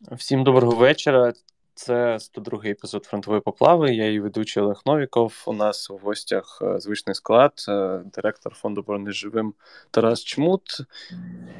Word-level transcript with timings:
Всім 0.00 0.44
доброго 0.44 0.76
вечора. 0.76 1.32
Це 1.74 2.16
102-й 2.16 2.70
епізод 2.70 3.04
фронтової 3.04 3.40
поплави. 3.40 3.94
Я 3.94 4.06
її 4.06 4.20
ведучий 4.20 4.62
Олег 4.62 4.82
Новіков. 4.86 5.44
У 5.46 5.52
нас 5.52 5.90
у 5.90 5.96
гостях 5.96 6.62
е, 6.62 6.80
звичний 6.80 7.14
склад, 7.14 7.52
е, 7.68 8.00
директор 8.14 8.54
фонду 8.54 8.82
«Борони 8.82 9.10
живим 9.10 9.54
Тарас 9.90 10.24
Чмут. 10.24 10.62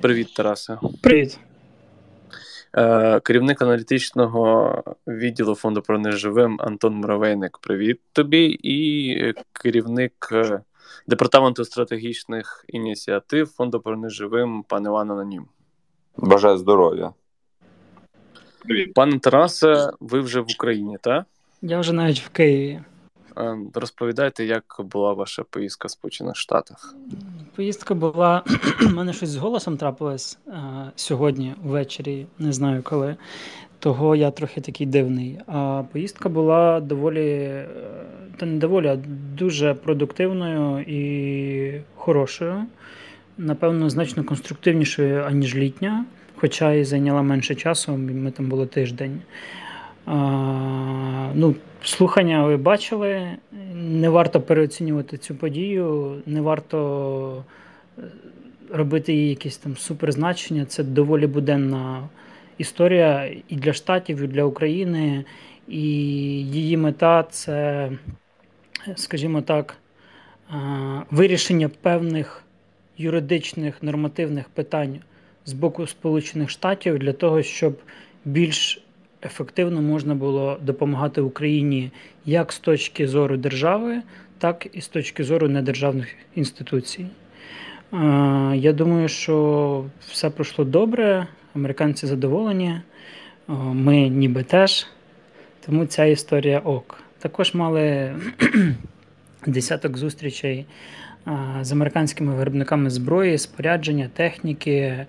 Привіт, 0.01 0.35
Тарасе. 0.35 0.79
Привіт. 1.03 1.39
Е, 2.77 3.21
керівник 3.21 3.63
аналітичного 3.63 4.83
відділу 5.07 5.55
фонду 5.55 5.83
«Борони 5.89 6.13
живим 6.13 6.57
Антон 6.61 6.95
Муравейник. 6.95 7.59
Привіт 7.59 8.01
тобі. 8.13 8.59
І 8.63 9.35
керівник 9.53 10.29
департаменту 11.07 11.65
стратегічних 11.65 12.65
ініціатив 12.69 13.49
фонду 13.49 13.79
«Борони 13.85 14.09
живим 14.09 14.63
пан 14.69 14.85
Іван 14.85 15.11
Анонім. 15.11 15.47
Бажаю 16.17 16.59
здоров'я. 16.59 17.13
Пане 18.95 19.19
Тарасе, 19.19 19.91
ви 20.01 20.21
вже 20.21 20.41
в 20.41 20.47
Україні, 20.55 20.99
так? 21.01 21.25
Я 21.63 21.81
вже 21.81 21.93
навіть 21.93 22.21
в 22.21 22.29
Києві. 22.29 22.81
Е, 23.39 23.59
розповідайте, 23.75 24.45
як 24.45 24.65
була 24.79 25.13
ваша 25.13 25.43
поїздка 25.51 25.89
в 25.89 25.91
Сполучених 25.91 26.37
Штатах? 26.37 26.95
Поїздка 27.57 27.95
була. 27.95 28.43
У 28.87 28.89
мене 28.89 29.13
щось 29.13 29.29
з 29.29 29.37
голосом 29.37 29.77
трапилось 29.77 30.39
а, 30.47 30.51
е, 30.51 30.93
сьогодні 30.97 31.55
ввечері, 31.63 32.27
не 32.39 32.53
знаю 32.53 32.83
коли. 32.83 33.17
Того 33.79 34.17
я 34.17 34.31
трохи 34.31 34.61
такий 34.61 34.87
дивний. 34.87 35.39
А 35.47 35.83
поїздка 35.93 36.29
була 36.29 36.81
доволі, 36.81 37.31
е, 37.31 37.69
та 38.37 38.47
не 38.47 38.59
доволі, 38.59 38.87
а 38.87 38.97
дуже 39.39 39.75
продуктивною 39.75 40.81
і 40.81 41.81
хорошою. 41.95 42.65
Напевно, 43.39 43.91
значно 43.91 44.25
конструктивнішою, 44.25 45.25
аніж 45.25 45.57
літня 45.57 46.05
хоча 46.41 46.73
і 46.73 46.85
зайняла 46.85 47.23
менше 47.23 47.55
часу, 47.55 47.97
ми 47.97 48.31
там 48.31 48.49
були 48.49 48.67
тиждень. 48.67 49.21
А, 50.07 51.31
ну, 51.35 51.55
Слухання 51.83 52.45
ви 52.45 52.57
бачили. 52.57 53.37
Не 53.75 54.09
варто 54.09 54.41
переоцінювати 54.41 55.17
цю 55.17 55.35
подію, 55.35 56.17
не 56.27 56.41
варто 56.41 57.45
е, 57.99 58.03
робити 58.71 59.13
їй 59.13 59.29
якісь 59.29 59.57
там 59.57 59.77
суперзначення. 59.77 60.65
Це 60.65 60.85
доволі 60.85 61.27
буденна 61.27 62.09
історія 62.59 63.31
і 63.49 63.57
для 63.57 63.73
штатів, 63.73 64.21
і 64.23 64.27
для 64.27 64.45
України. 64.45 65.25
І 65.69 65.81
її 65.81 66.77
мета 66.77 67.23
це, 67.23 67.91
скажімо 68.97 69.43
так, 69.43 69.77
вирішення 71.11 71.69
певних 71.69 72.43
юридичних 72.99 73.83
нормативних 73.83 74.49
питань 74.49 74.99
з 75.49 75.53
боку 75.53 75.87
Сполучених 75.87 76.51
Штатів 76.51 76.99
для 76.99 77.13
того, 77.13 77.43
щоб 77.43 77.79
більш 78.25 78.83
ефективно 79.23 79.83
можна 79.83 80.15
було 80.15 80.59
допомагати 80.63 81.21
Україні 81.21 81.91
як 82.27 82.53
з 82.53 82.59
точки 82.59 83.09
зору 83.09 83.37
держави, 83.37 84.03
так 84.39 84.67
і 84.73 84.81
з 84.81 84.89
точки 84.89 85.25
зору 85.25 85.49
недержавних 85.49 86.09
інституцій. 86.35 87.07
Я 88.55 88.73
думаю, 88.73 89.09
що 89.09 89.85
все 90.09 90.31
пройшло 90.31 90.65
добре, 90.65 91.27
американці 91.55 92.07
задоволені, 92.07 92.81
ми 93.73 94.09
ніби 94.09 94.43
теж. 94.43 94.87
Тому 95.67 95.87
ця 95.87 96.05
історія 96.05 96.59
ок. 96.59 97.01
Також 97.19 97.55
мали 97.55 98.15
десяток 99.47 99.97
зустрічей 99.97 100.67
з 101.61 101.73
американськими 101.73 102.35
виробниками 102.35 102.91
зброї, 102.91 103.39
спорядження, 103.39 104.11
техніки. 104.15 105.07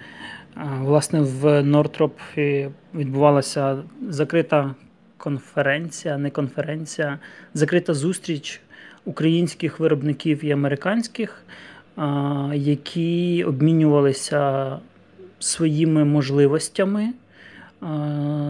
Власне, 0.79 1.21
в 1.21 1.63
Нортропі 1.63 2.69
відбувалася 2.95 3.77
закрита 4.09 4.75
конференція, 5.17 6.17
не 6.17 6.29
конференція, 6.29 7.19
закрита 7.53 7.93
зустріч 7.93 8.61
українських 9.05 9.79
виробників 9.79 10.45
і 10.45 10.51
американських, 10.51 11.43
які 12.53 13.43
обмінювалися 13.43 14.77
своїми 15.39 16.05
можливостями 16.05 17.13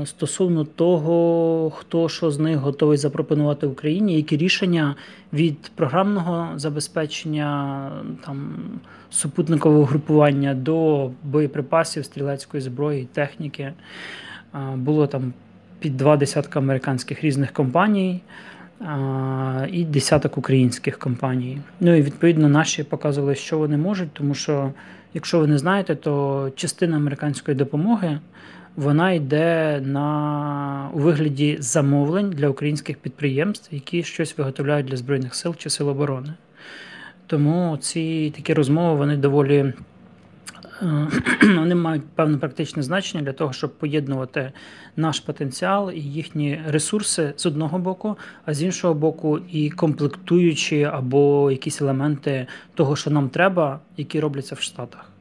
стосовно 0.05 0.65
того, 0.65 1.71
хто 1.75 2.09
що 2.09 2.31
з 2.31 2.39
них 2.39 2.57
готовий 2.57 2.97
запропонувати 2.97 3.67
Україні, 3.67 4.15
які 4.15 4.37
рішення 4.37 4.95
від 5.33 5.71
програмного 5.75 6.47
забезпечення 6.55 7.91
там 8.25 8.55
супутникового 9.09 9.85
групування 9.85 10.53
до 10.53 11.09
боєприпасів, 11.23 12.05
стрілецької 12.05 12.61
зброї, 12.61 13.07
техніки. 13.13 13.73
Було 14.75 15.07
там 15.07 15.33
під 15.79 15.97
два 15.97 16.17
десятка 16.17 16.59
американських 16.59 17.23
різних 17.23 17.51
компаній. 17.51 18.21
І 19.71 19.85
десяток 19.85 20.37
українських 20.37 20.99
компаній. 20.99 21.61
Ну 21.79 21.95
і 21.95 22.01
відповідно 22.01 22.49
наші 22.49 22.83
показували, 22.83 23.35
що 23.35 23.57
вони 23.57 23.77
можуть, 23.77 24.13
тому 24.13 24.33
що, 24.33 24.71
якщо 25.13 25.39
ви 25.39 25.47
не 25.47 25.57
знаєте, 25.57 25.95
то 25.95 26.51
частина 26.55 26.97
американської 26.97 27.57
допомоги 27.57 28.19
вона 28.79 29.11
йде 29.11 29.81
на 29.85 30.89
у 30.93 30.99
вигляді 30.99 31.57
замовлень 31.59 32.29
для 32.29 32.49
українських 32.49 32.97
підприємств, 32.97 33.73
які 33.73 34.03
щось 34.03 34.37
виготовляють 34.37 34.85
для 34.85 34.97
Збройних 34.97 35.35
сил 35.35 35.55
чи 35.55 35.69
сил 35.69 35.89
оборони. 35.89 36.33
Тому 37.27 37.77
ці 37.81 38.33
такі 38.35 38.53
розмови 38.53 38.97
вони 38.97 39.17
доволі 39.17 39.73
е, 40.81 41.07
вони 41.55 41.75
мають 41.75 42.03
певне 42.15 42.37
практичне 42.37 42.83
значення 42.83 43.23
для 43.23 43.33
того, 43.33 43.53
щоб 43.53 43.77
поєднувати 43.77 44.51
наш 44.95 45.19
потенціал 45.19 45.91
і 45.91 45.99
їхні 45.99 46.61
ресурси 46.67 47.33
з 47.35 47.45
одного 47.45 47.79
боку, 47.79 48.17
а 48.45 48.53
з 48.53 48.63
іншого 48.63 48.93
боку, 48.93 49.39
і 49.51 49.69
комплектуючі 49.69 50.83
або 50.83 51.51
якісь 51.51 51.81
елементи 51.81 52.47
того, 52.73 52.95
що 52.95 53.11
нам 53.11 53.29
треба, 53.29 53.79
які 53.97 54.19
робляться 54.19 54.55
в 54.55 54.61
Штатах. 54.61 55.11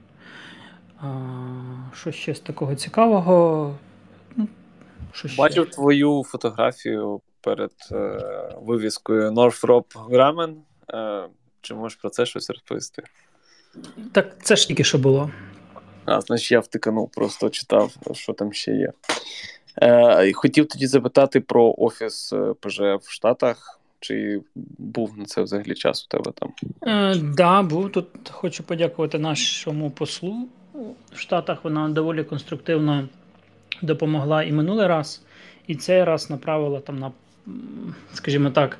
Що 1.94 2.12
ще 2.12 2.34
з 2.34 2.40
такого 2.40 2.74
цікавого? 2.74 3.74
Ну, 4.36 4.48
що 5.12 5.28
ще? 5.28 5.42
Бачив 5.42 5.70
твою 5.70 6.24
фотографію 6.26 7.20
перед 7.40 7.72
е, 7.92 8.18
вивіскою 8.62 9.30
Northrop 9.30 9.84
Grumman. 10.10 10.54
Е, 10.94 11.28
Чи 11.60 11.74
можеш 11.74 11.98
про 11.98 12.10
це 12.10 12.26
щось 12.26 12.50
розповісти? 12.50 13.02
Так, 14.12 14.44
це 14.44 14.56
ж 14.56 14.68
тільки 14.68 14.84
що 14.84 14.98
було. 14.98 15.30
А, 16.04 16.20
значить, 16.20 16.52
я 16.52 16.60
втиканув, 16.60 17.10
просто 17.10 17.50
читав, 17.50 17.96
що 18.12 18.32
там 18.32 18.52
ще 18.52 18.72
є. 18.72 18.92
Е, 19.82 20.32
Хотів 20.32 20.68
тоді 20.68 20.86
запитати 20.86 21.40
про 21.40 21.74
офіс 21.78 22.32
е, 22.32 22.54
ПЖ 22.60 22.80
в 22.80 23.10
Штатах. 23.10 23.80
Чи 24.00 24.40
був 24.78 25.18
на 25.18 25.24
це 25.24 25.42
взагалі 25.42 25.74
час 25.74 26.04
у 26.04 26.08
тебе 26.08 26.32
там? 26.32 26.52
Так, 26.80 27.16
е, 27.16 27.20
да, 27.36 27.62
був 27.62 27.92
тут. 27.92 28.06
Хочу 28.30 28.62
подякувати 28.62 29.18
нашому 29.18 29.90
послу 29.90 30.48
в 31.12 31.18
Штатах 31.18 31.64
вона 31.64 31.88
доволі 31.88 32.24
конструктивно 32.24 33.08
допомогла 33.82 34.42
і 34.42 34.52
минулий 34.52 34.86
раз, 34.86 35.22
і 35.66 35.74
цей 35.74 36.04
раз 36.04 36.30
направила 36.30 36.80
там 36.80 36.98
на, 36.98 37.12
скажімо 38.12 38.50
так, 38.50 38.78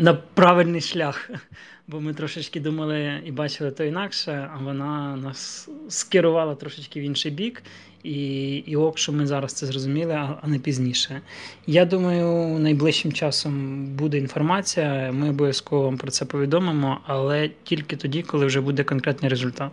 на 0.00 0.18
правильний 0.34 0.80
шлях. 0.80 1.30
Бо 1.88 2.00
ми 2.00 2.14
трошечки 2.14 2.60
думали 2.60 3.20
і 3.24 3.32
бачили 3.32 3.70
то 3.70 3.84
інакше, 3.84 4.50
а 4.54 4.64
вона 4.64 5.16
нас 5.16 5.68
скерувала 5.88 6.54
трошечки 6.54 7.00
в 7.00 7.02
інший 7.02 7.30
бік. 7.30 7.62
І 8.02 8.54
і 8.56 8.76
ок, 8.76 8.98
що 8.98 9.12
ми 9.12 9.26
зараз 9.26 9.52
це 9.52 9.66
зрозуміли, 9.66 10.14
а 10.14 10.46
не 10.46 10.58
пізніше. 10.58 11.20
Я 11.66 11.84
думаю, 11.84 12.58
найближчим 12.58 13.12
часом 13.12 13.84
буде 13.86 14.18
інформація. 14.18 15.12
Ми 15.12 15.30
обов'язково 15.30 15.82
вам 15.82 15.96
про 15.96 16.10
це 16.10 16.24
повідомимо, 16.24 17.00
але 17.06 17.50
тільки 17.62 17.96
тоді, 17.96 18.22
коли 18.22 18.46
вже 18.46 18.60
буде 18.60 18.84
конкретний 18.84 19.30
результат. 19.30 19.72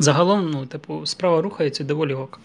Загалом, 0.00 0.50
ну, 0.50 0.66
типу, 0.66 1.06
справа 1.06 1.42
рухається 1.42 1.84
доволі 1.84 2.14
ок. 2.14 2.40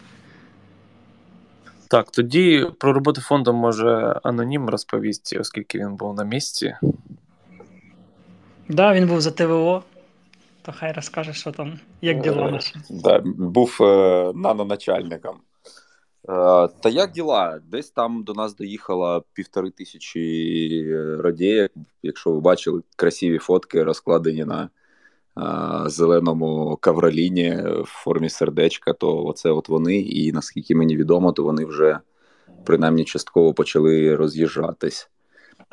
Так, 1.87 2.11
тоді 2.11 2.67
про 2.79 2.93
роботу 2.93 3.21
фонду 3.21 3.53
може 3.53 4.19
анонім 4.23 4.69
розповісти, 4.69 5.39
оскільки 5.39 5.79
він 5.79 5.95
був 5.95 6.15
на 6.15 6.23
місці. 6.23 6.75
Так, 6.81 6.91
да, 8.69 8.93
він 8.93 9.07
був 9.07 9.21
за 9.21 9.31
ТВО, 9.31 9.83
то 10.61 10.71
хай 10.71 10.91
розкаже, 10.91 11.33
що 11.33 11.51
там, 11.51 11.79
як 12.01 12.21
діла 12.21 12.47
е, 12.47 12.51
наші. 12.51 12.75
Да, 12.89 13.21
Був 13.25 13.77
е, 13.81 14.31
наноначальником. 14.35 15.35
Е, 16.29 16.67
та 16.67 16.89
як 16.89 17.11
діла? 17.11 17.59
Десь 17.71 17.89
там 17.89 18.23
до 18.23 18.33
нас 18.33 18.55
доїхало 18.55 19.23
півтори 19.33 19.69
тисячі 19.69 20.85
радіїв. 21.19 21.69
Якщо 22.03 22.31
ви 22.31 22.39
бачили 22.39 22.81
красиві 22.95 23.37
фотки, 23.37 23.83
розкладені 23.83 24.45
на 24.45 24.69
зеленому 25.85 26.77
кавроліні 26.81 27.57
в 27.65 27.85
формі 27.85 28.29
сердечка, 28.29 28.93
то 28.93 29.25
оце 29.25 29.51
от 29.51 29.69
вони, 29.69 29.97
і 29.97 30.31
наскільки 30.31 30.75
мені 30.75 30.97
відомо, 30.97 31.31
то 31.31 31.43
вони 31.43 31.65
вже 31.65 31.99
принаймні 32.65 33.05
частково 33.05 33.53
почали 33.53 34.15
роз'їжджатись. 34.15 35.09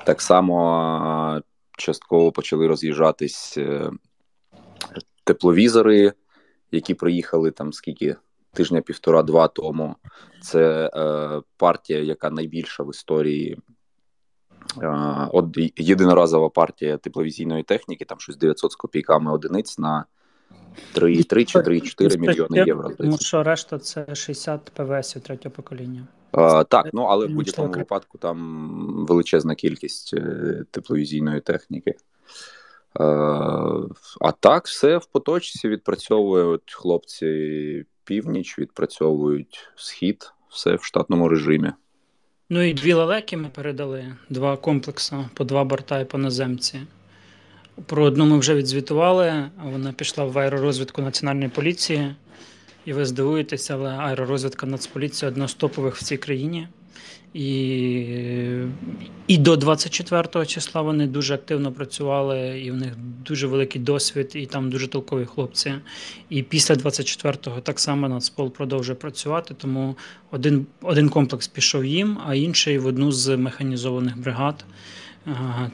Так 0.07 0.21
само 0.21 1.43
частково 1.79 2.33
почали 2.33 2.67
роз'їжджатись 2.67 3.55
е, 3.59 3.91
тепловізори, 5.25 6.13
які 6.73 6.95
приїхали 6.95 7.51
там 7.51 7.73
скільки 7.73 8.17
тижня-півтора-два 8.53 9.49
тому. 9.49 9.97
Це 10.43 10.91
е, 10.95 11.41
партія, 11.57 12.01
яка 12.01 12.31
найбільша 12.31 12.83
в 12.83 12.91
історії. 12.91 13.59
Е, 14.83 15.29
от 15.33 15.59
єдиноразова 15.77 16.49
партія 16.49 16.97
тепловізійної 16.97 17.63
техніки, 17.63 18.05
там 18.05 18.21
щось 18.21 18.37
900 18.37 18.73
з 18.73 18.77
копійками 18.77 19.33
одиниць 19.33 19.79
на 19.79 20.05
3, 20.93 21.23
3 21.23 21.45
чи 21.45 21.59
3-4 21.59 22.19
мільйони 22.19 22.65
євро. 22.67 22.91
Тому 22.91 23.19
що 23.19 23.43
решта 23.43 23.79
це 23.79 24.15
60 24.15 24.71
ПВСів 24.75 25.23
третього 25.23 25.55
покоління. 25.55 26.07
А, 26.33 26.65
Так, 26.65 26.89
ну 26.93 27.03
але 27.03 27.27
в 27.27 27.31
будь-якому 27.31 27.73
випадку 27.73 28.19
там 28.19 29.07
величезна 29.09 29.55
кількість 29.55 30.15
е, 30.15 30.65
тепловізійної 30.71 31.41
техніки. 31.41 31.95
А, 32.95 33.05
а 34.21 34.33
так, 34.41 34.67
все 34.67 34.97
в 34.97 35.07
поточці 35.07 35.69
відпрацьовують 35.69 36.75
хлопці 36.75 37.85
північ, 38.05 38.59
відпрацьовують 38.59 39.71
схід, 39.77 40.33
все 40.49 40.75
в 40.75 40.85
штатному 40.85 41.29
режимі. 41.29 41.73
Ну 42.55 42.63
і 42.63 42.75
дві 42.75 42.93
лелеки 42.93 43.37
ми 43.37 43.49
передали, 43.49 44.17
два 44.31 44.57
комплекси 44.57 45.17
по 45.35 45.45
два 45.45 45.65
борта 45.65 46.01
і 46.01 46.05
по 46.05 46.19
наземці. 46.19 46.81
Про 47.87 48.05
одну 48.05 48.27
ми 48.27 48.39
вже 48.39 48.55
відзвітували, 48.55 49.51
вона 49.65 49.93
пішла 49.93 50.25
в 50.25 50.39
аеророзвідку 50.39 51.03
Національної 51.03 51.49
поліції. 51.49 52.15
І 52.85 52.93
ви 52.93 53.07
здивуєтеся, 53.07 53.75
але 53.75 53.91
аеророзвідка 53.91 54.67
Нацполіції 54.67 55.29
одна 55.29 55.49
з 55.49 55.55
топових 55.55 55.97
в 55.97 56.03
цій 56.03 56.17
країні. 56.17 56.69
І 57.35 58.65
і 59.27 59.39
до 59.39 59.57
24 59.57 60.47
числа 60.47 60.83
вони 60.83 61.07
дуже 61.07 61.35
активно 61.35 61.73
працювали, 61.73 62.61
і 62.61 62.71
в 62.71 62.77
них 62.77 62.97
дуже 63.27 63.47
великий 63.47 63.81
досвід, 63.81 64.33
і 64.35 64.47
там 64.47 64.71
дуже 64.71 64.89
толкові 64.89 65.25
хлопці. 65.25 65.75
І 66.29 66.43
після 66.43 66.75
24-го 66.75 67.61
так 67.61 67.81
само 67.81 68.09
Нацпол 68.09 68.51
продовжує 68.51 68.97
працювати. 68.97 69.55
Тому 69.59 69.97
один 70.31 70.67
один 70.83 71.09
комплекс 71.09 71.49
пішов 71.49 71.85
їм, 71.85 72.19
а 72.27 72.35
інший 72.35 72.79
в 72.79 72.87
одну 72.87 73.13
з 73.13 73.37
механізованих 73.37 74.19
бригад, 74.19 74.65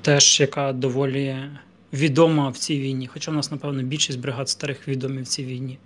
теж 0.02 0.40
яка 0.40 0.72
доволі 0.72 1.36
відома 1.92 2.48
в 2.48 2.56
цій 2.56 2.80
війні. 2.80 3.06
Хоча 3.06 3.30
в 3.30 3.34
нас, 3.34 3.50
напевно, 3.50 3.82
більшість 3.82 4.20
бригад 4.20 4.48
старих 4.48 4.88
відомі 4.88 5.22
в 5.22 5.26
цій 5.26 5.44
війні. 5.44 5.78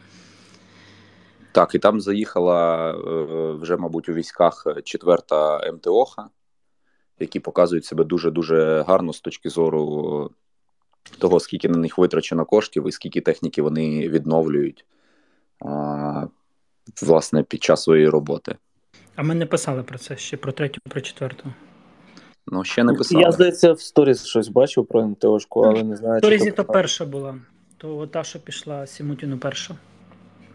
Так, 1.52 1.74
і 1.74 1.78
там 1.78 2.00
заїхала 2.00 2.90
е, 2.90 3.52
вже, 3.52 3.76
мабуть, 3.76 4.08
у 4.08 4.12
військах 4.12 4.66
четверта 4.84 5.72
МТОХа, 5.72 6.28
які 7.18 7.40
показують 7.40 7.84
себе 7.84 8.04
дуже-дуже 8.04 8.84
гарно 8.88 9.12
з 9.12 9.20
точки 9.20 9.50
зору 9.50 10.30
того, 11.18 11.40
скільки 11.40 11.68
на 11.68 11.78
них 11.78 11.98
витрачено 11.98 12.44
коштів 12.44 12.88
і 12.88 12.92
скільки 12.92 13.20
техніки 13.20 13.62
вони 13.62 14.08
відновлюють 14.08 14.86
власне 17.02 17.42
під 17.42 17.62
час 17.62 17.82
своєї 17.82 18.08
роботи. 18.08 18.56
А 19.16 19.22
ми 19.22 19.34
не 19.34 19.46
писали 19.46 19.82
про 19.82 19.98
це 19.98 20.16
ще 20.16 20.36
про 20.36 20.52
третю, 20.52 20.80
про 20.90 21.00
четверту. 21.00 21.52
Ну, 22.46 22.64
ще 22.64 22.84
не 22.84 22.94
писали. 22.94 23.22
Я, 23.22 23.32
здається, 23.32 23.72
в 23.72 23.80
сторіс 23.80 24.24
щось 24.24 24.48
бачив 24.48 24.86
про 24.86 25.08
МТОшку, 25.08 25.62
але 25.62 25.82
не 25.82 25.96
знаю. 25.96 26.16
В 26.16 26.18
сторізі 26.18 26.50
то 26.50 26.64
перша 26.64 27.04
була, 27.04 27.38
то 27.76 28.06
та, 28.06 28.24
що 28.24 28.40
пішла 28.40 28.86
Сімутіну 28.86 29.38
перша. 29.38 29.76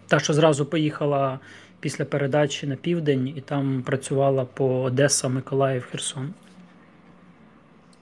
Та, 0.07 0.19
що 0.19 0.33
зразу 0.33 0.65
поїхала 0.65 1.39
після 1.80 2.06
передачі 2.06 2.68
на 2.68 2.75
південь 2.75 3.33
і 3.36 3.42
там 3.42 3.83
працювала 3.86 4.45
по 4.45 4.81
Одеса, 4.81 5.30
Миколаїв, 5.30 5.88
Херсон. 5.92 6.33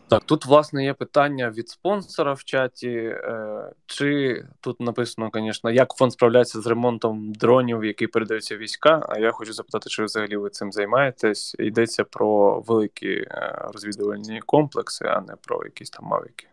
Так, 0.07 0.23
тут, 0.23 0.45
власне, 0.45 0.83
є 0.83 0.93
питання 0.93 1.49
від 1.49 1.69
спонсора 1.69 2.33
в 2.33 2.43
чаті. 2.43 2.89
Е, 2.89 3.71
чи 3.85 4.43
тут 4.61 4.81
написано, 4.81 5.29
звісно, 5.33 5.71
як 5.71 5.93
фонд 5.93 6.13
справляється 6.13 6.61
з 6.61 6.67
ремонтом 6.67 7.33
дронів, 7.33 7.85
які 7.85 8.07
передаються 8.07 8.57
війська? 8.57 9.05
А 9.09 9.19
я 9.19 9.31
хочу 9.31 9.53
запитати, 9.53 9.89
чи 9.89 10.03
взагалі 10.03 10.37
ви 10.37 10.49
цим 10.49 10.71
займаєтесь? 10.71 11.55
Йдеться 11.59 12.03
про 12.03 12.59
великі 12.59 13.11
е, 13.11 13.61
розвідувальні 13.73 14.41
комплекси, 14.45 15.05
а 15.05 15.21
не 15.21 15.33
про 15.41 15.63
якісь 15.63 15.89
там 15.89 16.05
мавіки. 16.05 16.47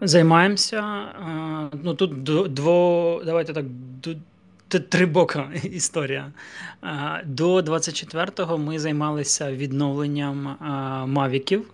Займаємося. 0.00 0.80
Е, 0.80 1.76
ну 1.82 1.94
тут 1.94 2.22
дво, 2.54 3.22
давайте 3.24 3.52
так 3.52 3.64
Трибока 4.80 5.50
історія. 5.64 6.32
До 7.24 7.58
24-го 7.58 8.58
ми 8.58 8.78
займалися 8.78 9.52
відновленням 9.52 10.56
мавіків 11.12 11.64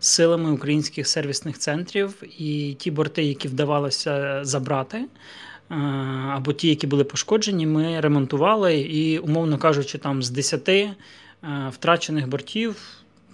силами 0.00 0.50
українських 0.50 1.08
сервісних 1.08 1.58
центрів, 1.58 2.22
і 2.38 2.76
ті 2.78 2.90
борти, 2.90 3.24
які 3.24 3.48
вдавалося 3.48 4.44
забрати, 4.44 5.04
або 6.30 6.52
ті, 6.52 6.68
які 6.68 6.86
були 6.86 7.04
пошкоджені, 7.04 7.66
ми 7.66 8.00
ремонтували. 8.00 8.80
І, 8.80 9.18
умовно 9.18 9.58
кажучи, 9.58 9.98
там 9.98 10.22
з 10.22 10.30
10 10.30 10.70
втрачених 11.70 12.28
бортів. 12.28 12.76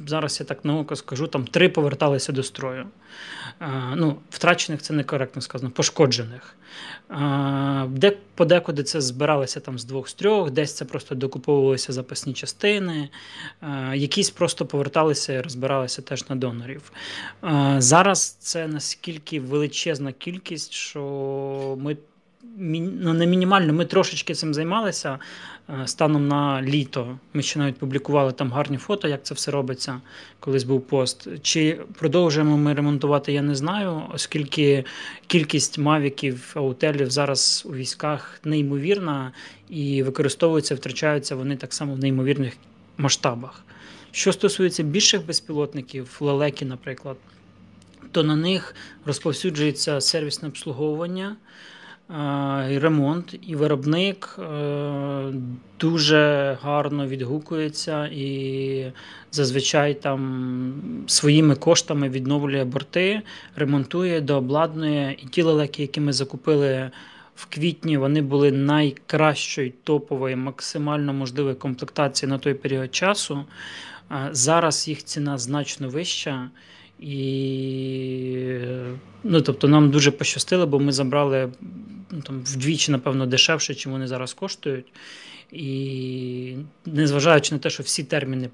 Зараз 0.06 0.40
я 0.40 0.46
так 0.46 0.64
на 0.64 0.78
око 0.78 0.96
скажу, 0.96 1.26
там 1.26 1.44
три 1.44 1.69
поверталися 1.69 2.32
до 2.32 2.43
строю. 2.43 2.87
Ну, 3.96 4.16
Втрачених 4.30 4.82
це 4.82 4.94
некоректно 4.94 5.42
сказано, 5.42 5.70
пошкоджених. 5.70 6.56
Де 7.88 8.16
подекуди 8.34 8.82
це 8.82 9.00
збиралося 9.00 9.60
там 9.60 9.78
з 9.78 9.84
двох 9.84 10.08
з 10.08 10.14
трьох, 10.14 10.50
десь 10.50 10.74
це 10.74 10.84
просто 10.84 11.14
докуповувалися 11.14 11.92
запасні 11.92 12.32
частини, 12.32 13.08
якісь 13.94 14.30
просто 14.30 14.66
поверталися 14.66 15.32
і 15.32 15.40
розбиралися 15.40 16.02
теж 16.02 16.28
на 16.28 16.36
донорів. 16.36 16.93
Зараз 17.79 18.29
це 18.31 18.67
наскільки 18.69 19.40
величезна 19.40 20.12
кількість, 20.12 20.72
що 20.72 21.79
ми 21.81 21.96
ну, 22.56 23.12
не 23.12 23.26
мінімально, 23.26 23.72
ми 23.72 23.84
трошечки 23.84 24.34
цим 24.34 24.55
займалися 24.55 25.19
станом 25.86 26.29
на 26.29 26.62
літо. 26.62 27.19
Ми 27.34 27.43
ще 27.43 27.58
навіть 27.58 27.77
публікували 27.77 28.32
там 28.32 28.53
гарні 28.53 28.77
фото, 28.77 29.08
як 29.08 29.22
це 29.22 29.34
все 29.34 29.50
робиться, 29.50 30.00
колись 30.41 30.65
був 30.65 30.81
пост. 30.81 31.29
Чи 31.43 31.81
продовжуємо 31.98 32.56
ми 32.56 32.74
ремонтувати, 32.74 33.32
я 33.32 33.43
не 33.43 33.55
знаю, 33.55 34.03
оскільки 34.15 34.84
кількість 35.27 35.79
мавіків, 35.79 36.53
аутелів 36.55 37.10
зараз 37.10 37.62
у 37.67 37.74
військах 37.74 38.41
неймовірна 38.44 39.32
і 39.69 40.03
використовуються, 40.03 40.74
втрачаються 40.74 41.36
вони 41.36 41.56
так 41.56 41.72
само 41.72 41.94
в 41.94 41.98
неймовірних 41.98 42.56
масштабах. 42.98 43.65
Що 44.12 44.32
стосується 44.32 44.82
більших 44.82 45.27
безпілотників, 45.27 46.17
лелеки, 46.20 46.65
наприклад, 46.65 47.17
то 48.12 48.22
на 48.22 48.36
них 48.36 48.74
розповсюджується 49.06 50.00
сервісне 50.00 50.48
обслуговування 50.48 51.36
ремонт, 52.79 53.38
і 53.43 53.56
виробник 53.56 54.36
е, 54.38 55.32
дуже 55.81 56.56
гарно 56.62 57.06
відгукується 57.06 58.06
і 58.06 58.93
зазвичай 59.32 59.94
там 59.94 60.72
своїми 61.06 61.55
коштами 61.55 62.08
відновлює 62.08 62.64
борти, 62.64 63.22
ремонтує, 63.56 64.20
дообладнує. 64.20 65.17
І 65.22 65.26
ті 65.26 65.43
лелеки, 65.43 65.82
які 65.82 66.00
ми 66.00 66.12
закупили 66.12 66.90
в 67.36 67.46
квітні, 67.46 67.96
вони 67.96 68.22
були 68.22 68.52
найкращої 68.52 69.74
топової, 69.84 70.36
максимально 70.36 71.12
можливої 71.12 71.55
комплектації 71.55 72.31
на 72.31 72.38
той 72.38 72.55
період 72.55 72.94
часу. 72.94 73.44
Зараз 74.31 74.88
їх 74.88 75.05
ціна 75.05 75.38
значно 75.38 75.88
вища. 75.88 76.50
І 77.00 78.60
ну, 79.24 79.40
тобто 79.40 79.69
нам 79.69 79.90
дуже 79.90 80.10
пощастило, 80.10 80.66
бо 80.66 80.80
ми 80.80 80.92
забрали 80.92 81.52
ну, 82.10 82.20
там, 82.22 82.40
вдвічі, 82.40 82.92
напевно, 82.92 83.26
дешевше, 83.26 83.74
чим 83.74 83.92
вони 83.92 84.06
зараз 84.06 84.34
коштують. 84.34 84.92
І 85.52 86.56
незважаючи 86.86 87.54
на 87.54 87.58
те, 87.58 87.70
що 87.70 87.82
всі 87.82 88.04
терміни 88.04 88.50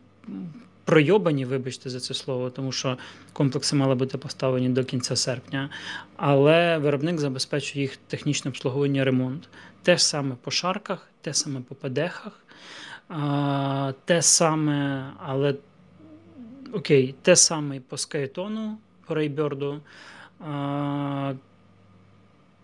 пройобані, 0.85 1.45
вибачте 1.45 1.91
за 1.91 2.01
це 2.01 2.15
слово, 2.15 2.51
тому 2.51 2.73
що 2.73 2.99
комплекси 3.33 3.77
мали 3.77 3.95
бути 3.95 4.19
поставлені 4.19 4.69
до 4.69 4.85
кінця 4.85 5.17
серпня, 5.17 5.71
але 6.17 6.79
виробник 6.79 7.21
забезпечує 7.21 7.83
їх 7.83 7.97
технічне 7.97 8.49
обслуговування 8.49 9.05
ремонт. 9.05 9.49
Те 9.83 9.97
ж 9.97 10.05
саме 10.05 10.35
по 10.43 10.51
шарках, 10.51 11.09
те 11.21 11.35
саме 11.35 11.61
по 11.61 11.75
ПДХах, 11.75 12.45
те 14.05 14.23
саме, 14.23 15.11
але 15.27 15.55
окей, 16.73 17.15
те 17.23 17.37
саме 17.37 17.81
по 17.81 17.97
скайтону, 17.97 18.79
по 19.07 19.15
рейберду. 19.15 19.81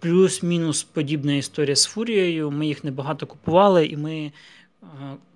Плюс-мінус 0.00 0.82
подібна 0.82 1.34
історія 1.34 1.76
з 1.76 1.84
фурією. 1.84 2.50
Ми 2.50 2.66
їх 2.66 2.84
небагато 2.84 3.26
купували, 3.26 3.86
і 3.86 3.96
ми 3.96 4.32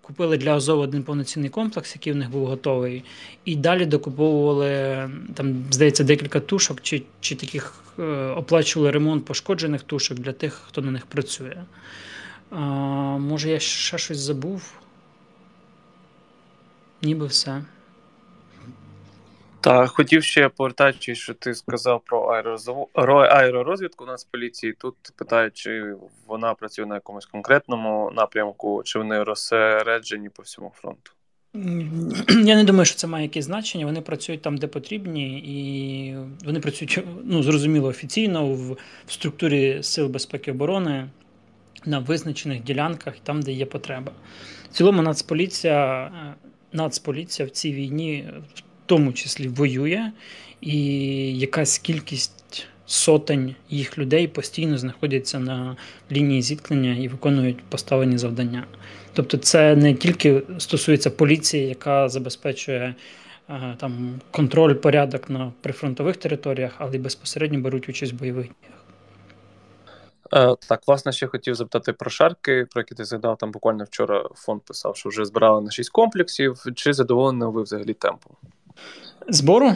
купили 0.07 0.37
для 0.37 0.57
Азова 0.57 0.83
один 0.83 1.03
повноцінний 1.03 1.51
комплекс, 1.51 1.95
який 1.95 2.13
в 2.13 2.17
них 2.17 2.31
був 2.31 2.47
готовий. 2.47 3.05
І 3.45 3.57
далі 3.57 3.87
докуповували, 3.87 4.69
там, 5.35 5.65
здається, 5.71 6.05
декілька 6.05 6.41
тушок, 6.41 6.81
чи 6.83 7.03
чи 7.21 7.35
таких 7.35 7.75
е, 7.99 8.03
оплачували 8.27 8.91
ремонт 8.91 9.25
пошкоджених 9.25 9.83
тушок 9.83 10.19
для 10.19 10.33
тих, 10.33 10.63
хто 10.67 10.83
на 10.83 10.91
них 10.91 11.07
працює. 11.07 11.57
А, 12.51 12.61
Може, 13.19 13.51
я 13.51 13.59
ще 13.59 13.99
щось 13.99 14.19
забув? 14.19 14.73
Ніби 17.03 17.27
все. 17.27 17.65
Так, 19.67 19.91
хотів 19.91 20.25
ще 20.25 20.49
повертаючись, 20.49 21.19
що 21.19 21.35
ти 21.35 21.55
сказав 21.55 22.03
про 22.05 22.45
аеророзвідку 23.19 24.05
у 24.05 24.07
нас 24.07 24.27
в 24.27 24.31
поліції. 24.31 24.73
Тут 24.73 24.95
питають, 25.17 25.55
чи 25.55 25.95
вона 26.27 26.55
працює 26.55 26.87
на 26.87 26.95
якомусь 26.95 27.27
конкретному 27.27 28.13
напрямку, 28.17 28.83
чи 28.85 28.99
вони 28.99 29.23
розсереджені 29.23 30.29
по 30.29 30.43
всьому 30.43 30.73
фронту. 30.75 31.13
Я 32.45 32.57
не 32.57 32.65
думаю, 32.65 32.85
що 32.85 32.97
це 32.97 33.07
має 33.07 33.25
якесь 33.25 33.45
значення. 33.45 33.87
Вони 33.87 34.01
працюють 34.01 34.43
там, 34.43 34.57
де 34.57 34.67
потрібні, 34.67 35.39
і 35.39 36.17
вони 36.45 36.61
працюють 36.61 37.05
ну, 37.25 37.43
зрозуміло 37.43 37.89
офіційно 37.89 38.47
в, 38.47 38.73
в 39.07 39.13
структурі 39.13 39.83
Сил 39.83 40.07
безпеки 40.07 40.51
оборони 40.51 41.09
на 41.85 41.99
визначених 41.99 42.63
ділянках, 42.63 43.15
там, 43.23 43.43
де 43.43 43.53
є 43.53 43.67
потреба. 43.67 44.13
В 44.71 44.75
цілому, 44.75 45.03
Нацполіція, 45.03 46.05
е, 46.05 46.35
Нацполіція 46.73 47.49
в 47.49 47.51
цій 47.51 47.73
війні 47.73 48.29
тому 48.87 49.13
числі 49.13 49.49
воює, 49.49 50.11
і 50.61 50.79
якась 51.39 51.79
кількість 51.79 52.67
сотень 52.87 53.55
їх 53.71 53.99
людей 53.99 54.29
постійно 54.29 54.79
знаходяться 54.79 55.39
на 55.39 55.77
лінії 56.13 56.43
зіткнення 56.43 56.97
і 56.97 57.09
виконують 57.09 57.65
поставлені 57.65 58.19
завдання. 58.19 58.67
Тобто, 59.13 59.37
це 59.37 59.77
не 59.77 59.95
тільки 59.95 60.43
стосується 60.59 61.11
поліції, 61.11 61.69
яка 61.69 62.09
забезпечує 62.09 62.95
е, 63.51 63.77
там 63.79 64.21
контроль, 64.31 64.75
порядок 64.75 65.31
на 65.31 65.53
прифронтових 65.61 66.17
територіях, 66.17 66.73
але 66.79 66.97
й 66.97 66.99
безпосередньо 66.99 67.61
беруть 67.61 67.89
участь 67.89 68.13
в 68.13 68.17
бойових 68.17 68.47
діях. 68.47 68.77
Е, 70.35 70.57
так, 70.69 70.81
власне, 70.87 71.13
ще 71.13 71.27
хотів 71.27 71.55
запитати 71.55 71.93
про 71.93 72.11
шарки, 72.11 72.67
про 72.71 72.81
які 72.81 72.95
ти 72.95 73.05
згадав 73.05 73.39
там 73.39 73.51
буквально 73.51 73.85
вчора 73.85 74.29
фонд 74.35 74.63
писав, 74.63 74.97
що 74.97 75.09
вже 75.09 75.25
збирали 75.25 75.63
на 75.63 75.71
6 75.71 75.91
комплексів. 75.91 76.65
Чи 76.75 76.93
задоволені 76.93 77.45
ви 77.45 77.63
взагалі 77.63 77.95
темпом? 77.95 78.33
Збору? 79.29 79.75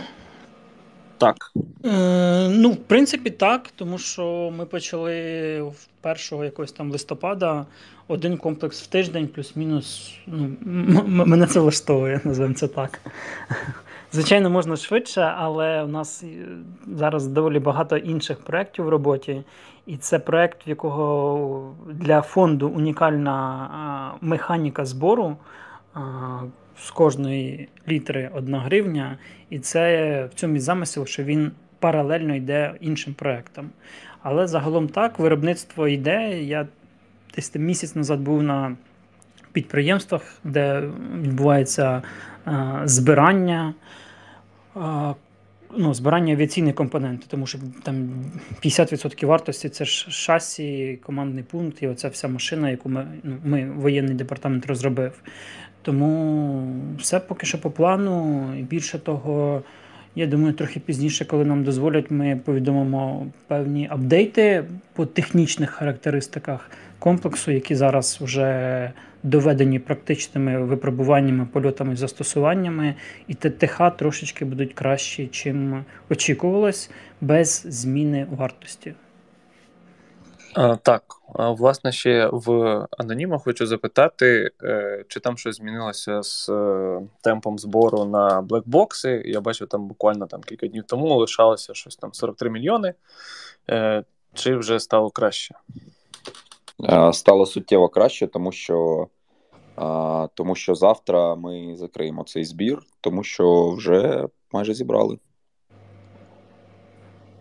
Так. 1.18 1.36
Е, 1.84 2.48
Ну, 2.48 2.70
в 2.70 2.76
принципі, 2.76 3.30
так, 3.30 3.70
тому 3.76 3.98
що 3.98 4.52
ми 4.56 4.66
почали 4.66 5.12
в 5.62 5.86
першого 6.00 6.44
якогось 6.44 6.72
там 6.72 6.92
листопада 6.92 7.66
один 8.08 8.36
комплекс 8.36 8.82
в 8.82 8.86
тиждень, 8.86 9.28
плюс-мінус. 9.28 10.14
ну, 10.26 10.56
Мене 11.06 11.46
це 11.46 11.60
влаштовує, 11.60 12.20
називаємо 12.24 12.54
це 12.54 12.68
так. 12.68 13.00
Звичайно, 14.12 14.50
можна 14.50 14.76
швидше, 14.76 15.34
але 15.36 15.82
у 15.82 15.86
нас 15.86 16.24
зараз 16.96 17.26
доволі 17.26 17.58
багато 17.58 17.96
інших 17.96 18.38
проєктів 18.38 18.84
в 18.84 18.88
роботі. 18.88 19.42
І 19.86 19.96
це 19.96 20.18
проєкт, 20.18 20.66
в 20.66 20.68
якого 20.68 21.74
для 21.92 22.22
фонду 22.22 22.68
унікальна 22.68 24.14
механіка 24.20 24.84
збору 24.84 25.36
з 26.80 26.90
кожної 26.90 27.68
літри 27.88 28.30
1 28.34 28.54
гривня, 28.54 29.18
і 29.50 29.58
це 29.58 30.24
в 30.24 30.34
цьому 30.34 30.56
і 30.56 30.58
замисел, 30.58 31.06
що 31.06 31.24
він 31.24 31.52
паралельно 31.78 32.34
йде 32.34 32.74
іншим 32.80 33.14
проектам. 33.14 33.70
Але 34.22 34.46
загалом 34.46 34.88
так, 34.88 35.18
виробництво 35.18 35.88
йде. 35.88 36.42
Я 36.42 36.66
десь 37.34 37.54
місяць 37.54 37.94
назад 37.94 38.20
був 38.20 38.42
на 38.42 38.76
підприємствах, 39.52 40.22
де 40.44 40.82
відбувається 41.22 42.02
а, 42.44 42.80
збирання. 42.84 43.74
А, 44.74 45.14
ну, 45.76 45.94
Збирання 45.94 46.34
авіаційних 46.34 46.74
компонентів, 46.74 47.28
тому 47.28 47.46
що 47.46 47.58
там 47.82 48.08
50% 48.64 49.26
вартості 49.26 49.68
це 49.68 49.84
ж 49.84 50.10
шасі, 50.10 50.98
командний 51.02 51.44
пункт 51.44 51.82
і 51.82 51.88
оця 51.88 52.08
вся 52.08 52.28
машина, 52.28 52.70
яку 52.70 52.88
ми 52.88 53.06
ну, 53.22 53.36
ми 53.44 53.70
воєнний 53.70 54.14
департамент 54.14 54.66
розробив. 54.66 55.12
Тому 55.82 56.62
все 56.98 57.20
поки 57.20 57.46
що 57.46 57.60
по 57.60 57.70
плану. 57.70 58.46
І 58.58 58.62
більше 58.62 58.98
того, 58.98 59.62
я 60.14 60.26
думаю, 60.26 60.52
трохи 60.52 60.80
пізніше, 60.80 61.24
коли 61.24 61.44
нам 61.44 61.64
дозволять, 61.64 62.10
ми 62.10 62.40
повідомимо 62.44 63.26
певні 63.46 63.88
апдейти 63.90 64.64
по 64.92 65.06
технічних 65.06 65.70
характеристиках 65.70 66.70
комплексу, 66.98 67.50
які 67.50 67.74
зараз 67.74 68.18
вже 68.20 68.92
доведені 69.22 69.78
практичними 69.78 70.64
випробуваннями, 70.64 71.46
польотами 71.52 71.96
застосуваннями, 71.96 72.94
і 73.28 73.34
ТТХ 73.34 73.82
трошечки 73.96 74.44
будуть 74.44 74.74
кращі, 74.74 75.28
чим 75.32 75.84
очікувалось, 76.10 76.90
без 77.20 77.66
зміни 77.68 78.26
вартості. 78.30 78.94
Так, 80.82 81.02
власне, 81.34 81.92
ще 81.92 82.28
в 82.32 82.50
аноніма 82.98 83.38
хочу 83.38 83.66
запитати, 83.66 84.50
е, 84.62 85.04
чи 85.08 85.20
там 85.20 85.36
щось 85.38 85.56
змінилося 85.56 86.22
з 86.22 86.48
е, 86.48 87.00
темпом 87.20 87.58
збору 87.58 88.04
на 88.04 88.42
блекбокси. 88.42 89.22
Я 89.26 89.40
бачив, 89.40 89.68
там 89.68 89.88
буквально 89.88 90.26
там 90.26 90.40
кілька 90.40 90.66
днів 90.66 90.84
тому 90.86 91.18
лишалося 91.18 91.74
щось 91.74 91.96
там 91.96 92.14
43 92.14 92.50
мільйони. 92.50 92.94
Е, 93.70 94.04
чи 94.34 94.56
вже 94.56 94.80
стало 94.80 95.10
краще? 95.10 95.54
Стало 97.12 97.46
суттєво 97.46 97.88
краще, 97.88 98.26
тому 98.26 98.52
що 98.52 99.08
тому 100.34 100.54
що 100.54 100.74
завтра 100.74 101.34
ми 101.34 101.76
закриємо 101.76 102.24
цей 102.24 102.44
збір, 102.44 102.82
тому 103.00 103.22
що 103.22 103.70
вже 103.70 104.28
майже 104.52 104.74
зібрали. 104.74 105.18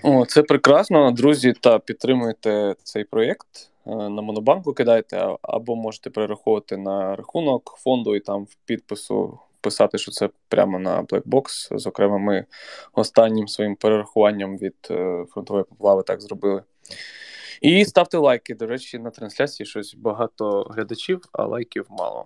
О, 0.03 0.25
Це 0.25 0.44
прекрасно, 0.44 1.12
друзі. 1.12 1.53
Та 1.53 1.79
підтримуйте 1.79 2.75
цей 2.84 3.03
проєкт. 3.03 3.48
Е, 3.88 3.96
на 3.96 4.22
Монобанку 4.22 4.74
кидайте, 4.74 5.36
або 5.41 5.75
можете 5.75 6.10
перераховувати 6.10 6.77
на 6.77 7.15
рахунок 7.15 7.75
фонду 7.77 8.15
і 8.15 8.20
там 8.20 8.44
в 8.44 8.56
підпису 8.65 9.39
писати, 9.62 9.98
що 9.98 10.12
це 10.12 10.29
прямо 10.48 10.79
на 10.79 11.03
Blackbox. 11.03 11.77
Зокрема, 11.77 12.18
ми 12.18 12.46
останнім 12.94 13.48
своїм 13.48 13.75
перерахуванням 13.75 14.58
від 14.58 14.75
е, 14.91 15.25
фронтової 15.29 15.65
поплави 15.65 16.03
так 16.03 16.22
зробили. 16.22 16.63
І 17.62 17.86
ставте 17.86 18.18
лайки. 18.18 18.56
До 18.56 18.68
речі, 18.68 19.00
на 19.00 19.10
трансляції 19.10 19.68
щось 19.68 19.96
багато 19.96 20.62
глядачів, 20.70 21.22
а 21.32 21.46
лайків 21.46 21.86
мало. 21.89 22.25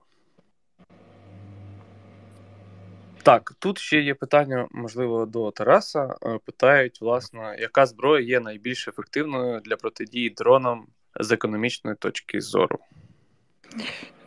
Так, 3.24 3.54
тут 3.60 3.80
ще 3.80 4.02
є 4.02 4.14
питання, 4.14 4.68
можливо, 4.72 5.26
до 5.26 5.52
Тараса. 5.52 6.16
Е, 6.26 6.40
питають, 6.46 7.02
власне, 7.02 7.58
яка 7.60 7.86
зброя 7.86 8.26
є 8.26 8.40
найбільш 8.40 8.88
ефективною 8.88 9.60
для 9.60 9.76
протидії 9.76 10.30
дронам 10.30 10.86
з 11.20 11.32
економічної 11.32 11.96
точки 12.00 12.42
зору? 12.42 12.80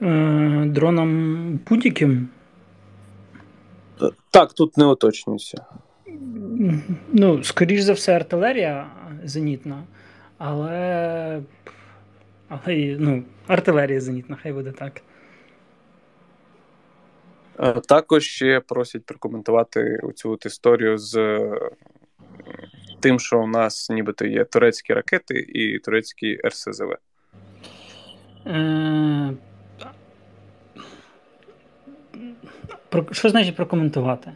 Е, 0.02 0.64
дронам 0.66 1.60
будь-яким? 1.68 2.28
Так, 4.30 4.52
тут 4.52 4.76
не 4.76 4.84
уточнюється. 4.84 5.64
Ну, 7.12 7.42
скоріш 7.42 7.80
за 7.80 7.92
все, 7.92 8.16
артилерія 8.16 8.90
зенітна, 9.24 9.84
але 10.38 11.42
але 12.48 12.96
ну, 12.98 13.24
артилерія 13.46 14.00
зенітна, 14.00 14.36
хай 14.42 14.52
буде 14.52 14.72
так. 14.72 15.02
Е, 17.58 17.72
також 17.72 18.24
ще 18.24 18.60
просять 18.60 19.06
прокоментувати 19.06 20.00
цю 20.14 20.38
історію 20.46 20.98
з 20.98 21.16
е, 21.16 21.60
тим, 23.00 23.20
що 23.20 23.40
у 23.40 23.46
нас 23.46 23.90
нібито 23.90 24.26
є 24.26 24.44
турецькі 24.44 24.94
ракети 24.94 25.38
і 25.38 25.78
турецькі 25.78 26.38
РСЗВ. 26.46 26.96
Е, 28.46 29.32
що 33.10 33.28
значить 33.28 33.56
прокоментувати? 33.56 34.32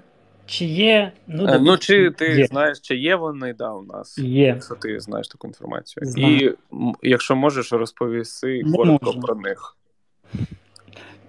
Чи 0.46 0.64
є. 0.64 1.12
Ну, 1.26 1.58
ну 1.60 1.78
чи 1.78 2.10
ти 2.10 2.28
є. 2.28 2.46
знаєш, 2.46 2.80
чи 2.80 2.96
є 2.96 3.16
вони 3.16 3.52
да, 3.52 3.72
у 3.72 3.82
нас? 3.82 4.18
Є. 4.18 4.46
Якщо 4.46 4.74
ти 4.74 5.00
знаєш 5.00 5.28
таку 5.28 5.46
інформацію. 5.46 6.06
Знаю. 6.06 6.56
І 6.72 7.08
якщо 7.08 7.36
можеш, 7.36 7.72
розповісти 7.72 8.62
коротко 8.74 9.12
про 9.12 9.34
них. 9.34 9.76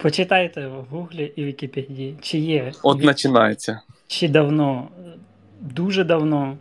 Почитайте 0.01 0.67
в 0.67 0.85
Гуглі 0.89 1.31
і 1.35 1.43
Вікіпедії, 1.43 2.17
чи 2.21 2.37
є. 2.37 2.71
От 2.83 3.03
починається. 3.03 3.81
Чи 4.07 4.27
давно, 4.27 4.87
дуже 5.61 6.03
давно, 6.03 6.57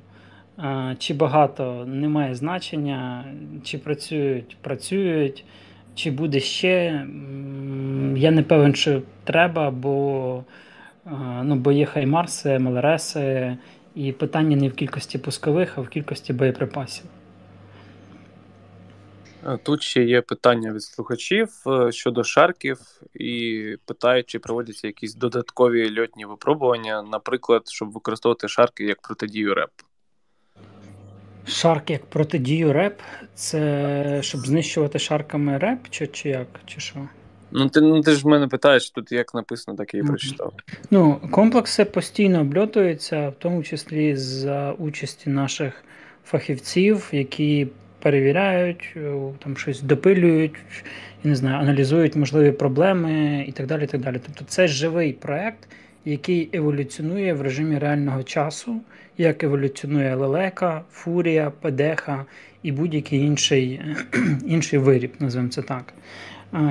чи 0.99 1.15
багато 1.15 1.85
немає 1.87 2.35
значення, 2.35 3.25
чи 3.65 3.79
працюють, 3.79 4.57
працюють, 4.61 5.45
чи 5.95 6.11
буде 6.11 6.41
ще. 6.41 7.07
Я 8.17 8.31
не 8.31 8.43
певен, 8.43 8.75
що 8.75 9.03
треба, 9.25 9.71
бо 9.71 10.45
ну, 11.43 11.57
бо 11.57 11.73
є 11.73 11.87
Хаймарси, 11.87 12.59
МЛРСи, 12.59 13.57
і 13.95 14.13
питання 14.13 14.57
не 14.57 14.69
в 14.69 14.75
кількості 14.75 15.19
пускових, 15.19 15.79
а 15.79 15.81
в 15.81 15.89
кількості 15.89 16.33
боєприпасів. 16.33 17.05
Е, 19.47 19.59
тут 19.63 19.83
ще 19.83 20.05
є 20.05 20.21
питання 20.21 20.73
від 20.73 20.83
слухачів 20.83 21.49
е, 21.67 21.93
щодо 21.93 22.25
шарків, 22.25 22.79
і 23.15 23.77
питають, 23.87 24.27
чи 24.27 24.39
проводяться 24.39 24.87
якісь 24.87 25.15
додаткові 25.15 26.01
льотні 26.01 26.25
випробування, 26.25 27.03
наприклад, 27.03 27.63
щоб 27.69 27.93
використовувати 27.93 28.49
шарки 28.49 28.85
як 28.85 29.03
протидію 29.03 29.55
РЕП. 29.55 29.71
Шарк 31.47 31.91
як 31.91 32.07
протидію 32.07 32.73
РЕП? 32.73 33.01
Це 33.35 34.19
щоб 34.23 34.41
знищувати 34.41 34.99
шарками 34.99 35.59
РЕП, 35.59 35.79
чи 35.91 36.07
чи 36.07 36.29
як? 36.29 36.49
Чи 36.67 36.81
що? 36.81 37.09
Ну, 37.51 37.69
ти 37.69 37.81
ну, 37.81 38.01
ти 38.01 38.13
ж 38.13 38.29
мене 38.29 38.49
питаєш, 38.49 38.91
тут 38.91 39.13
як 39.13 39.35
написано, 39.35 39.77
так 39.77 39.95
і 39.95 40.03
mm-hmm. 40.03 40.07
прочитав. 40.07 40.53
Ну, 40.91 41.21
комплекси 41.31 41.85
постійно 41.85 42.41
обльотуються, 42.41 43.29
в 43.29 43.35
тому 43.39 43.63
числі 43.63 44.17
за 44.17 44.73
участі 44.73 45.31
наших 45.31 45.85
фахівців, 46.25 47.09
які 47.13 47.69
перевіряють, 48.03 48.97
там 49.39 49.57
щось 49.57 49.83
допилюють, 49.83 50.55
не 51.25 51.35
знаю, 51.35 51.57
аналізують 51.57 52.17
можливі 52.17 52.53
проблеми 52.53 53.45
і 53.49 53.53
так 53.53 53.67
далі. 53.67 53.85
І 53.85 53.87
так 53.87 54.01
далі. 54.01 54.21
Тобто 54.27 54.45
це 54.49 54.69
живий 54.69 55.13
проект, 55.13 55.69
який 56.05 56.49
еволюціонує 56.53 57.35
в 57.35 57.43
режимі 57.43 57.79
реального 57.79 58.23
часу, 58.23 58.81
як 59.19 59.45
еволюціонує 59.45 60.15
лелека, 60.15 60.83
фурія, 60.93 61.53
педеха 61.61 62.25
і 62.63 62.73
будь-який 62.73 63.21
інший 63.21 63.81
інший 64.47 64.79
виріб, 64.79 65.13
називаємо 65.19 65.51
це 65.51 65.63
так, 65.63 65.95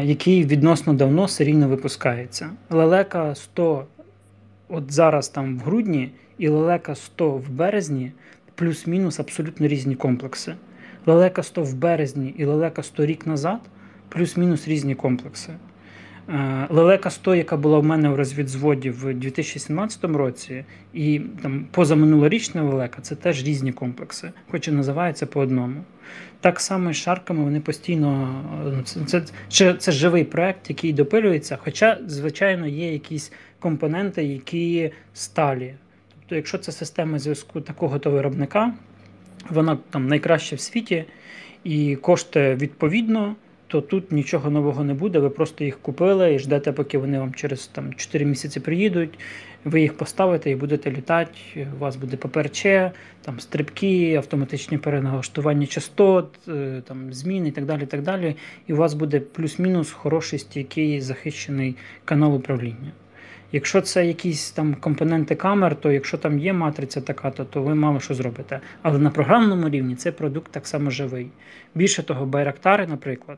який 0.03 0.45
відносно 0.45 0.93
давно 0.93 1.27
серійно 1.27 1.67
випускається. 1.67 2.49
Лелека 2.69 3.35
100 3.35 3.85
от 4.69 4.91
зараз 4.91 5.29
там 5.29 5.57
в 5.57 5.61
грудні, 5.61 6.11
і 6.37 6.47
лелека 6.47 6.95
100 6.95 7.31
в 7.31 7.49
березні, 7.49 8.11
плюс-мінус 8.55 9.19
абсолютно 9.19 9.67
різні 9.67 9.95
комплекси. 9.95 10.55
Лелека 11.05 11.43
100 11.43 11.63
в 11.63 11.73
березні 11.73 12.35
і 12.37 12.45
лелека 12.45 12.83
100 12.83 13.05
рік 13.05 13.27
назад, 13.27 13.59
плюс-мінус 14.09 14.67
різні 14.67 14.95
комплекси. 14.95 15.53
Е, 16.29 16.67
лелека 16.69 17.09
100, 17.09 17.35
яка 17.35 17.57
була 17.57 17.79
в 17.79 17.83
мене 17.83 18.09
в 18.09 18.15
розвідзводі 18.15 18.89
в 18.89 19.13
2017 19.13 20.03
році, 20.03 20.65
і 20.93 21.21
там 21.43 21.65
позаминулорічна 21.71 22.63
лелека 22.63 23.01
це 23.01 23.15
теж 23.15 23.43
різні 23.43 23.71
комплекси, 23.71 24.31
хоч 24.51 24.67
і 24.67 24.71
називаються 24.71 25.25
по 25.25 25.39
одному. 25.39 25.83
Так 26.41 26.59
само 26.59 26.93
з 26.93 26.95
шарками 26.95 27.43
вони 27.43 27.59
постійно. 27.59 28.41
Ну, 28.65 29.05
це, 29.05 29.23
це, 29.49 29.73
це 29.73 29.91
живий 29.91 30.23
проект, 30.23 30.69
який 30.69 30.93
допилюється, 30.93 31.57
хоча, 31.63 31.97
звичайно, 32.07 32.67
є 32.67 32.93
якісь 32.93 33.31
компоненти, 33.59 34.23
які 34.23 34.91
сталі. 35.13 35.73
Тобто, 36.19 36.35
якщо 36.35 36.57
це 36.57 36.71
система 36.71 37.19
зв'язку 37.19 37.61
такого 37.61 37.99
то 37.99 38.11
виробника, 38.11 38.73
вона 39.49 39.77
там 39.89 40.07
найкраща 40.07 40.55
в 40.55 40.59
світі 40.59 41.05
і 41.63 41.95
коштує 41.95 42.55
відповідно 42.55 43.35
то 43.69 43.81
тут 43.81 44.11
нічого 44.11 44.49
нового 44.49 44.83
не 44.83 44.93
буде. 44.93 45.19
Ви 45.19 45.29
просто 45.29 45.63
їх 45.63 45.79
купили 45.79 46.33
і 46.33 46.39
ждете, 46.39 46.71
поки 46.71 46.97
вони 46.97 47.19
вам 47.19 47.33
через 47.33 47.67
там 47.67 47.93
4 47.93 48.25
місяці 48.25 48.59
приїдуть. 48.59 49.19
Ви 49.63 49.81
їх 49.81 49.97
поставите 49.97 50.51
і 50.51 50.55
будете 50.55 50.91
літати. 50.91 51.67
У 51.75 51.79
вас 51.79 51.95
буде 51.95 52.17
ППРЧ, 52.17 52.63
там 53.21 53.39
стрибки, 53.39 54.15
автоматичні 54.15 54.77
переналаштування 54.77 55.67
частот, 55.67 56.47
е, 56.47 56.81
там 56.87 57.13
зміни 57.13 57.47
і 57.47 57.51
так 57.51 57.65
далі. 57.65 57.85
Так 57.85 58.01
далі. 58.01 58.35
І 58.67 58.73
у 58.73 58.75
вас 58.75 58.93
буде 58.93 59.19
плюс-мінус 59.19 59.91
хороший 59.91 60.39
стійкий 60.39 61.01
захищений 61.01 61.75
канал 62.05 62.35
управління. 62.35 62.91
Якщо 63.51 63.81
це 63.81 64.05
якісь 64.05 64.51
там 64.51 64.75
компоненти 64.75 65.35
камер, 65.35 65.75
то 65.75 65.91
якщо 65.91 66.17
там 66.17 66.39
є 66.39 66.53
матриця 66.53 67.01
така, 67.01 67.31
то, 67.31 67.45
то 67.45 67.61
ви 67.61 67.75
мало 67.75 67.99
що 67.99 68.13
зробите. 68.13 68.59
Але 68.81 68.99
на 68.99 69.09
програмному 69.09 69.69
рівні 69.69 69.95
цей 69.95 70.11
продукт 70.11 70.51
так 70.51 70.67
само 70.67 70.89
живий. 70.89 71.27
Більше 71.75 72.03
того, 72.03 72.25
байрактари, 72.25 72.87
наприклад, 72.87 73.37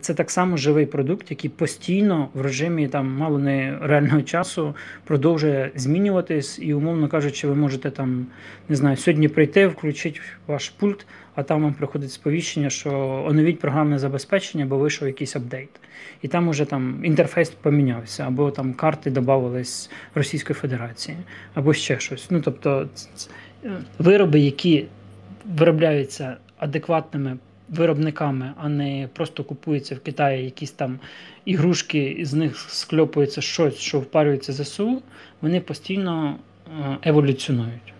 це 0.00 0.14
так 0.14 0.30
само 0.30 0.56
живий 0.56 0.86
продукт, 0.86 1.30
який 1.30 1.50
постійно 1.50 2.28
в 2.34 2.40
режимі 2.40 2.88
там 2.88 3.16
мало 3.16 3.38
не 3.38 3.78
реального 3.80 4.22
часу 4.22 4.74
продовжує 5.04 5.70
змінюватись, 5.74 6.58
і, 6.62 6.74
умовно 6.74 7.08
кажучи, 7.08 7.48
ви 7.48 7.54
можете 7.54 7.90
там 7.90 8.26
не 8.68 8.76
знаю, 8.76 8.96
сьогодні 8.96 9.28
прийти, 9.28 9.66
включити 9.66 10.20
ваш 10.46 10.68
пульт, 10.68 11.06
а 11.34 11.42
там 11.42 11.62
вам 11.62 11.74
приходить 11.74 12.12
сповіщення, 12.12 12.70
що 12.70 12.90
оновіть 13.28 13.60
програмне 13.60 13.98
забезпечення, 13.98 14.66
бо 14.66 14.78
вийшов 14.78 15.08
якийсь 15.08 15.36
апдейт. 15.36 15.80
І 16.22 16.28
там 16.28 16.48
уже 16.48 16.64
там 16.64 17.04
інтерфейс 17.04 17.50
помінявся, 17.50 18.24
або 18.26 18.50
там 18.50 18.72
карти 18.72 19.10
додавались 19.10 19.90
Російської 20.14 20.54
Федерації, 20.54 21.16
або 21.54 21.74
ще 21.74 22.00
щось. 22.00 22.30
Ну 22.30 22.40
тобто 22.40 22.88
вироби, 23.98 24.40
які 24.40 24.86
виробляються 25.44 26.36
адекватними 26.58 27.38
виробниками, 27.70 28.54
а 28.56 28.68
не 28.68 29.08
просто 29.12 29.44
купуються 29.44 29.94
в 29.94 30.00
Китаї 30.00 30.44
якісь 30.44 30.70
там 30.70 30.98
ігрушки, 31.44 32.04
і 32.04 32.24
з 32.24 32.34
них 32.34 32.56
скльопується 32.58 33.40
щось, 33.40 33.76
що 33.76 34.00
впарюється 34.00 34.52
ЗСУ, 34.52 35.02
вони 35.40 35.60
постійно 35.60 36.36
е, 36.66 36.98
еволюціонують. 37.02 37.94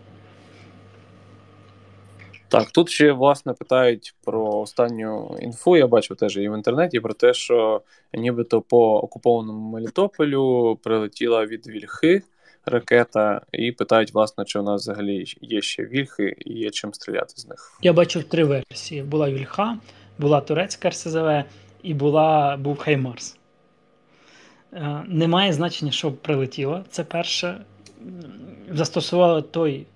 Так, 2.48 2.70
тут 2.70 2.90
ще 2.90 3.12
власне 3.12 3.52
питають 3.52 4.14
про 4.24 4.58
останню 4.58 5.36
інфу. 5.40 5.76
Я 5.76 5.86
бачив 5.86 6.16
теж 6.16 6.36
і 6.36 6.48
в 6.48 6.56
інтернеті 6.56 7.00
про 7.00 7.14
те, 7.14 7.34
що 7.34 7.82
нібито 8.14 8.60
по 8.60 8.96
окупованому 8.96 9.70
Мелітополю 9.70 10.78
прилетіла 10.82 11.46
від 11.46 11.66
Вільхи 11.66 12.22
ракета, 12.66 13.40
і 13.52 13.72
питають, 13.72 14.14
власне, 14.14 14.44
чи 14.44 14.58
у 14.58 14.62
нас 14.62 14.82
взагалі 14.82 15.24
є 15.40 15.60
ще 15.60 15.84
вільхи 15.84 16.36
і 16.38 16.52
є 16.52 16.70
чим 16.70 16.94
стріляти 16.94 17.32
з 17.36 17.48
них. 17.48 17.78
Я 17.82 17.92
бачив 17.92 18.24
три 18.24 18.44
версії: 18.44 19.02
була 19.02 19.30
вільха, 19.30 19.78
була 20.18 20.40
турецька 20.40 20.90
РСЗВ 20.90 21.44
і 21.82 21.94
була 21.94 22.56
був 22.56 22.78
Хаймарс. 22.78 23.36
Е, 24.72 25.02
немає 25.06 25.52
значення, 25.52 25.92
що 25.92 26.12
прилетіло. 26.12 26.84
Це 26.90 27.04
перше. 27.04 27.64
Застосували 28.72 29.42
той 29.42 29.86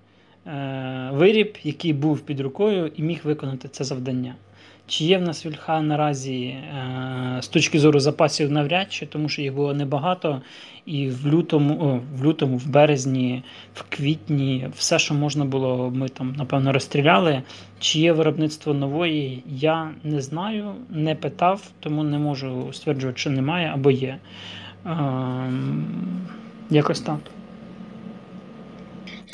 е, 0.47 1.09
виріб, 1.13 1.57
який 1.63 1.93
був 1.93 2.19
під 2.19 2.39
рукою, 2.39 2.91
і 2.95 3.03
міг 3.03 3.21
виконати 3.23 3.67
це 3.67 3.83
завдання. 3.83 4.35
Чи 4.87 5.05
є 5.05 5.17
в 5.17 5.21
нас 5.21 5.45
вільха 5.45 5.81
наразі 5.81 6.45
е, 6.45 7.37
з 7.41 7.47
точки 7.47 7.79
зору 7.79 7.99
запасів 7.99 8.51
навряд 8.51 8.93
чи, 8.93 9.05
тому 9.05 9.29
що 9.29 9.41
їх 9.41 9.53
було 9.53 9.73
небагато, 9.73 10.41
і 10.85 11.09
в 11.09 11.27
лютому, 11.27 11.73
о, 11.81 11.99
в 12.17 12.25
лютому, 12.25 12.57
в 12.57 12.67
березні, 12.67 13.43
в 13.73 13.83
квітні, 13.89 14.67
все, 14.75 14.99
що 14.99 15.13
можна 15.13 15.45
було, 15.45 15.91
ми 15.95 16.09
там 16.09 16.35
напевно 16.37 16.71
розстріляли. 16.73 17.41
Чи 17.79 17.99
є 17.99 18.13
виробництво 18.13 18.73
нової, 18.73 19.43
я 19.47 19.91
не 20.03 20.21
знаю, 20.21 20.73
не 20.89 21.15
питав, 21.15 21.61
тому 21.79 22.03
не 22.03 22.19
можу 22.19 22.73
стверджувати, 22.73 23.19
що 23.19 23.29
немає 23.29 23.71
або 23.73 23.91
є. 23.91 24.17
Е, 24.85 25.51
якось 26.69 27.01
так. 27.01 27.19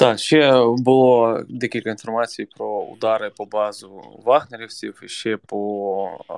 Так, 0.02 0.20
ще 0.20 0.66
було 0.78 1.40
декілька 1.50 1.90
інформацій 1.90 2.48
про 2.58 2.80
удари 2.80 3.32
по 3.38 3.46
базу 3.46 4.04
вагнерівців 4.26 5.02
і 5.04 5.08
ще 5.08 5.38
по 5.38 6.10
а, 6.28 6.34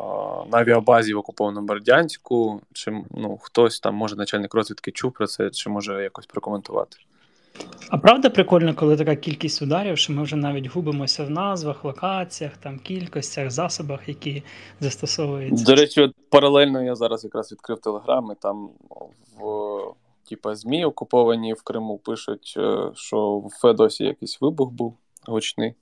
на 0.52 0.58
авіабазі 0.58 1.14
в 1.14 1.18
окупованому 1.18 1.68
Бердянську. 1.68 2.62
Чи 2.74 2.92
ну 3.12 3.38
хтось 3.42 3.80
там, 3.80 3.96
може, 3.96 4.16
начальник 4.16 4.54
розвідки 4.54 4.92
чув 4.92 5.12
про 5.12 5.28
це, 5.28 5.50
чи 5.50 5.70
може 5.70 6.04
якось 6.04 6.26
прокоментувати? 6.26 6.98
А 7.90 7.98
правда 7.98 8.30
прикольно, 8.30 8.76
коли 8.76 8.98
така 8.98 9.16
кількість 9.16 9.62
ударів, 9.62 9.98
що 9.98 10.14
ми 10.14 10.24
вже 10.24 10.36
навіть 10.36 10.68
губимося 10.68 11.24
в 11.24 11.30
назвах, 11.30 11.86
локаціях, 11.86 12.58
там 12.58 12.80
кількостях, 12.80 13.52
засобах, 13.52 14.10
які 14.10 14.44
застосовуються. 14.80 15.66
До 15.66 15.76
речі, 15.76 16.02
от 16.02 16.16
паралельно 16.30 16.84
я 16.84 16.96
зараз 16.96 17.24
якраз 17.24 17.52
відкрив 17.52 17.80
телеграм, 17.80 18.32
і 18.32 18.42
там 18.42 18.70
в 19.40 19.44
типа 20.30 20.56
ЗМІ 20.56 20.86
окуповані 20.86 21.54
в 21.54 21.62
Криму 21.62 21.98
пишуть, 21.98 22.54
е, 22.58 22.92
що 22.96 23.38
в 23.38 23.50
Федосі 23.50 24.04
якийсь 24.04 24.42
вибух 24.42 24.72
був 24.72 24.98
гучний. 25.28 25.76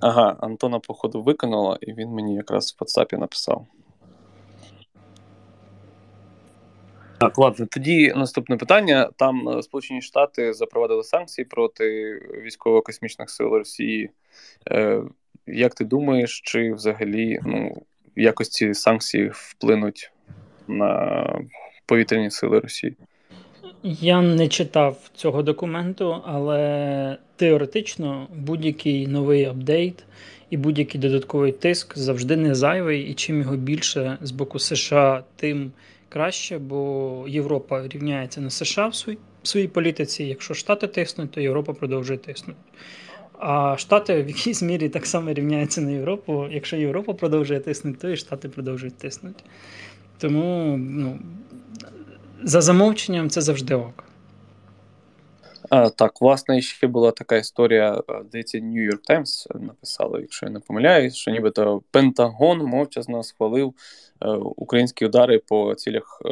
Ага, 0.00 0.36
Антона, 0.40 0.78
походу, 0.78 1.22
виконала, 1.22 1.78
і 1.80 1.92
він 1.92 2.08
мені 2.08 2.34
якраз 2.34 2.76
в 2.78 2.82
WhatsApp 2.82 3.18
написав. 3.18 3.66
Так, 7.20 7.38
ладно, 7.38 7.66
тоді 7.70 8.12
наступне 8.16 8.56
питання. 8.56 9.10
Там 9.16 9.48
е, 9.48 9.62
Сполучені 9.62 10.02
Штати 10.02 10.52
запровадили 10.52 11.04
санкції 11.04 11.44
проти 11.44 12.14
військово-космічних 12.44 13.30
сил 13.30 13.48
Росії. 13.48 14.10
Е, 14.70 15.02
Як 15.46 15.74
ти 15.74 15.84
думаєш, 15.84 16.40
чи 16.44 16.72
взагалі 16.72 17.40
ну, 17.42 17.82
якось 18.22 18.48
ці 18.48 18.74
санкції 18.74 19.30
вплинуть 19.34 20.12
на 20.68 21.24
повітряні 21.86 22.30
сили 22.30 22.60
Росії? 22.60 22.96
Я 23.82 24.22
не 24.22 24.48
читав 24.48 25.10
цього 25.14 25.42
документу, 25.42 26.22
але 26.26 27.16
теоретично 27.36 28.28
будь-який 28.34 29.06
новий 29.06 29.44
апдейт 29.44 30.04
і 30.50 30.56
будь-який 30.56 31.00
додатковий 31.00 31.52
тиск 31.52 31.98
завжди 31.98 32.36
не 32.36 32.54
зайвий, 32.54 33.02
і 33.02 33.14
чим 33.14 33.40
його 33.40 33.56
більше 33.56 34.18
з 34.20 34.30
боку 34.30 34.58
США, 34.58 35.24
тим 35.36 35.72
краще, 36.08 36.58
бо 36.58 37.24
Європа 37.28 37.88
рівняється 37.88 38.40
на 38.40 38.50
США 38.50 38.86
в 38.88 39.16
своїй, 39.42 39.68
політиці. 39.68 40.24
Якщо 40.24 40.54
Штати 40.54 40.86
тиснуть, 40.86 41.30
то 41.30 41.40
Європа 41.40 41.72
продовжує 41.72 42.18
тиснути. 42.18 42.60
А 43.38 43.76
Штати 43.76 44.22
в 44.22 44.28
якійсь 44.28 44.62
мірі 44.62 44.88
так 44.88 45.06
само 45.06 45.32
рівняються 45.32 45.80
на 45.80 45.90
Європу. 45.90 46.46
Якщо 46.50 46.76
Європа 46.76 47.14
продовжує 47.14 47.60
тиснути, 47.60 47.98
то 47.98 48.08
і 48.08 48.16
Штати 48.16 48.48
продовжують 48.48 48.98
тиснути. 48.98 49.44
Тому 50.18 50.76
ну, 50.78 51.18
за 52.42 52.60
замовченням 52.60 53.30
це 53.30 53.40
завжди 53.40 53.74
ок. 53.74 54.04
А, 55.70 55.90
Так, 55.90 56.20
власне, 56.20 56.60
ще 56.60 56.86
була 56.86 57.10
така 57.10 57.36
історія, 57.36 58.02
здається, 58.28 58.58
New 58.58 58.90
York 58.90 59.10
Times 59.10 59.60
написали, 59.60 60.20
якщо 60.20 60.46
я 60.46 60.52
не 60.52 60.60
помиляюсь, 60.60 61.14
що 61.14 61.30
нібито 61.30 61.82
Пентагон 61.90 62.58
мовчазно 62.58 63.22
схвалив 63.22 63.74
е, 64.22 64.28
українські 64.36 65.06
удари 65.06 65.38
по 65.38 65.74
цілях 65.74 66.22
е, 66.24 66.28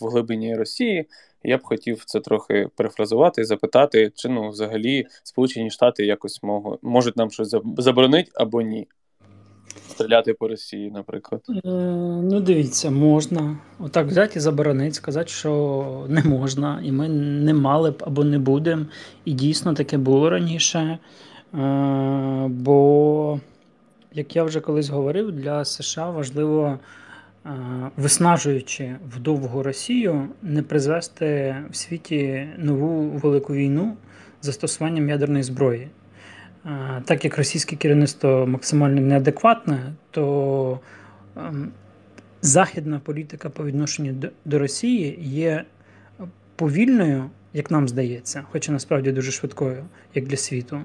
в 0.00 0.08
глибині 0.08 0.56
Росії. 0.56 1.06
Я 1.44 1.56
б 1.58 1.62
хотів 1.62 2.04
це 2.04 2.20
трохи 2.20 2.68
перефразувати 2.76 3.40
і 3.40 3.44
запитати, 3.44 4.12
чи 4.14 4.28
ну 4.28 4.48
взагалі 4.48 5.06
Сполучені 5.22 5.70
Штати 5.70 6.06
якось 6.06 6.40
можуть 6.82 7.16
нам 7.16 7.30
щось 7.30 7.56
заборонити 7.78 8.30
або 8.34 8.62
ні 8.62 8.88
стріляти 9.88 10.34
по 10.34 10.48
Росії, 10.48 10.90
наприклад? 10.90 11.42
Е, 11.48 11.70
Ну, 12.22 12.40
дивіться, 12.40 12.90
можна. 12.90 13.58
Отак 13.78 14.06
взяти 14.06 14.32
і 14.38 14.40
заборонити, 14.40 14.94
сказати, 14.94 15.28
що 15.28 16.06
не 16.08 16.22
можна, 16.22 16.80
і 16.84 16.92
ми 16.92 17.08
не 17.08 17.54
мали 17.54 17.90
б 17.90 18.02
або 18.06 18.24
не 18.24 18.38
будемо. 18.38 18.86
І 19.24 19.32
дійсно 19.32 19.74
таке 19.74 19.98
було 19.98 20.30
раніше. 20.30 20.98
Е, 21.54 22.46
Бо, 22.48 23.40
як 24.12 24.36
я 24.36 24.44
вже 24.44 24.60
колись 24.60 24.88
говорив, 24.88 25.32
для 25.32 25.64
США 25.64 26.10
важливо. 26.10 26.78
Е, 27.46 27.50
виснажуючи 27.96 28.96
вдовгу 29.16 29.62
Росію, 29.62 30.28
не 30.42 30.62
призвести 30.62 31.56
в 31.70 31.76
світі 31.76 32.48
нову 32.58 33.10
велику 33.10 33.54
війну 33.54 33.96
застосуванням 34.42 35.08
ядерної 35.08 35.42
зброї. 35.42 35.88
Так 37.04 37.24
як 37.24 37.38
російське 37.38 37.76
керівництво 37.76 38.46
максимально 38.46 39.00
неадекватне, 39.00 39.92
то 40.10 40.80
ем, 41.36 41.72
західна 42.42 42.98
політика 42.98 43.50
по 43.50 43.64
відношенню 43.64 44.30
до 44.44 44.58
Росії 44.58 45.18
є 45.22 45.64
повільною, 46.56 47.30
як 47.54 47.70
нам 47.70 47.88
здається, 47.88 48.44
хоча 48.50 48.72
насправді 48.72 49.12
дуже 49.12 49.32
швидкою, 49.32 49.84
як 50.14 50.26
для 50.26 50.36
світу, 50.36 50.80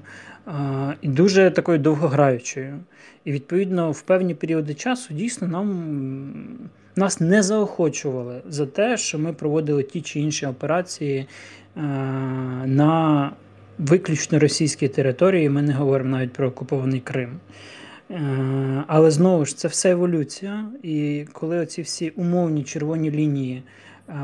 і 1.01 1.07
дуже 1.07 1.51
такою 1.51 1.79
довгограючою. 1.79 2.79
І 3.25 3.31
відповідно 3.31 3.91
в 3.91 4.01
певні 4.01 4.35
періоди 4.35 4.73
часу 4.73 5.13
дійсно 5.13 5.47
нам 5.47 6.67
нас 6.95 7.19
не 7.19 7.43
заохочували 7.43 8.41
за 8.49 8.65
те, 8.65 8.97
що 8.97 9.19
ми 9.19 9.33
проводили 9.33 9.83
ті 9.83 10.01
чи 10.01 10.19
інші 10.19 10.45
операції 10.45 11.27
на 12.65 13.31
виключно 13.77 14.39
російській 14.39 14.87
території, 14.87 15.49
ми 15.49 15.61
не 15.61 15.73
говоримо 15.73 16.09
навіть 16.09 16.33
про 16.33 16.47
окупований 16.47 16.99
Крим. 16.99 17.39
Е, 18.11 18.83
але 18.87 19.11
знову 19.11 19.45
ж 19.45 19.57
це 19.57 19.67
все 19.67 19.91
еволюція. 19.91 20.65
І 20.83 21.25
коли 21.31 21.57
оці 21.57 21.81
всі 21.81 22.09
умовні 22.09 22.63
червоні 22.63 23.11
лінії 23.11 23.63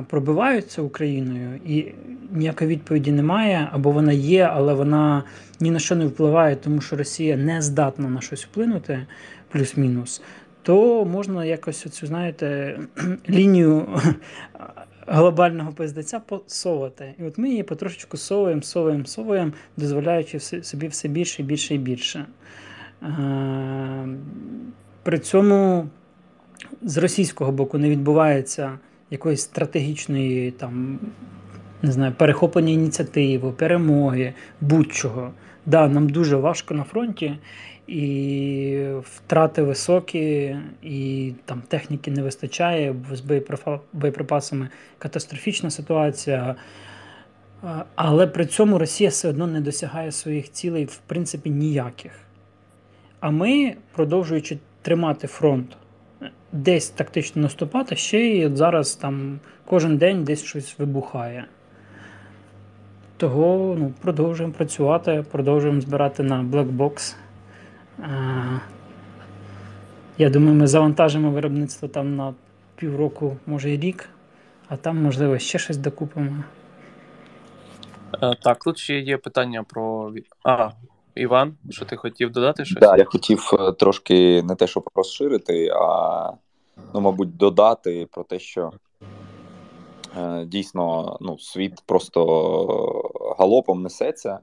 пробиваються 0.08 0.82
Україною, 0.82 1.60
і 1.66 1.94
ніякої 2.32 2.70
відповіді 2.70 3.12
немає, 3.12 3.70
або 3.72 3.92
вона 3.92 4.12
є, 4.12 4.44
але 4.54 4.74
вона 4.74 5.24
ні 5.60 5.72
на 5.72 5.80
що 5.80 5.96
не 5.96 6.06
впливає, 6.06 6.56
тому 6.56 6.82
що 6.82 6.96
Росія 6.96 7.38
не 7.38 7.62
здатна 7.62 8.10
на 8.10 8.22
щось 8.22 8.46
вплинути, 8.46 9.06
плюс-мінус, 9.52 10.22
то 10.64 11.06
можна 11.06 11.46
якось 11.46 11.86
оцю, 11.86 12.08
знаєте, 12.08 12.80
лінію 13.30 13.88
глобального 15.08 15.72
пиздеця 15.72 16.20
посовувати. 16.20 17.14
І 17.20 17.24
от 17.24 17.38
ми 17.38 17.50
її 17.50 17.64
потрошечку 17.64 18.18
совуємо, 18.18 18.62
совуємо, 18.62 19.06
совуємо, 19.06 19.52
дозволяючи 19.78 20.40
собі 20.40 20.88
все 20.88 21.08
більше 21.08 21.42
і 21.42 21.46
більше 21.46 21.76
і 21.76 21.78
більше. 21.78 22.26
Е, 23.04 24.08
при 25.04 25.20
цьому 25.20 25.88
з 26.82 26.98
російського 26.98 27.52
боку 27.52 27.78
не 27.78 27.90
відбувається 27.90 28.80
якоїсь 29.12 29.42
стратегічної 29.42 30.52
там, 30.52 31.00
не 31.82 31.92
знаю, 31.92 32.14
перехоплення 32.18 32.74
ініціативи, 32.74 33.52
перемоги, 33.52 34.34
будь-чого. 34.62 35.32
Да, 35.66 35.88
Нам 35.88 36.10
дуже 36.10 36.36
важко 36.36 36.74
на 36.74 36.84
фронті, 36.84 37.38
і 37.88 38.86
втрати 39.04 39.62
високі, 39.62 40.56
і 40.84 41.34
там 41.46 41.62
техніки 41.68 42.12
не 42.12 42.24
вистачає, 42.24 42.96
з 43.14 43.22
боєприпасами 43.94 44.70
катастрофічна 44.98 45.70
ситуація. 45.70 46.56
Але 47.96 48.28
при 48.28 48.46
цьому 48.46 48.78
Росія 48.78 49.10
все 49.10 49.30
одно 49.30 49.48
не 49.48 49.62
досягає 49.62 50.12
своїх 50.12 50.52
цілей, 50.52 50.86
в 50.86 51.00
принципі, 51.08 51.50
ніяких. 51.50 52.12
А 53.20 53.32
ми, 53.32 53.76
продовжуючи 53.92 54.58
тримати 54.82 55.28
фронт, 55.28 55.78
десь 56.52 56.90
тактично 56.90 57.42
наступати, 57.42 57.96
ще 57.96 58.20
й 58.20 58.46
от 58.46 58.58
зараз 58.58 58.96
там 58.96 59.40
кожен 59.66 59.98
день 59.98 60.24
десь 60.24 60.44
щось 60.44 60.80
вибухає. 60.80 61.46
Того 63.18 63.76
ну, 63.80 63.94
продовжуємо 64.02 64.54
працювати, 64.54 65.26
продовжуємо 65.32 65.82
збирати 65.82 66.24
на 66.24 66.44
блекбокс. 66.44 67.16
Я 70.18 70.30
думаю, 70.30 70.56
ми 70.56 70.68
завантажимо 70.68 71.32
виробництво 71.32 71.88
там 71.88 72.16
на 72.16 72.34
півроку, 72.76 73.38
може 73.46 73.72
і 73.72 73.78
рік, 73.78 74.10
а 74.68 74.78
там, 74.78 75.04
можливо, 75.04 75.38
ще 75.38 75.60
щось 75.60 75.78
докупимо. 75.78 76.44
Е, 78.22 78.36
так, 78.42 78.64
тут 78.64 78.78
ще 78.78 79.00
є 79.00 79.18
питання 79.18 79.64
про. 79.64 80.14
А, 80.44 80.70
Іван, 81.16 81.58
що 81.70 81.86
ти 81.86 81.96
хотів 81.96 82.32
додати 82.32 82.66
щось? 82.66 82.80
Так, 82.80 82.92
да, 82.92 82.98
я 82.98 83.06
хотів 83.06 83.52
е, 83.60 83.72
трошки 83.72 84.44
не 84.44 84.56
те, 84.56 84.68
щоб 84.68 84.90
розширити, 84.96 85.68
а, 85.68 86.32
ну, 86.94 87.02
мабуть, 87.02 87.38
додати 87.38 88.08
про 88.12 88.24
те, 88.24 88.40
що 88.40 88.72
е, 90.18 90.46
дійсно 90.46 91.18
ну, 91.22 91.40
світ 91.40 91.82
просто 91.86 92.26
галопом 93.40 93.82
несеться 93.82 94.40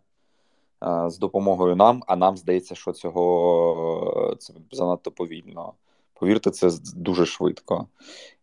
з 1.06 1.18
допомогою 1.18 1.76
нам, 1.76 2.02
а 2.06 2.16
нам 2.16 2.36
здається, 2.36 2.74
що 2.74 2.92
цього 2.92 4.36
це 4.38 4.54
занадто 4.72 5.10
повільно. 5.10 5.72
Повірте, 6.14 6.50
це 6.50 6.70
дуже 6.96 7.26
швидко. 7.26 7.86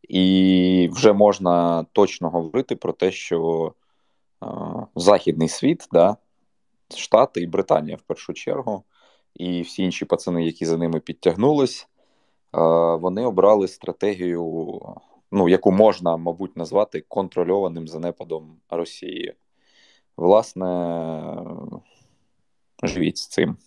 І 0.10 0.90
вже 0.92 1.14
можна 1.14 1.86
точно 1.92 2.30
говорити 2.30 2.76
про 2.76 2.94
те, 2.94 3.12
що 3.12 3.72
е, 4.44 4.48
західний 4.96 5.48
світ, 5.48 5.88
да, 5.92 6.18
Штати 6.96 7.42
і 7.42 7.48
Британія 7.48 7.98
в 7.98 8.02
першу 8.02 8.34
чергу, 8.34 8.84
і 9.36 9.62
всі 9.62 9.84
інші 9.84 10.06
пацани, 10.06 10.46
які 10.46 10.66
за 10.66 10.78
ними 10.78 11.00
підтягнулись, 11.00 11.84
е, 11.84 12.60
вони 12.96 13.26
обрали 13.26 13.68
стратегію, 13.68 14.82
ну, 15.32 15.50
яку 15.50 15.72
можна, 15.72 16.18
мабуть, 16.18 16.58
назвати 16.58 17.02
контрольованим 17.08 17.88
занепадом 17.88 18.58
Росії. 18.70 19.34
Власне, 20.18 20.68
живіть 22.84 23.18
з 23.18 23.28
цим. 23.28 23.58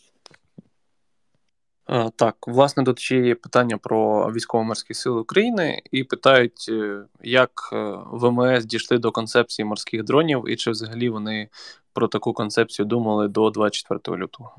Так, 2.17 2.37
власне, 2.47 2.85
тут 2.85 2.99
ще 2.99 3.17
є 3.17 3.35
питання 3.35 3.79
про 3.79 4.33
військово-морські 4.33 4.95
сили 4.95 5.21
України, 5.21 5.83
і 5.91 6.05
питають, 6.05 6.67
е, 6.69 7.03
як 7.23 7.51
е, 7.73 7.95
ВМС 8.13 8.65
дійшли 8.65 8.99
до 8.99 9.13
концепції 9.13 9.67
морських 9.67 10.05
дронів, 10.05 10.45
і 10.49 10.57
чи 10.57 10.71
взагалі 10.71 11.09
вони 11.09 11.49
про 11.93 12.09
таку 12.09 12.33
концепцію 12.33 12.87
думали 12.87 13.29
до 13.29 13.51
24 13.51 14.17
лютого. 14.17 14.57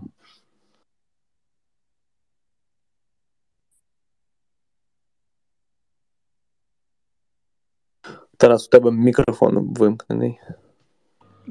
Тарас, 8.37 8.67
у 8.67 8.69
тебе 8.69 8.91
мікрофон 8.91 9.73
вимкнений. 9.73 10.39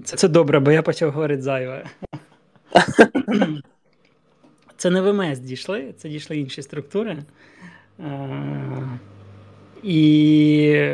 Це 0.05 0.17
це 0.17 0.29
добре, 0.29 0.61
бо 0.61 0.71
я 0.71 0.83
почав 0.83 1.11
говорити 1.11 1.43
зайве. 1.43 1.85
Це 4.79 4.91
не 4.91 5.01
ВМС 5.01 5.39
дійшли, 5.39 5.95
це 5.97 6.09
дійшли 6.09 6.39
інші 6.39 6.63
структури. 6.63 7.17
І, 9.83 10.91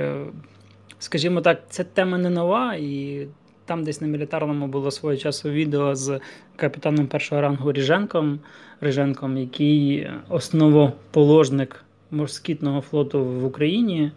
скажімо 0.99 1.41
так, 1.41 1.63
ця 1.69 1.85
тема 1.85 2.19
не 2.19 2.31
нова, 2.31 2.75
і 2.75 3.27
там 3.65 3.85
десь 3.85 4.01
на 4.01 4.07
мілітарному 4.07 4.67
було 4.67 4.91
свого 4.91 5.17
часу 5.17 5.51
відео 5.51 5.95
з 5.95 6.21
капітаном 6.57 7.07
першого 7.07 7.41
рангу 7.41 7.73
Ріженком, 7.73 8.39
Ріженком, 8.81 9.37
який 9.37 10.11
основоположник 10.29 11.85
морськітного 12.11 12.81
флоту 12.81 13.25
в 13.25 13.45
Україні. 13.45 14.13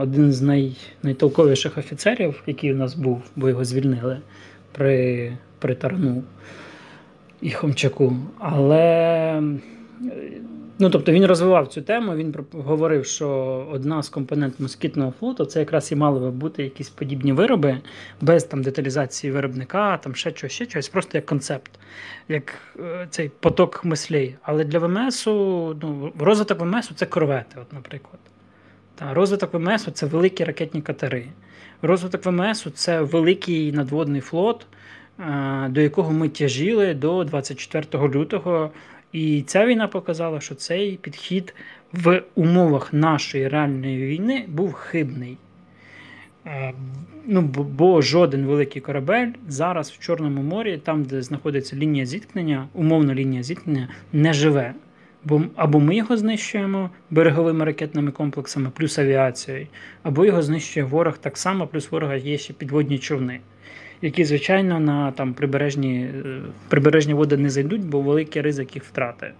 Один 0.00 0.32
з 0.32 0.42
най, 0.42 0.76
найтолковіших 1.02 1.78
офіцерів, 1.78 2.42
який 2.46 2.72
у 2.72 2.76
нас 2.76 2.94
був, 2.94 3.22
бо 3.36 3.48
його 3.48 3.64
звільнили 3.64 4.18
при 4.72 5.32
при 5.58 5.74
Тарану 5.74 6.22
і 7.42 7.50
Хомчаку. 7.50 8.16
Але 8.38 9.42
ну, 10.78 10.90
тобто 10.90 11.12
він 11.12 11.26
розвивав 11.26 11.68
цю 11.68 11.82
тему, 11.82 12.14
він 12.14 12.34
говорив, 12.52 13.06
що 13.06 13.28
одна 13.72 14.02
з 14.02 14.08
компонент 14.08 14.60
москітного 14.60 15.12
флоту 15.20 15.44
це 15.44 15.60
якраз 15.60 15.92
і 15.92 15.96
мали 15.96 16.20
би 16.20 16.30
бути 16.30 16.62
якісь 16.62 16.88
подібні 16.88 17.32
вироби, 17.32 17.78
без 18.20 18.44
там 18.44 18.62
деталізації 18.62 19.32
виробника, 19.32 19.96
там 19.96 20.14
ще 20.14 20.30
щось, 20.30 20.52
ще 20.52 20.64
щось, 20.64 20.88
просто 20.88 21.18
як 21.18 21.26
концепт, 21.26 21.70
як 22.28 22.52
е, 22.80 23.06
цей 23.10 23.30
поток 23.40 23.84
мислей. 23.84 24.36
Але 24.42 24.64
для 24.64 24.78
ВМСу, 24.78 25.32
ну, 25.82 26.12
розвиток 26.18 26.60
ВМСу 26.60 26.94
це 26.94 27.06
корвети, 27.06 27.56
от, 27.60 27.72
наприклад. 27.72 28.18
Та, 28.94 29.14
Розвиток 29.14 29.54
ВМСу 29.54 29.90
це 29.90 30.06
великі 30.06 30.44
ракетні 30.44 30.82
катери. 30.82 31.26
Розвиток 31.82 32.26
ВМС 32.26 32.66
це 32.74 33.00
великий 33.00 33.72
надводний 33.72 34.20
флот, 34.20 34.66
до 35.68 35.80
якого 35.80 36.12
ми 36.12 36.28
тяжіли 36.28 36.94
до 36.94 37.24
24 37.24 38.08
лютого. 38.08 38.70
І 39.12 39.42
ця 39.46 39.66
війна 39.66 39.88
показала, 39.88 40.40
що 40.40 40.54
цей 40.54 40.96
підхід 40.96 41.54
в 41.92 42.22
умовах 42.34 42.92
нашої 42.92 43.48
реальної 43.48 44.06
війни 44.06 44.44
був 44.48 44.72
хибний. 44.72 45.36
Е, 46.46 46.72
ну, 47.26 47.42
Бо 47.42 48.02
жоден 48.02 48.46
великий 48.46 48.82
корабель 48.82 49.28
зараз 49.48 49.90
в 49.90 49.98
Чорному 49.98 50.42
морі, 50.42 50.78
там, 50.78 51.04
де 51.04 51.22
знаходиться 51.22 51.76
лінія 51.76 52.06
зіткнення, 52.06 52.68
умовна 52.74 53.14
лінія 53.14 53.42
зіткнення, 53.42 53.88
не 54.12 54.32
живе. 54.32 54.74
Бо 55.24 55.42
або 55.56 55.80
ми 55.80 55.96
його 55.96 56.16
знищуємо 56.16 56.90
береговими 57.10 57.64
ракетними 57.64 58.10
комплексами, 58.10 58.70
плюс 58.74 58.98
авіацією, 58.98 59.66
або 60.02 60.24
його 60.24 60.42
знищує 60.42 60.86
ворог 60.86 61.18
так 61.18 61.38
само, 61.38 61.66
плюс 61.66 61.90
ворога 61.90 62.14
є 62.14 62.38
ще 62.38 62.52
підводні 62.52 62.98
човни, 62.98 63.40
які, 64.02 64.24
звичайно, 64.24 64.80
на 64.80 65.12
там 65.12 65.34
прибережні 65.34 66.04
е, 66.04 66.42
прибережні 66.68 67.14
води 67.14 67.36
не 67.36 67.50
зайдуть, 67.50 67.84
бо 67.84 68.00
великий 68.00 68.42
ризик 68.42 68.74
їх 68.74 68.84
втрати. 68.84 69.32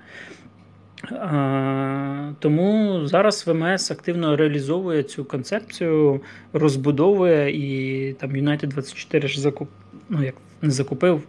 Тому 2.38 3.01
зараз 3.07 3.46
ВМС 3.46 3.90
активно 3.90 4.37
реалізовує 4.37 5.03
цю 5.03 5.25
концепцію, 5.25 6.20
розбудовує 6.53 7.51
і 7.51 8.12
там 8.12 8.31
United 8.31 8.66
24 8.66 9.29
ж 9.29 9.40
закуп, 9.40 9.68
ну 10.09 10.22
як 10.22 10.35
не 10.62 10.70
закупив, 10.70 11.22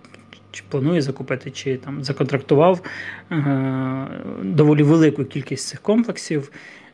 чи 0.51 0.63
планує 0.69 1.01
закупити, 1.01 1.51
чи 1.51 1.77
там 1.77 2.03
законтрактував 2.03 2.81
е, 3.31 4.07
доволі 4.43 4.83
велику 4.83 5.25
кількість 5.25 5.67
цих 5.67 5.81
комплексів, 5.81 6.51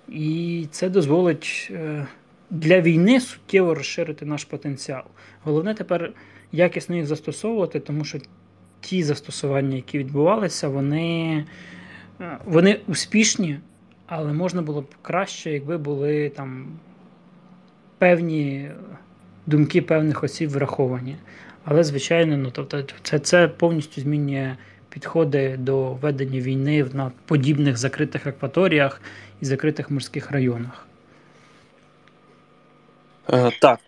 і 0.08 0.67
це 0.71 0.89
дозволить 0.89 1.71
е, 1.71 2.08
для 2.49 2.81
війни 2.81 3.19
суттєво 3.19 3.75
розширити 3.75 4.25
наш 4.25 4.45
потенціал. 4.45 5.03
Головне 5.43 5.73
тепер 5.73 6.13
якісно 6.51 6.95
їх 6.95 7.05
застосовувати, 7.05 7.79
тому 7.79 8.05
що 8.05 8.19
ті 8.79 9.03
застосування, 9.03 9.75
які 9.75 9.99
відбувалися, 9.99 10.67
вони, 10.67 11.45
е, 12.21 12.38
вони 12.45 12.79
успішні, 12.88 13.59
але 14.07 14.33
можна 14.33 14.62
було 14.62 14.81
б 14.81 14.95
краще, 15.01 15.51
якби 15.51 15.77
були 15.77 16.29
там 16.29 16.67
певні 17.97 18.71
думки 19.45 19.81
певних 19.81 20.23
осіб 20.23 20.49
враховані. 20.49 21.15
Але, 21.65 21.83
звичайно, 21.83 22.38
ну 22.38 22.51
тобто, 22.51 22.83
це 23.03 23.19
це 23.19 23.47
повністю 23.47 24.01
змінює 24.01 24.55
підходи 24.89 25.57
до 25.57 25.93
ведення 25.93 26.39
війни 26.39 26.85
на 26.93 27.12
подібних 27.25 27.77
закритих 27.77 28.27
акваторіях 28.27 29.01
і 29.41 29.45
закритих 29.45 29.91
морських 29.91 30.31
районах. 30.31 30.88
Е, 33.33 33.51
так, 33.61 33.79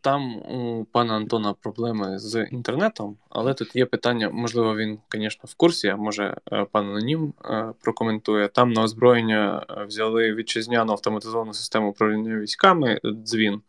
там 0.00 0.36
у 0.36 0.86
пана 0.92 1.14
Антона 1.14 1.52
проблеми 1.52 2.18
з 2.18 2.46
інтернетом, 2.52 3.16
але 3.28 3.54
тут 3.54 3.76
є 3.76 3.86
питання, 3.86 4.30
можливо, 4.30 4.76
він, 4.76 4.98
звісно, 5.12 5.42
в 5.44 5.54
курсі, 5.54 5.88
а 5.88 5.96
може 5.96 6.36
е, 6.52 6.66
пан 6.72 6.88
Анонім 6.88 7.32
е, 7.44 7.72
прокоментує. 7.80 8.48
Там 8.48 8.72
на 8.72 8.82
озброєння 8.82 9.66
взяли 9.88 10.34
вітчизняну 10.34 10.92
автоматизовану 10.92 11.54
систему 11.54 11.90
управління 11.90 12.38
військами 12.38 13.00
дзвін. 13.04 13.60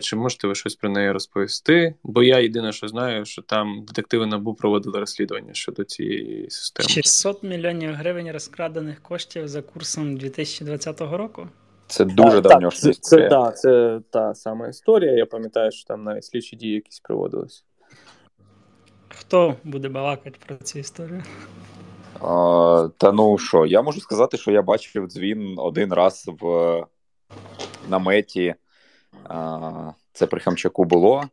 Чи 0.00 0.16
можете 0.16 0.46
ви 0.46 0.54
щось 0.54 0.74
про 0.74 0.90
неї 0.90 1.10
розповісти? 1.10 1.94
Бо 2.02 2.22
я 2.22 2.38
єдине, 2.38 2.72
що 2.72 2.88
знаю, 2.88 3.24
що 3.24 3.42
там 3.42 3.84
детективи 3.88 4.26
НАБУ 4.26 4.54
проводили 4.54 4.98
розслідування 4.98 5.54
щодо 5.54 5.84
цієї 5.84 6.50
системи. 6.50 6.88
600 6.88 7.42
мільйонів 7.42 7.94
гривень 7.94 8.30
розкрадених 8.30 9.02
коштів 9.02 9.48
за 9.48 9.62
курсом 9.62 10.16
2020 10.16 11.00
року. 11.00 11.48
Це 11.94 12.04
дуже 12.04 12.40
давньошня 12.40 12.90
історія. 12.90 13.28
Це, 13.28 13.50
це, 13.50 13.56
це 13.56 14.00
та 14.10 14.34
сама 14.34 14.68
історія. 14.68 15.12
Я 15.12 15.26
пам'ятаю, 15.26 15.72
що 15.72 15.86
там 15.86 16.04
навіть 16.04 16.24
слідчі 16.24 16.56
дії 16.56 16.74
якісь 16.74 17.00
проводились. 17.00 17.64
Хто 19.08 19.54
буде 19.64 19.88
балакати 19.88 20.38
про 20.46 20.56
цю 20.56 20.78
історію? 20.78 21.22
А, 22.20 22.88
Та 22.98 23.12
ну 23.12 23.38
що, 23.38 23.66
я 23.66 23.82
можу 23.82 24.00
сказати, 24.00 24.36
що 24.36 24.50
я 24.50 24.62
бачив 24.62 25.06
дзвін 25.06 25.54
один 25.58 25.92
раз 25.92 26.30
в 26.40 26.82
наметі 27.88 28.54
це 30.12 30.26
при 30.26 30.40
Хамчаку 30.40 30.84
було. 30.84 31.24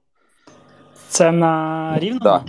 Це 1.07 1.31
на 1.31 1.95
рівному? 1.99 2.23
Да. 2.23 2.43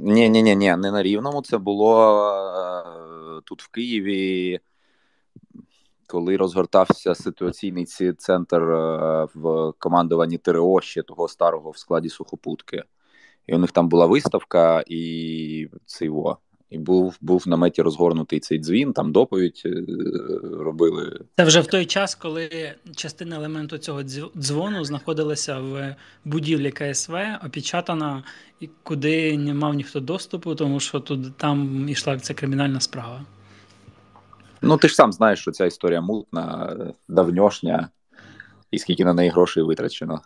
Ні, 0.00 0.28
ні, 0.28 0.42
ні, 0.42 0.56
ні, 0.56 0.76
не 0.76 0.90
на 0.90 1.02
рівному. 1.02 1.42
Це 1.42 1.58
було 1.58 2.14
е, 3.38 3.40
тут 3.44 3.62
в 3.62 3.68
Києві, 3.68 4.60
коли 6.10 6.36
розгортався 6.36 7.14
ситуаційний 7.14 7.86
центр 8.18 8.62
е, 8.62 9.26
в 9.34 9.72
командуванні 9.78 10.38
ТРО 10.38 10.80
ще 10.80 11.02
того 11.02 11.28
старого 11.28 11.70
в 11.70 11.78
складі 11.78 12.08
сухопутки. 12.08 12.82
І 13.46 13.54
у 13.54 13.58
них 13.58 13.72
там 13.72 13.88
була 13.88 14.06
виставка, 14.06 14.84
і 14.86 15.68
його. 16.00 16.38
І 16.70 16.78
був 16.78 17.18
був 17.20 17.48
наметі 17.48 17.82
розгорнутий 17.82 18.40
цей 18.40 18.58
дзвін, 18.58 18.92
там 18.92 19.12
доповідь 19.12 19.62
е, 19.66 19.84
робили. 20.42 21.20
Це 21.36 21.44
вже 21.44 21.60
в 21.60 21.66
той 21.66 21.86
час, 21.86 22.14
коли 22.14 22.74
частина 22.96 23.36
елементу 23.36 23.78
цього 23.78 24.02
дзвону 24.36 24.84
знаходилася 24.84 25.58
в 25.58 25.96
будівлі 26.24 26.70
КСВ, 26.70 27.14
опечатана, 27.46 28.24
куди 28.82 29.38
не 29.38 29.54
мав 29.54 29.74
ніхто 29.74 30.00
доступу, 30.00 30.54
тому 30.54 30.80
що 30.80 31.00
тут 31.00 31.36
там 31.36 31.88
йшла 31.88 32.18
ця 32.18 32.34
кримінальна 32.34 32.80
справа. 32.80 33.24
Ну, 34.62 34.76
ти 34.76 34.88
ж 34.88 34.94
сам 34.94 35.12
знаєш, 35.12 35.40
що 35.40 35.50
ця 35.50 35.66
історія 35.66 36.00
мутна, 36.00 36.76
давньошня, 37.08 37.88
і 38.70 38.78
скільки 38.78 39.04
на 39.04 39.14
неї 39.14 39.30
грошей 39.30 39.62
витрачено. 39.62 40.22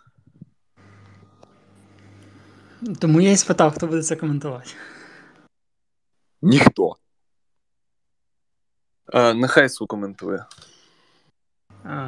Тому 2.99 3.21
я 3.21 3.31
і 3.31 3.37
спитав, 3.37 3.75
хто 3.75 3.87
буде 3.87 4.03
це 4.03 4.15
коментувати. 4.15 4.69
Ніхто. 6.41 6.95
А, 9.13 9.33
Нехай 9.33 9.69
су 9.69 9.87
коментує. 9.87 10.45
А, 11.83 12.07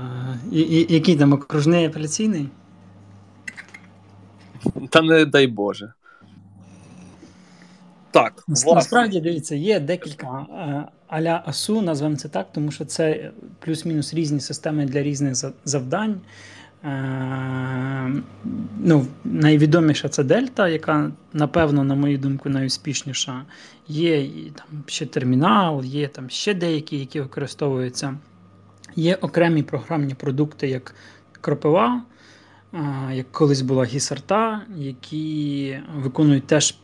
і, 0.51 0.61
і, 0.61 0.93
Який 0.93 1.17
там 1.17 1.33
окружний 1.33 1.85
апеляційний? 1.85 2.49
Та 4.89 5.01
не 5.01 5.25
дай 5.25 5.47
Боже. 5.47 5.93
Так. 8.11 8.43
власне. 8.47 8.73
Насправді, 8.73 9.21
дивіться, 9.21 9.55
є 9.55 9.79
декілька 9.79 10.45
аля 11.07 11.43
АСУ, 11.45 11.81
назвемо 11.81 12.15
це 12.15 12.29
так, 12.29 12.47
тому 12.51 12.71
що 12.71 12.85
це 12.85 13.31
плюс-мінус 13.59 14.13
різні 14.13 14.39
системи 14.39 14.85
для 14.85 15.03
різних 15.03 15.35
завдань. 15.65 16.21
Е, 16.83 18.11
ну, 18.79 19.05
Найвідоміша 19.25 20.09
це 20.09 20.23
Дельта, 20.23 20.67
яка, 20.67 21.11
напевно, 21.33 21.83
на 21.83 21.95
мою 21.95 22.17
думку, 22.17 22.49
найуспішніша. 22.49 23.45
Є 23.87 24.29
там 24.55 24.83
ще 24.85 25.05
термінал, 25.05 25.83
є 25.83 26.07
там 26.07 26.29
ще 26.29 26.53
деякі, 26.53 26.99
які 26.99 27.21
використовуються. 27.21 28.17
Є 28.95 29.15
окремі 29.15 29.63
програмні 29.63 30.13
продукти, 30.13 30.67
як 30.67 30.95
Кропива, 31.41 32.01
е, 32.73 32.79
як 33.13 33.31
колись 33.31 33.61
була 33.61 33.83
гісарта, 33.83 34.61
які 34.77 35.79
виконують 35.95 36.47
теж 36.47 36.75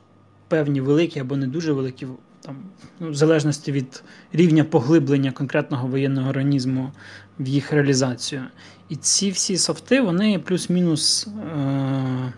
певні 0.47 0.81
великі 0.81 1.19
або 1.19 1.35
не 1.35 1.47
дуже 1.47 1.73
великі, 1.73 2.07
там, 2.45 2.55
ну, 2.99 3.09
в 3.09 3.15
залежності 3.15 3.71
від 3.71 4.03
рівня 4.33 4.63
поглиблення 4.63 5.31
конкретного 5.31 5.87
воєнного 5.87 6.29
організму 6.29 6.91
в 7.39 7.47
їх 7.47 7.71
реалізацію. 7.71 8.43
І 8.89 8.95
ці 8.95 9.31
всі 9.31 9.57
софти, 9.57 10.01
вони 10.01 10.39
плюс-мінус 10.39 11.27
е- 11.27 12.33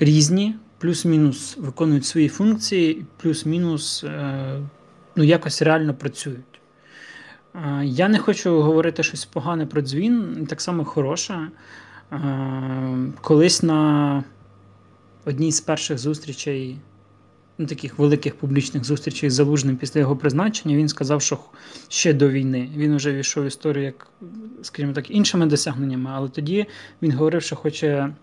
різні, 0.00 0.56
плюс-мінус 0.78 1.56
виконують 1.56 2.04
свої 2.04 2.28
функції, 2.28 3.06
плюс-мінус 3.16 4.04
е- 4.04 4.60
ну, 5.16 5.24
якось 5.24 5.62
реально 5.62 5.94
працюють. 5.94 6.60
Е- 7.54 7.84
я 7.84 8.08
не 8.08 8.18
хочу 8.18 8.62
говорити 8.62 9.02
щось 9.02 9.24
погане 9.24 9.66
про 9.66 9.82
дзвін, 9.82 10.46
так 10.48 10.60
само 10.60 10.84
хороше. 10.84 11.48
Е- 12.12 13.12
колись 13.20 13.62
на 13.62 14.24
одній 15.24 15.52
з 15.52 15.60
перших 15.60 15.98
зустрічей 15.98 16.78
ну, 17.58 17.66
таких 17.66 17.98
великих 17.98 18.34
публічних 18.34 18.84
зустрічей 18.84 19.30
з 19.30 19.34
Залужним 19.34 19.76
після 19.76 20.00
його 20.00 20.16
призначення, 20.16 20.76
він 20.76 20.88
сказав, 20.88 21.22
що 21.22 21.38
ще 21.88 22.12
до 22.12 22.28
війни 22.28 22.70
він 22.76 22.96
вже 22.96 23.12
війшов 23.12 23.44
в 23.44 23.46
історію 23.46 23.84
як, 23.84 24.08
скажімо 24.62 24.92
так, 24.92 25.10
іншими 25.10 25.46
досягненнями, 25.46 26.10
але 26.14 26.28
тоді 26.28 26.66
він 27.02 27.12
говорив, 27.12 27.42
що 27.42 27.56
хоче 27.56 28.14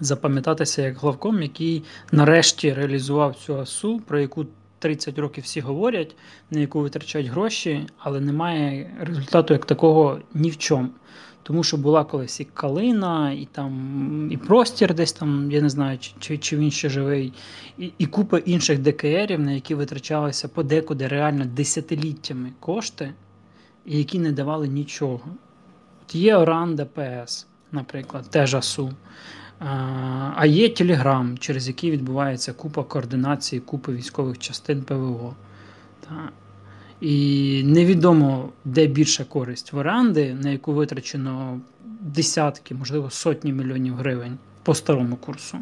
запам'ятатися 0.00 0.82
як 0.82 0.98
главком, 0.98 1.42
який 1.42 1.82
нарешті 2.12 2.72
реалізував 2.72 3.34
цю 3.34 3.60
асу, 3.60 4.00
про 4.06 4.20
яку 4.20 4.46
30 4.78 5.18
років 5.18 5.44
всі 5.44 5.60
говорять, 5.60 6.16
на 6.50 6.60
яку 6.60 6.80
витрачають 6.80 7.28
гроші, 7.28 7.86
але 7.98 8.20
немає 8.20 8.90
результату 9.00 9.54
як 9.54 9.64
такого 9.64 10.18
ні 10.34 10.50
в 10.50 10.56
чому. 10.58 10.88
Тому 11.46 11.64
що 11.64 11.76
була 11.76 12.04
колись 12.04 12.40
і 12.40 12.44
калина, 12.44 13.32
і 13.32 13.48
там 13.52 14.28
і 14.30 14.36
простір 14.36 14.94
десь 14.94 15.12
там, 15.12 15.50
я 15.50 15.62
не 15.62 15.68
знаю, 15.68 15.98
чи 16.18 16.38
чи 16.38 16.56
він 16.56 16.70
ще 16.70 16.88
живий, 16.88 17.32
і 17.78 17.92
і 17.98 18.06
купа 18.06 18.38
інших 18.38 18.78
ДКРів, 18.78 19.40
на 19.40 19.52
які 19.52 19.74
витрачалися 19.74 20.48
подекуди 20.48 21.08
реально 21.08 21.44
десятиліттями 21.44 22.52
кошти, 22.60 23.12
і 23.86 23.98
які 23.98 24.18
не 24.18 24.32
давали 24.32 24.68
нічого. 24.68 25.20
От 26.02 26.14
Є 26.14 26.36
Оран 26.36 26.76
ДПС. 26.76 27.46
наприклад, 27.72 28.30
теж 28.30 28.54
АСУ. 28.54 28.92
А 30.36 30.46
є 30.46 30.68
Телеграм, 30.68 31.38
через 31.38 31.68
який 31.68 31.90
відбувається 31.90 32.52
купа 32.52 32.84
координації, 32.84 33.60
купи 33.60 33.92
військових 33.92 34.38
частин 34.38 34.82
ПВО. 34.82 35.34
І 37.00 37.62
невідомо, 37.64 38.48
де 38.64 38.86
більша 38.86 39.24
користь 39.24 39.72
в 39.72 39.76
оренди, 39.76 40.34
на 40.34 40.50
яку 40.50 40.72
витрачено 40.72 41.60
десятки, 42.00 42.74
можливо, 42.74 43.10
сотні 43.10 43.52
мільйонів 43.52 43.94
гривень 43.94 44.38
по 44.62 44.74
старому 44.74 45.16
курсу. 45.16 45.58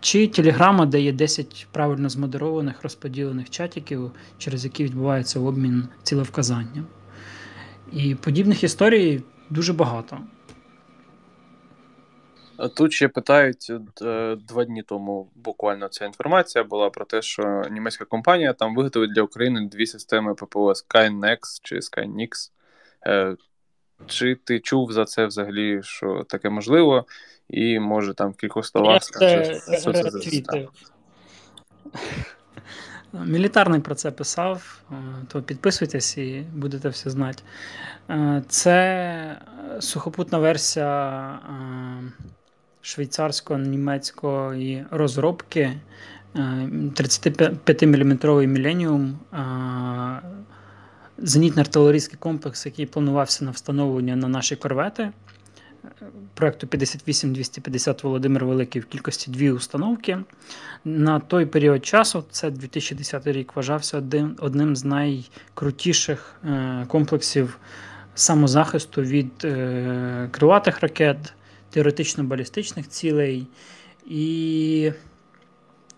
Чи 0.00 0.28
Телеграма, 0.28 0.86
де 0.86 1.00
є 1.00 1.12
10 1.12 1.66
правильно 1.72 2.08
змодерованих 2.08 2.82
розподілених 2.82 3.50
чатиків, 3.50 4.10
через 4.38 4.64
які 4.64 4.84
відбувається 4.84 5.40
обмін 5.40 5.88
цілевказанням. 6.02 6.86
І 7.92 8.14
подібних 8.14 8.64
історій 8.64 9.22
дуже 9.50 9.72
багато. 9.72 10.18
Тут 12.68 12.92
ще 12.92 13.08
питають 13.08 13.72
е, 14.02 14.36
два 14.48 14.64
дні 14.64 14.82
тому. 14.82 15.30
Буквально 15.34 15.88
ця 15.88 16.04
інформація 16.04 16.64
була 16.64 16.90
про 16.90 17.04
те, 17.04 17.22
що 17.22 17.62
німецька 17.70 18.04
компанія 18.04 18.52
там 18.52 18.74
виготовить 18.74 19.14
для 19.14 19.22
України 19.22 19.68
дві 19.72 19.86
системи 19.86 20.34
ППО 20.34 20.72
Skynex 20.72 21.38
чи 21.62 21.76
Skynix. 21.76 22.50
Е, 23.06 23.36
чи 24.06 24.34
ти 24.34 24.60
чув 24.60 24.92
за 24.92 25.04
це 25.04 25.26
взагалі, 25.26 25.82
що 25.82 26.24
таке 26.28 26.50
можливо? 26.50 27.04
І 27.48 27.78
може 27.78 28.14
там 28.14 28.30
в 28.30 28.36
кількох 28.36 28.66
словах 28.66 29.04
скажеш, 29.04 29.62
що 29.80 29.92
це 29.92 30.10
за 30.10 30.20
система? 30.20 30.68
Мілітарний 33.12 33.80
про 33.80 33.94
це 33.94 34.10
писав, 34.10 34.82
е, 34.90 34.94
то 35.28 35.42
підписуйтесь 35.42 36.18
і 36.18 36.46
будете 36.54 36.88
все 36.88 37.10
знати. 37.10 37.42
Це 38.48 39.36
сухопутна 39.80 40.38
версія 40.38 41.40
швейцарсько-німецької 42.82 44.84
розробки 44.90 45.80
35-мм 46.34 48.46
Millennium, 48.46 49.12
зенітно-артилерійський 51.18 52.16
комплекс, 52.16 52.66
який 52.66 52.86
планувався 52.86 53.44
на 53.44 53.50
встановлення 53.50 54.16
на 54.16 54.28
наші 54.28 54.56
корвети. 54.56 55.10
Проекту 56.34 56.66
58-250 56.66 58.02
Володимир 58.02 58.44
Великий 58.44 58.82
в 58.82 58.86
кількості 58.86 59.30
дві 59.30 59.50
установки. 59.50 60.18
На 60.84 61.20
той 61.20 61.46
період 61.46 61.86
часу, 61.86 62.24
це 62.30 62.50
2010 62.50 63.26
рік, 63.26 63.56
вважався 63.56 63.98
один, 63.98 64.36
одним 64.38 64.76
з 64.76 64.84
найкрутіших 64.84 66.34
е, 66.44 66.84
комплексів 66.88 67.58
самозахисту 68.14 69.02
від 69.02 69.44
е, 69.44 70.28
крилатих 70.30 70.80
ракет, 70.80 71.34
теоретично-балістичних 71.70 72.88
цілей 72.88 73.46
і 74.06 74.92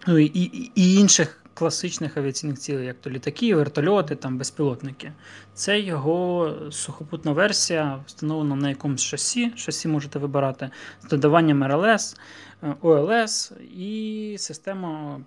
ну, 0.06 0.18
і, 0.18 0.24
і, 0.24 0.72
і 0.74 0.94
інших 0.94 1.42
класичних 1.54 2.16
авіаційних 2.16 2.58
цілей, 2.58 2.86
як 2.86 2.96
то 3.00 3.10
літаки, 3.10 3.54
вертольоти, 3.54 4.16
там, 4.16 4.38
безпілотники. 4.38 5.12
Це 5.54 5.80
його 5.80 6.54
сухопутна 6.70 7.32
версія, 7.32 8.00
встановлена 8.06 8.56
на 8.56 8.68
якомусь 8.68 9.00
шасі. 9.00 9.52
Шасі 9.56 9.88
можете 9.88 10.18
вибирати 10.18 10.70
з 11.02 11.08
додаванням 11.08 11.64
РЛС, 11.64 12.16
е, 12.62 12.74
ОЛС, 12.80 13.52
і 13.76 14.36
система 14.38 15.20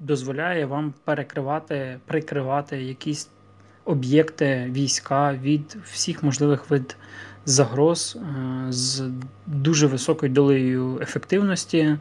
дозволяє 0.00 0.66
вам 0.66 0.94
перекривати, 1.04 2.00
прикривати 2.06 2.82
якісь 2.82 3.28
об'єкти 3.84 4.70
війська 4.72 5.34
від 5.34 5.76
всіх 5.84 6.22
можливих 6.22 6.70
вид 6.70 6.96
загроз 7.46 8.16
е, 8.16 8.72
з 8.72 9.02
дуже 9.46 9.86
високою 9.86 10.32
долею 10.32 10.98
ефективності. 11.02 11.96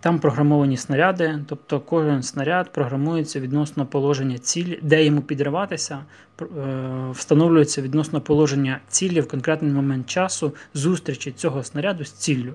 Там 0.00 0.18
програмовані 0.18 0.76
снаряди, 0.76 1.38
тобто 1.46 1.80
кожен 1.80 2.22
снаряд 2.22 2.72
програмується 2.72 3.40
відносно 3.40 3.86
положення 3.86 4.38
цілі, 4.38 4.78
де 4.82 5.04
йому 5.04 5.20
підриватися, 5.20 5.98
е, 6.40 6.44
встановлюється 7.12 7.82
відносно 7.82 8.20
положення 8.20 8.80
цілі 8.88 9.20
в 9.20 9.28
конкретний 9.28 9.72
момент 9.72 10.06
часу 10.06 10.54
зустрічі 10.74 11.32
цього 11.32 11.62
снаряду 11.64 12.04
з 12.04 12.12
ціллю. 12.12 12.52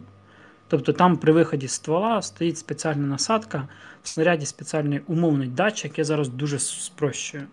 Тобто 0.68 0.94
там 0.94 1.18
при 1.18 1.34
виході 1.34 1.68
ствола 1.68 2.22
стоїть 2.22 2.58
спеціальна 2.58 3.08
насадка, 3.08 3.68
в 4.04 4.08
снаряді 4.08 4.46
спеціальний 4.46 5.02
умовний 5.08 5.48
датчик, 5.48 6.00
я 6.00 6.04
зараз 6.04 6.30
дуже 6.30 6.60
спрощую. 6.60 7.44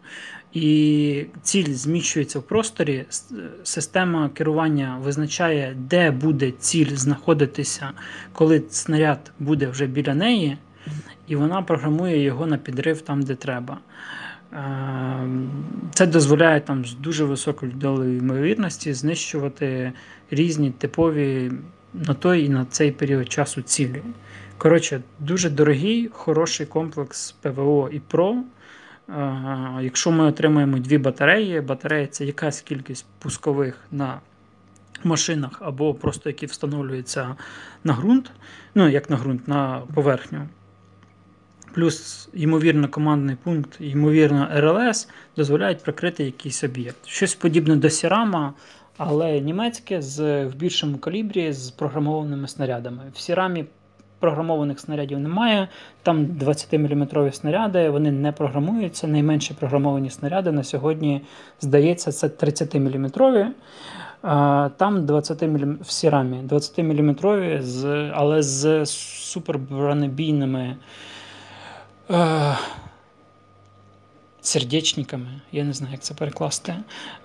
І 0.52 1.26
ціль 1.42 1.72
зміщується 1.72 2.38
в 2.38 2.42
просторі. 2.42 3.04
Система 3.62 4.28
керування 4.28 4.98
визначає, 5.02 5.76
де 5.78 6.10
буде 6.10 6.50
ціль 6.50 6.96
знаходитися, 6.96 7.90
коли 8.32 8.62
снаряд 8.70 9.32
буде 9.38 9.66
вже 9.66 9.86
біля 9.86 10.14
неї, 10.14 10.58
і 11.28 11.36
вона 11.36 11.62
програмує 11.62 12.22
його 12.22 12.46
на 12.46 12.58
підрив 12.58 13.00
там, 13.00 13.22
де 13.22 13.34
треба. 13.34 13.78
Ем, 14.52 15.50
це 15.94 16.06
дозволяє 16.06 16.60
там 16.60 16.84
з 16.84 16.94
дуже 16.94 17.24
високою 17.24 17.72
долею 17.72 18.16
ймовірності 18.16 18.92
знищувати 18.92 19.92
різні 20.30 20.70
типові 20.70 21.52
на 21.94 22.14
той 22.14 22.44
і 22.44 22.48
на 22.48 22.64
цей 22.64 22.92
період 22.92 23.32
часу 23.32 23.62
цілі. 23.62 24.02
Коротше, 24.58 25.00
дуже 25.18 25.50
дорогий, 25.50 26.08
хороший 26.12 26.66
комплекс 26.66 27.32
ПВО 27.32 27.88
і 27.92 28.00
ПРО. 28.00 28.36
Якщо 29.80 30.10
ми 30.10 30.24
отримаємо 30.24 30.78
дві 30.78 30.98
батареї, 30.98 31.60
батарея 31.60 32.06
це 32.06 32.24
якась 32.24 32.60
кількість 32.60 33.06
пускових 33.18 33.78
на 33.90 34.20
машинах 35.04 35.58
або 35.60 35.94
просто 35.94 36.28
які 36.28 36.46
встановлюються 36.46 37.36
на 37.84 37.92
ґрунт, 37.92 38.30
ну 38.74 38.88
як 38.88 39.10
на 39.10 39.16
ґрунт, 39.16 39.48
на 39.48 39.82
поверхню. 39.94 40.48
Плюс, 41.74 42.28
ймовірно, 42.34 42.88
командний 42.88 43.36
пункт, 43.36 43.76
ймовірно, 43.80 44.48
РЛС 44.52 45.08
дозволяють 45.36 45.82
прикрити 45.82 46.24
якийсь 46.24 46.64
об'єкт. 46.64 47.06
Щось 47.06 47.34
подібне 47.34 47.76
до 47.76 47.90
Сірама, 47.90 48.54
але 49.02 49.40
німецьке 49.40 50.02
з 50.02 50.44
в 50.44 50.54
більшому 50.54 50.98
калібрі 50.98 51.52
з 51.52 51.70
програмованими 51.70 52.48
снарядами. 52.48 53.02
В 53.14 53.18
Сірамі 53.18 53.64
програмованих 54.18 54.80
снарядів 54.80 55.18
немає. 55.18 55.68
Там 56.02 56.26
20-мм 56.26 57.32
снаряди, 57.32 57.90
вони 57.90 58.10
не 58.10 58.32
програмуються. 58.32 59.06
Найменші 59.06 59.54
програмовані 59.54 60.10
снаряди 60.10 60.52
на 60.52 60.64
сьогодні, 60.64 61.22
здається, 61.60 62.12
це 62.12 62.26
30-мм. 62.26 63.46
Там 64.76 65.06
20 65.06 65.42
мм 65.42 65.78
в 65.82 65.90
сірамі 65.90 66.36
20-мм, 66.48 68.10
але 68.14 68.42
з 68.42 68.86
супербронебійними 68.86 70.76
е, 72.10 72.56
сердечниками, 74.40 75.40
я 75.52 75.64
не 75.64 75.72
знаю, 75.72 75.92
як 75.92 76.02
це 76.02 76.14
перекласти, 76.14 76.74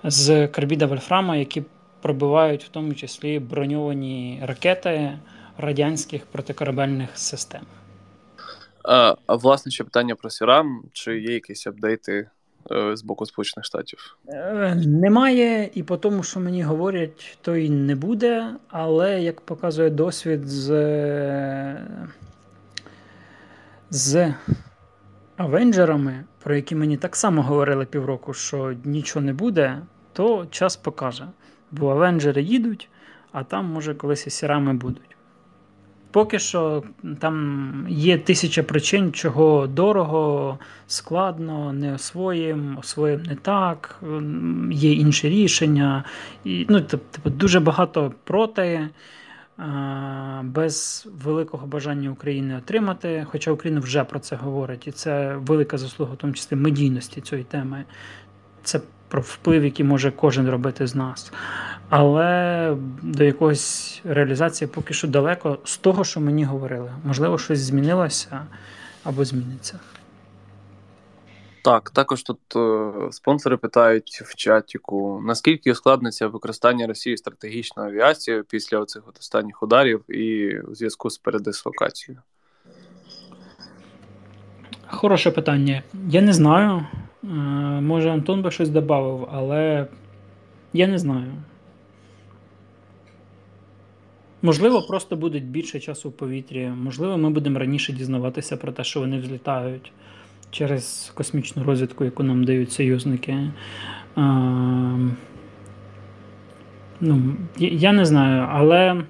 з 0.04 0.48
карбіда 0.48 0.86
Вольфрама, 0.86 1.36
які 1.36 1.62
пробивають 2.02 2.64
в 2.64 2.68
тому 2.68 2.94
числі 2.94 3.38
броньовані 3.38 4.42
ракети 4.42 5.18
радянських 5.58 6.26
протикорабельних 6.26 7.18
систем. 7.18 7.62
А, 8.84 9.14
а 9.26 9.34
власне 9.34 9.72
ще 9.72 9.84
питання 9.84 10.14
про 10.14 10.30
Сірам, 10.30 10.82
чи 10.92 11.20
є 11.20 11.34
якісь 11.34 11.66
апдейти 11.66 12.28
е, 12.70 12.96
з 12.96 13.02
боку 13.02 13.26
Сполучених 13.26 13.64
Штатів? 13.64 14.16
Е, 14.28 14.74
немає, 14.74 15.70
і 15.74 15.82
по 15.82 15.96
тому, 15.96 16.22
що 16.22 16.40
мені 16.40 16.62
говорять, 16.62 17.38
то 17.42 17.56
й 17.56 17.70
не 17.70 17.94
буде. 17.94 18.54
Але 18.68 19.22
як 19.22 19.40
показує 19.40 19.90
досвід 19.90 20.48
з 20.48 20.66
з 23.90 24.34
Авенджерами, 25.36 26.24
про 26.46 26.56
які 26.56 26.74
мені 26.74 26.96
так 26.96 27.16
само 27.16 27.42
говорили 27.42 27.84
півроку, 27.84 28.34
що 28.34 28.74
нічого 28.84 29.24
не 29.24 29.32
буде, 29.32 29.82
то 30.12 30.46
час 30.50 30.76
покаже. 30.76 31.24
Бо 31.70 31.90
Авенджери 31.90 32.42
їдуть, 32.42 32.88
а 33.32 33.44
там, 33.44 33.64
може, 33.66 33.94
колись 33.94 34.26
і 34.26 34.30
сірами 34.30 34.74
будуть. 34.74 35.16
Поки 36.10 36.38
що 36.38 36.82
там 37.18 37.86
є 37.88 38.18
тисяча 38.18 38.62
причин, 38.62 39.12
чого 39.12 39.66
дорого, 39.66 40.58
складно, 40.86 41.72
не 41.72 41.94
освоїм, 41.94 42.78
освоїм 42.78 43.22
не 43.22 43.34
так, 43.34 44.02
є 44.70 44.92
інші 44.92 45.28
рішення. 45.28 46.04
І, 46.44 46.66
ну, 46.68 46.80
Тобто 46.80 47.30
дуже 47.30 47.60
багато 47.60 48.12
проти, 48.24 48.88
без 50.42 51.08
великого 51.22 51.66
бажання 51.66 52.10
України 52.10 52.56
отримати. 52.56 53.26
Хоча 53.30 53.50
Україна 53.50 53.80
вже 53.80 54.04
про 54.04 54.18
це 54.18 54.36
говорить, 54.36 54.86
і 54.86 54.92
це 54.92 55.36
велика 55.36 55.78
заслуга, 55.78 56.12
в 56.12 56.16
тому 56.16 56.32
числі 56.32 56.56
медійності 56.56 57.20
цієї 57.20 57.44
теми. 57.44 57.84
Це 58.62 58.80
про 59.08 59.20
вплив, 59.20 59.64
який 59.64 59.86
може 59.86 60.10
кожен 60.10 60.48
робити 60.48 60.86
з 60.86 60.94
нас. 60.94 61.32
Але 61.88 62.76
до 63.02 63.24
якогось 63.24 64.00
реалізації 64.04 64.68
поки 64.68 64.94
що 64.94 65.08
далеко 65.08 65.58
з 65.64 65.76
того, 65.76 66.04
що 66.04 66.20
мені 66.20 66.44
говорили. 66.44 66.90
Можливо, 67.04 67.38
щось 67.38 67.58
змінилося 67.58 68.40
або 69.04 69.24
зміниться. 69.24 69.78
Так, 71.66 71.90
також 71.90 72.22
тут 72.22 72.38
е, 72.56 72.92
спонсори 73.12 73.56
питають 73.56 74.22
в 74.24 74.34
чатіку, 74.34 75.22
наскільки 75.24 75.72
ускладниться 75.72 76.26
використання 76.26 76.86
Росії 76.86 77.16
стратегічної 77.16 77.88
авіації 77.88 78.42
після 78.50 78.78
оцих 78.78 79.02
от 79.08 79.18
останніх 79.18 79.62
ударів 79.62 80.10
і 80.10 80.58
у 80.60 80.74
зв'язку 80.74 81.10
з 81.10 81.18
передислокацією? 81.18 82.22
Хороше 84.86 85.30
питання. 85.30 85.82
Я 86.08 86.20
не 86.20 86.32
знаю. 86.32 86.86
Е, 87.24 87.26
може, 87.80 88.10
Антон 88.10 88.42
би 88.42 88.50
щось 88.50 88.68
додав, 88.68 89.28
але 89.32 89.86
я 90.72 90.86
не 90.86 90.98
знаю. 90.98 91.32
Можливо, 94.42 94.82
просто 94.82 95.16
буде 95.16 95.38
більше 95.38 95.80
часу 95.80 96.08
в 96.08 96.12
повітрі. 96.12 96.68
Можливо, 96.68 97.18
ми 97.18 97.30
будемо 97.30 97.58
раніше 97.58 97.92
дізнаватися 97.92 98.56
про 98.56 98.72
те, 98.72 98.84
що 98.84 99.00
вони 99.00 99.18
взлітають 99.18 99.92
через 100.56 101.12
космічну 101.14 101.64
розвідку, 101.64 102.04
яку 102.04 102.22
нам 102.22 102.44
дають 102.44 102.72
союзники. 102.72 103.38
А, 104.14 104.22
ну, 107.00 107.36
Я 107.58 107.92
не 107.92 108.04
знаю, 108.04 108.48
але 108.50 109.02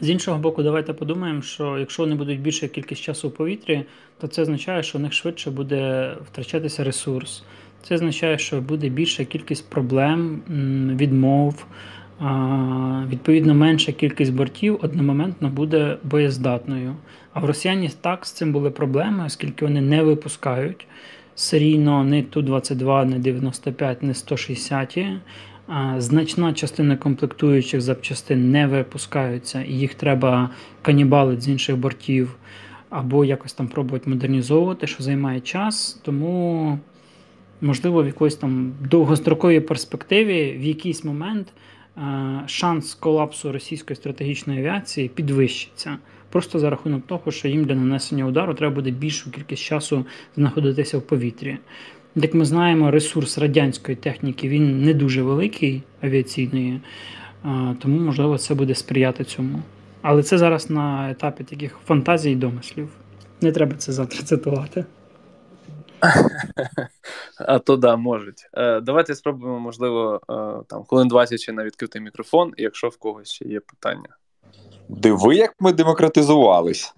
з 0.00 0.10
іншого 0.10 0.38
боку, 0.38 0.62
давайте 0.62 0.92
подумаємо, 0.92 1.42
що 1.42 1.78
якщо 1.78 2.02
вони 2.02 2.14
будуть 2.14 2.40
більша 2.40 2.68
кількість 2.68 3.02
часу 3.02 3.28
в 3.28 3.34
повітрі, 3.34 3.84
то 4.20 4.26
це 4.26 4.42
означає, 4.42 4.82
що 4.82 4.98
у 4.98 5.00
них 5.00 5.12
швидше 5.12 5.50
буде 5.50 6.12
втрачатися 6.26 6.84
ресурс. 6.84 7.42
Це 7.82 7.94
означає, 7.94 8.38
що 8.38 8.60
буде 8.60 8.88
більша 8.88 9.24
кількість 9.24 9.70
проблем, 9.70 10.42
відмов. 10.96 11.66
Відповідно, 13.08 13.54
менша 13.54 13.92
кількість 13.92 14.34
бортів 14.34 14.78
одномоментно 14.82 15.48
буде 15.48 15.96
боєздатною. 16.04 16.94
А 17.32 17.40
в 17.40 17.44
росіяні 17.44 17.90
так 18.00 18.26
з 18.26 18.32
цим 18.32 18.52
були 18.52 18.70
проблеми, 18.70 19.24
оскільки 19.26 19.64
вони 19.64 19.80
не 19.80 20.02
випускають 20.02 20.86
серійно 21.38 22.04
не 22.04 22.22
Ту-22, 22.22 23.04
не 23.04 23.18
95, 23.18 24.02
не 24.02 24.14
160. 24.14 24.98
Значна 25.98 26.52
частина 26.52 26.96
комплектуючих 26.96 27.80
запчастин 27.80 28.50
не 28.50 28.66
випускаються, 28.66 29.62
і 29.62 29.72
їх 29.72 29.94
треба 29.94 30.50
канібалити 30.82 31.40
з 31.40 31.48
інших 31.48 31.76
бортів 31.76 32.36
або 32.90 33.24
якось 33.24 33.52
там 33.52 33.68
пробувати 33.68 34.10
модернізовувати, 34.10 34.86
що 34.86 35.02
займає 35.02 35.40
час. 35.40 36.00
Тому, 36.04 36.78
можливо, 37.60 38.02
в 38.02 38.06
якоїсь 38.06 38.36
там 38.36 38.72
довгостроковій 38.90 39.60
перспективі 39.60 40.58
в 40.60 40.64
якийсь 40.64 41.04
момент 41.04 41.46
шанс 42.46 42.94
колапсу 42.94 43.52
російської 43.52 43.96
стратегічної 43.96 44.58
авіації 44.58 45.08
підвищиться. 45.08 45.98
Просто 46.30 46.58
за 46.58 46.70
рахунок 46.70 47.06
того, 47.06 47.32
що 47.32 47.48
їм 47.48 47.64
для 47.64 47.74
нанесення 47.74 48.26
удару 48.26 48.54
треба 48.54 48.74
буде 48.74 48.90
більшу 48.90 49.30
кількість 49.30 49.62
часу 49.62 50.06
знаходитися 50.36 50.98
в 50.98 51.02
повітрі. 51.02 51.58
Як 52.14 52.34
ми 52.34 52.44
знаємо, 52.44 52.90
ресурс 52.90 53.38
радянської 53.38 53.96
техніки 53.96 54.48
він 54.48 54.82
не 54.82 54.94
дуже 54.94 55.22
великий 55.22 55.82
авіаційної, 56.00 56.80
тому, 57.78 58.00
можливо, 58.00 58.38
це 58.38 58.54
буде 58.54 58.74
сприяти 58.74 59.24
цьому. 59.24 59.62
Але 60.02 60.22
це 60.22 60.38
зараз 60.38 60.70
на 60.70 61.10
етапі 61.10 61.44
таких 61.44 61.78
фантазій 61.86 62.30
і 62.30 62.36
домислів. 62.36 62.88
Не 63.40 63.52
треба 63.52 63.76
це 63.76 63.92
завтра 63.92 64.22
цитувати. 64.22 64.84
А 67.38 67.58
то 67.58 67.76
да, 67.76 67.96
можуть. 67.96 68.48
Е, 68.54 68.80
давайте 68.80 69.14
спробуємо, 69.14 69.58
можливо, 69.58 70.20
е, 70.30 70.64
там 70.68 70.84
хвилин 70.84 71.08
20 71.08 71.40
ще 71.40 71.52
на 71.52 71.64
відкритий 71.64 72.02
мікрофон, 72.02 72.52
якщо 72.56 72.88
в 72.88 72.96
когось 72.96 73.30
ще 73.30 73.44
є 73.44 73.60
питання. 73.60 74.08
Диви, 74.88 75.36
як 75.36 75.54
ми 75.60 75.72
демократизувались. 75.72 76.94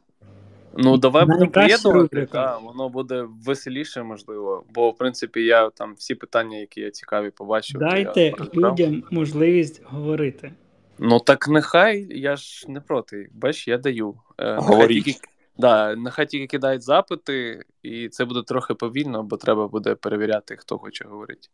Ну, 0.77 0.97
давай 0.97 1.25
будемо 1.25 1.51
приєднувати, 1.51 2.27
та, 2.27 2.59
воно 2.59 2.89
буде 2.89 3.27
веселіше, 3.47 4.03
можливо. 4.03 4.65
Бо, 4.75 4.91
в 4.91 4.97
принципі, 4.97 5.45
я 5.45 5.71
там 5.71 5.95
всі 5.95 6.15
питання, 6.15 6.59
які 6.59 6.81
я 6.81 6.91
цікаві 6.91 7.31
побачив. 7.31 7.81
Дайте 7.81 8.35
людям 8.55 9.03
можливість 9.11 9.83
говорити. 9.85 10.53
Ну 10.99 11.21
так 11.21 11.49
нехай 11.49 12.07
я 12.11 12.37
ж 12.37 12.65
не 12.69 12.81
проти. 12.81 13.29
Бач, 13.35 13.69
я 13.69 13.79
даю. 13.79 14.15
Е, 14.39 14.55
Говоріть. 14.55 15.05
Тільки, 15.05 15.29
да, 15.61 15.97
нехай 15.97 16.27
тільки 16.27 16.47
кидають 16.47 16.83
запити, 16.83 17.65
і 17.83 18.09
це 18.09 18.25
буде 18.25 18.43
трохи 18.43 18.75
повільно, 18.75 19.23
бо 19.23 19.37
треба 19.37 19.69
буде 19.69 19.95
перевіряти, 19.95 20.57
хто 20.57 20.79
хоче 20.79 21.05
говорити. 21.05 21.49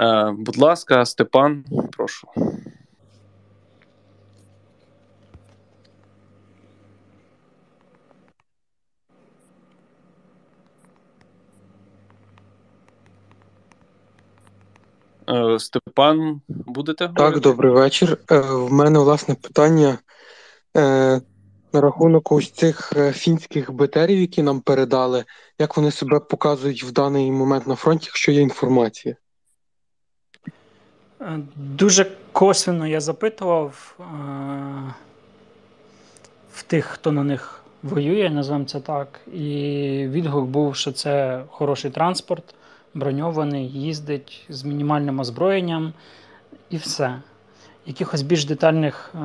Е, 0.00 0.32
Будь 0.38 0.58
ласка, 0.58 1.04
Степан, 1.04 1.64
прошу. 1.92 2.28
Е, 15.28 15.58
Степан, 15.58 16.40
будете? 16.68 17.10
Так, 17.16 17.40
добрий 17.40 17.72
вечір. 17.72 18.18
Е, 18.30 18.38
в 18.40 18.72
мене 18.72 18.98
власне 18.98 19.34
питання 19.34 19.98
е, 20.76 21.20
на 21.72 21.80
рахунок 21.80 22.32
ось 22.32 22.50
цих 22.50 22.92
фінських 23.12 23.72
БТРів, 23.72 24.20
які 24.20 24.42
нам 24.42 24.60
передали. 24.60 25.24
Як 25.58 25.76
вони 25.76 25.90
себе 25.90 26.20
показують 26.20 26.84
в 26.84 26.92
даний 26.92 27.32
момент 27.32 27.66
на 27.66 27.74
фронті, 27.74 28.06
якщо 28.06 28.32
є 28.32 28.40
інформація? 28.40 29.14
Дуже 31.56 32.06
косвенно 32.32 32.86
я 32.86 33.00
запитував 33.00 33.96
в 36.52 36.62
тих, 36.62 36.84
хто 36.84 37.12
на 37.12 37.24
них 37.24 37.64
воює, 37.82 38.30
називаємо 38.30 38.64
це 38.64 38.80
так. 38.80 39.20
І 39.32 40.06
відгук 40.08 40.44
був, 40.44 40.76
що 40.76 40.92
це 40.92 41.42
хороший 41.50 41.90
транспорт 41.90 42.54
броньований, 42.94 43.68
їздить 43.68 44.46
з 44.48 44.64
мінімальним 44.64 45.20
озброєнням 45.20 45.92
і 46.70 46.76
все. 46.76 47.18
Якихось 47.86 48.22
більш 48.22 48.44
детальних 48.44 49.14
е- 49.14 49.18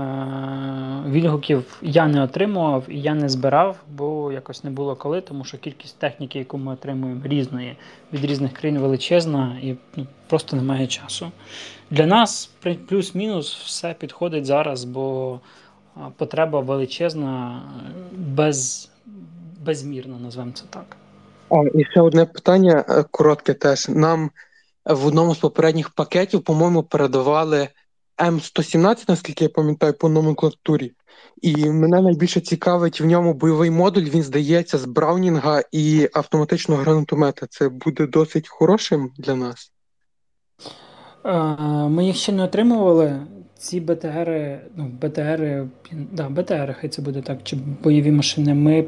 відгуків 1.07 1.77
я 1.81 2.07
не 2.07 2.23
отримував 2.23 2.83
і 2.87 3.01
я 3.01 3.13
не 3.13 3.29
збирав, 3.29 3.77
бо 3.91 4.31
якось 4.31 4.63
не 4.63 4.69
було 4.69 4.95
коли, 4.95 5.21
тому 5.21 5.43
що 5.43 5.57
кількість 5.57 5.99
техніки, 5.99 6.39
яку 6.39 6.57
ми 6.57 6.73
отримуємо 6.73 7.21
різної, 7.23 7.77
від 8.13 8.25
різних 8.25 8.53
країн 8.53 8.79
величезна 8.79 9.57
і 9.61 9.75
ну, 9.95 10.07
просто 10.27 10.55
немає 10.55 10.87
часу. 10.87 11.31
Для 11.91 12.05
нас 12.05 12.51
плюс-мінус 12.87 13.55
все 13.55 13.95
підходить 13.99 14.45
зараз, 14.45 14.83
бо 14.83 15.39
потреба 16.17 16.59
величезна, 16.59 17.61
без, 18.11 18.89
безмірна, 19.65 20.19
назвемо 20.19 20.51
це 20.51 20.63
так. 20.69 20.97
А, 21.49 21.55
і 21.77 21.85
ще 21.85 22.01
одне 22.01 22.25
питання 22.25 22.85
е, 22.89 23.03
коротке 23.11 23.53
теж. 23.53 23.89
Нам 23.89 24.29
в 24.85 25.05
одному 25.05 25.35
з 25.35 25.37
попередніх 25.37 25.89
пакетів, 25.89 26.43
по-моєму, 26.43 26.83
передавали 26.83 27.67
М117, 28.17 29.05
наскільки 29.07 29.43
я 29.43 29.49
пам'ятаю, 29.49 29.93
по 29.93 30.09
номенклатурі. 30.09 30.91
І 31.41 31.69
мене 31.69 32.01
найбільше 32.01 32.41
цікавить 32.41 33.01
в 33.01 33.05
ньому 33.05 33.33
бойовий 33.33 33.69
модуль, 33.69 34.03
він 34.03 34.23
здається, 34.23 34.77
з 34.77 34.85
Браунінга 34.85 35.63
і 35.71 36.09
автоматичного 36.13 36.81
гранатомета. 36.81 37.47
Це 37.49 37.69
буде 37.69 38.07
досить 38.07 38.47
хорошим 38.49 39.11
для 39.17 39.35
нас. 39.35 39.71
Е, 41.25 41.33
ми 41.89 42.05
їх 42.05 42.15
ще 42.15 42.31
не 42.31 42.43
отримували. 42.43 43.27
Ці 43.57 43.79
БТРи, 43.79 44.61
ну, 44.75 44.91
БТРи, 45.01 45.67
да, 45.91 46.29
БТРи, 46.29 46.75
хай 46.79 46.89
це 46.89 47.01
буде 47.01 47.21
так, 47.21 47.39
чи 47.43 47.55
бойові 47.55 48.11
машини. 48.11 48.53
Ми 48.53 48.85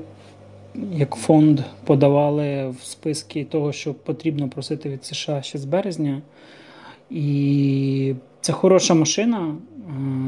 як 0.94 1.16
фонд 1.16 1.60
подавали 1.86 2.68
в 2.68 2.84
списки 2.84 3.46
того, 3.46 3.72
що 3.72 3.94
потрібно 3.94 4.50
просити 4.50 4.90
від 4.90 5.06
США 5.06 5.42
ще 5.42 5.58
з 5.58 5.66
березня. 5.66 6.22
І 7.10 8.16
це 8.42 8.54
хороша 8.54 8.94
машина 8.94 9.56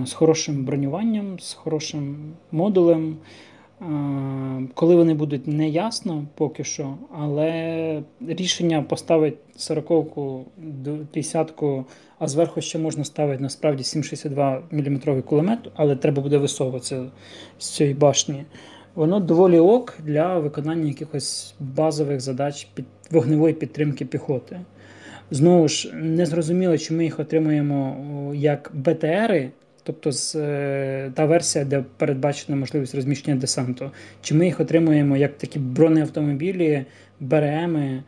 е, 0.02 0.06
з 0.06 0.14
хорошим 0.14 0.66
бронюванням, 0.66 1.40
з 1.40 1.54
хорошим 1.54 2.18
модулем. 2.52 3.18
Е, 3.82 3.86
коли 4.74 4.96
вони 4.96 5.14
будуть 5.14 5.48
не 5.48 5.70
ясно 5.70 6.26
поки 6.36 6.64
що, 6.64 6.96
але 7.18 8.04
рішення 8.28 8.82
поставити 8.82 9.38
40-ку, 9.58 10.46
50-ку, 11.14 11.86
а 12.20 12.28
зверху 12.28 12.62
ще 12.62 12.80
можна 12.80 13.04
ставити 13.04 13.44
насправді 13.44 13.84
7,62 13.84 14.62
мм 14.72 15.22
кулемет, 15.22 15.60
але 15.76 15.96
треба 15.96 16.22
буде 16.22 16.38
висовуватися 16.38 17.06
з 17.60 17.70
цієї 17.70 17.96
башні 17.96 18.44
воно 18.98 19.20
доволі 19.20 19.60
ок 19.60 19.94
для 20.04 20.40
виконання 20.40 20.88
якихось 20.88 21.56
базових 21.60 22.22
задач 22.22 22.68
під 22.74 22.86
вогневої 23.12 23.54
підтримки 23.54 24.06
піхоти. 24.06 24.60
Знову 25.32 25.68
ж, 25.68 25.94
не 25.94 26.26
зрозуміло, 26.26 26.78
чи 26.78 26.94
ми 26.94 27.04
їх 27.04 27.20
отримуємо 27.20 28.32
як 28.36 28.72
БТРи, 28.74 29.52
тобто 29.84 30.12
з, 30.12 30.36
е, 30.36 31.12
та 31.16 31.26
версія, 31.26 31.66
де 31.66 31.84
передбачена 31.98 32.58
можливість 32.58 32.96
розміщення 32.96 33.38
десанту, 33.38 33.92
чи 34.22 34.36
ми 34.36 34.46
їх 34.46 34.60
отримуємо 34.60 35.18
як 35.18 35.38
такі 35.38 35.60
бронеавтомобілі, 35.60 36.86
БРМи 37.20 38.04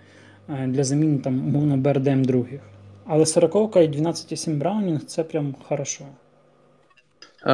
е, 0.49 0.67
для 0.67 0.83
заміни 0.83 1.17
там, 1.17 1.47
умовно, 1.47 1.77
БРДМ 1.77 2.23
других. 2.23 2.61
Але 3.05 3.25
40 3.25 3.55
і 3.55 3.79
12,7 3.79 4.57
Браунінг 4.57 5.03
це 5.03 5.23
прям 5.23 5.55
хорошо. 5.67 6.05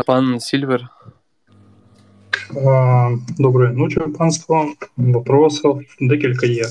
Пан 0.05 0.39
Сільвер. 0.39 0.94
Доброї 3.37 3.73
ночі, 3.73 3.99
панство. 4.17 4.65
Вопросів 4.97 5.81
декілька 6.01 6.45
є. 6.45 6.65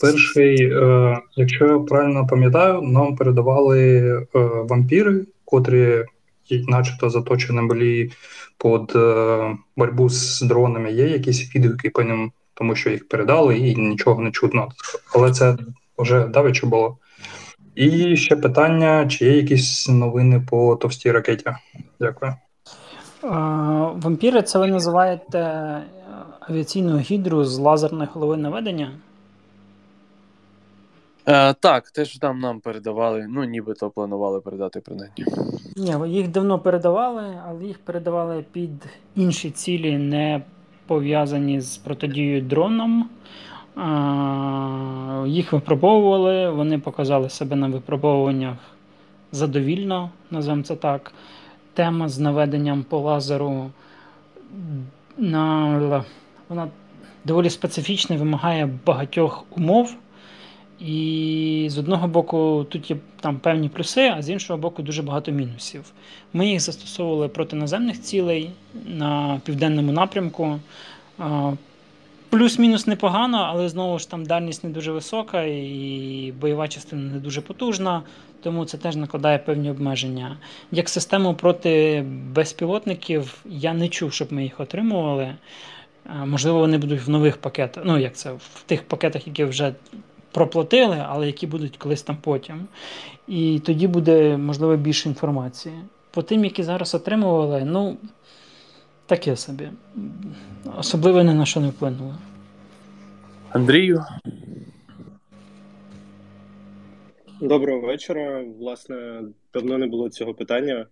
Перший, 0.00 0.72
е, 0.72 1.18
якщо 1.36 1.66
я 1.66 1.78
правильно 1.78 2.26
пам'ятаю, 2.26 2.82
нам 2.82 3.16
передавали 3.16 3.98
е, 4.16 4.26
вампіри, 4.68 5.24
котрі 5.44 6.04
начебто 6.50 7.10
заточені 7.10 7.60
були 7.68 8.10
під 8.62 8.96
е, 8.96 9.56
боротьбу 9.76 10.08
з 10.08 10.42
дронами. 10.42 10.92
Є 10.92 11.08
якісь 11.08 11.54
відгуки 11.54 11.90
по 11.90 12.02
ним, 12.02 12.32
тому 12.54 12.74
що 12.74 12.90
їх 12.90 13.08
передали 13.08 13.58
і 13.58 13.76
нічого 13.76 14.22
не 14.22 14.30
чутно. 14.30 14.68
Але 15.14 15.32
це 15.32 15.56
вже 15.98 16.24
давече 16.24 16.66
було. 16.66 16.98
І 17.74 18.16
ще 18.16 18.36
питання: 18.36 19.06
чи 19.08 19.24
є 19.24 19.36
якісь 19.36 19.88
новини 19.88 20.46
по 20.50 20.76
товстій 20.76 21.12
ракеті? 21.12 21.50
Дякую. 22.00 22.34
Вампіри 23.24 24.42
це 24.42 24.58
ви 24.58 24.66
називаєте 24.66 25.80
авіаційну 26.40 26.98
гідру 26.98 27.44
з 27.44 27.58
лазерної 27.58 28.08
голови 28.12 28.36
наведення? 28.36 28.90
Е, 31.28 31.54
Так, 31.54 31.90
те, 31.90 32.04
що 32.04 32.18
там 32.18 32.38
нам 32.38 32.60
передавали, 32.60 33.26
ну 33.30 33.44
нібито 33.44 33.90
планували 33.90 34.40
передати 34.40 34.80
принаймні. 34.80 35.24
Ні, 35.76 36.16
їх 36.16 36.28
давно 36.28 36.58
передавали, 36.58 37.22
але 37.48 37.64
їх 37.64 37.78
передавали 37.78 38.44
під 38.52 38.70
інші 39.16 39.50
цілі, 39.50 39.98
не 39.98 40.42
пов'язані 40.86 41.60
з 41.60 41.76
протидією 41.76 42.42
дроном. 42.42 43.08
А, 43.76 45.24
Їх 45.26 45.52
випробовували, 45.52 46.50
вони 46.50 46.78
показали 46.78 47.28
себе 47.30 47.56
на 47.56 47.68
випробовуваннях 47.68 48.56
задовільно, 49.32 50.10
називаємо 50.30 50.62
це 50.64 50.76
так. 50.76 51.12
Тема 51.74 52.08
з 52.08 52.18
наведенням 52.18 52.82
по 52.82 52.98
лазеру 52.98 53.70
на, 55.18 56.04
вона 56.48 56.68
доволі 57.24 57.50
специфічна, 57.50 58.16
вимагає 58.16 58.70
багатьох 58.86 59.44
умов. 59.56 59.94
І 60.80 61.66
з 61.70 61.78
одного 61.78 62.08
боку, 62.08 62.66
тут 62.68 62.90
є 62.90 62.96
там 63.20 63.36
певні 63.38 63.68
плюси, 63.68 64.12
а 64.16 64.22
з 64.22 64.30
іншого 64.30 64.58
боку, 64.58 64.82
дуже 64.82 65.02
багато 65.02 65.32
мінусів. 65.32 65.84
Ми 66.32 66.48
їх 66.48 66.60
застосовували 66.60 67.28
проти 67.28 67.56
наземних 67.56 68.00
цілей 68.00 68.50
на 68.86 69.40
південному 69.44 69.92
напрямку. 69.92 70.60
Плюс-мінус 72.30 72.86
непогано, 72.86 73.38
але 73.50 73.68
знову 73.68 73.98
ж 73.98 74.10
там 74.10 74.26
дальність 74.26 74.64
не 74.64 74.70
дуже 74.70 74.92
висока 74.92 75.42
і 75.42 76.32
бойова 76.40 76.68
частина 76.68 77.12
не 77.12 77.18
дуже 77.18 77.40
потужна, 77.40 78.02
тому 78.44 78.64
це 78.64 78.78
теж 78.78 78.96
накладає 78.96 79.38
певні 79.38 79.70
обмеження. 79.70 80.36
Як 80.72 80.88
систему 80.88 81.34
проти 81.34 82.04
безпілотників 82.32 83.44
я 83.44 83.74
не 83.74 83.88
чув, 83.88 84.12
щоб 84.12 84.32
ми 84.32 84.42
їх 84.42 84.60
отримували. 84.60 85.34
Можливо, 86.26 86.58
вони 86.58 86.78
будуть 86.78 87.06
в 87.06 87.10
нових 87.10 87.36
пакетах, 87.36 87.84
ну 87.86 87.98
як 87.98 88.16
це, 88.16 88.32
в 88.32 88.62
тих 88.66 88.82
пакетах, 88.82 89.26
які 89.26 89.44
вже 89.44 89.74
проплатили, 90.32 91.04
але 91.08 91.26
які 91.26 91.46
будуть 91.46 91.76
колись 91.76 92.02
там 92.02 92.16
потім. 92.20 92.66
І 93.28 93.60
тоді 93.64 93.86
буде, 93.86 94.36
можливо, 94.36 94.76
більше 94.76 95.08
інформації. 95.08 95.74
По 96.10 96.22
тим, 96.22 96.44
які 96.44 96.62
зараз 96.62 96.94
отримували, 96.94 97.64
ну, 97.64 97.96
таке 99.06 99.36
собі. 99.36 99.68
Особливо 100.78 101.22
ні 101.22 101.34
на 101.34 101.46
що 101.46 101.60
не 101.60 101.68
вплинуло. 101.68 102.14
Андрію. 103.50 104.04
Доброго 107.40 107.80
вечора. 107.80 108.44
Власне, 108.58 109.22
давно 109.52 109.78
не 109.78 109.86
було 109.86 110.08
цього 110.08 110.34
питання. 110.34 110.86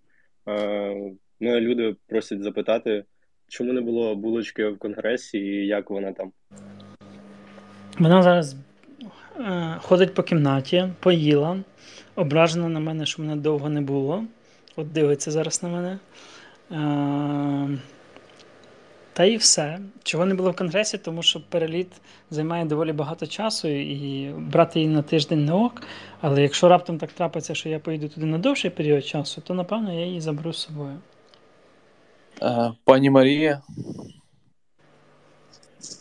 Мене 1.40 1.60
люди 1.60 1.96
просять 2.06 2.42
запитати, 2.42 3.04
чому 3.48 3.72
не 3.72 3.80
було 3.80 4.16
булочки 4.16 4.68
в 4.68 4.78
конгресі 4.78 5.38
і 5.38 5.66
як 5.66 5.90
вона 5.90 6.12
там? 6.12 6.32
Вона 7.98 8.22
зараз 8.22 8.56
Е, 9.40 9.76
ходить 9.82 10.14
по 10.14 10.22
кімнаті, 10.22 10.88
поїла, 11.00 11.56
ображена 12.14 12.68
на 12.68 12.80
мене, 12.80 13.06
що 13.06 13.22
мене 13.22 13.36
довго 13.36 13.68
не 13.68 13.80
було. 13.80 14.24
От 14.76 14.92
дивиться 14.92 15.30
зараз 15.30 15.62
на 15.62 15.68
мене. 15.68 15.98
Е, 16.70 17.78
та 19.12 19.24
і 19.24 19.36
все. 19.36 19.78
Чого 20.02 20.26
не 20.26 20.34
було 20.34 20.50
в 20.50 20.56
конгресі, 20.56 20.98
тому 20.98 21.22
що 21.22 21.40
переліт 21.48 21.92
займає 22.30 22.64
доволі 22.64 22.92
багато 22.92 23.26
часу 23.26 23.68
і 23.68 24.32
брати 24.38 24.80
її 24.80 24.90
на 24.92 25.02
тиждень 25.02 25.44
не 25.44 25.52
ок. 25.52 25.82
Але 26.20 26.42
якщо 26.42 26.68
раптом 26.68 26.98
так 26.98 27.12
трапиться, 27.12 27.54
що 27.54 27.68
я 27.68 27.78
поїду 27.78 28.08
туди 28.08 28.26
на 28.26 28.38
довший 28.38 28.70
період 28.70 29.06
часу, 29.06 29.40
то 29.40 29.54
напевно 29.54 29.92
я 29.92 30.06
її 30.06 30.20
заберу 30.20 30.52
з 30.52 30.58
собою. 30.58 30.98
Е, 32.42 32.72
пані 32.84 33.10
Марія. 33.10 33.62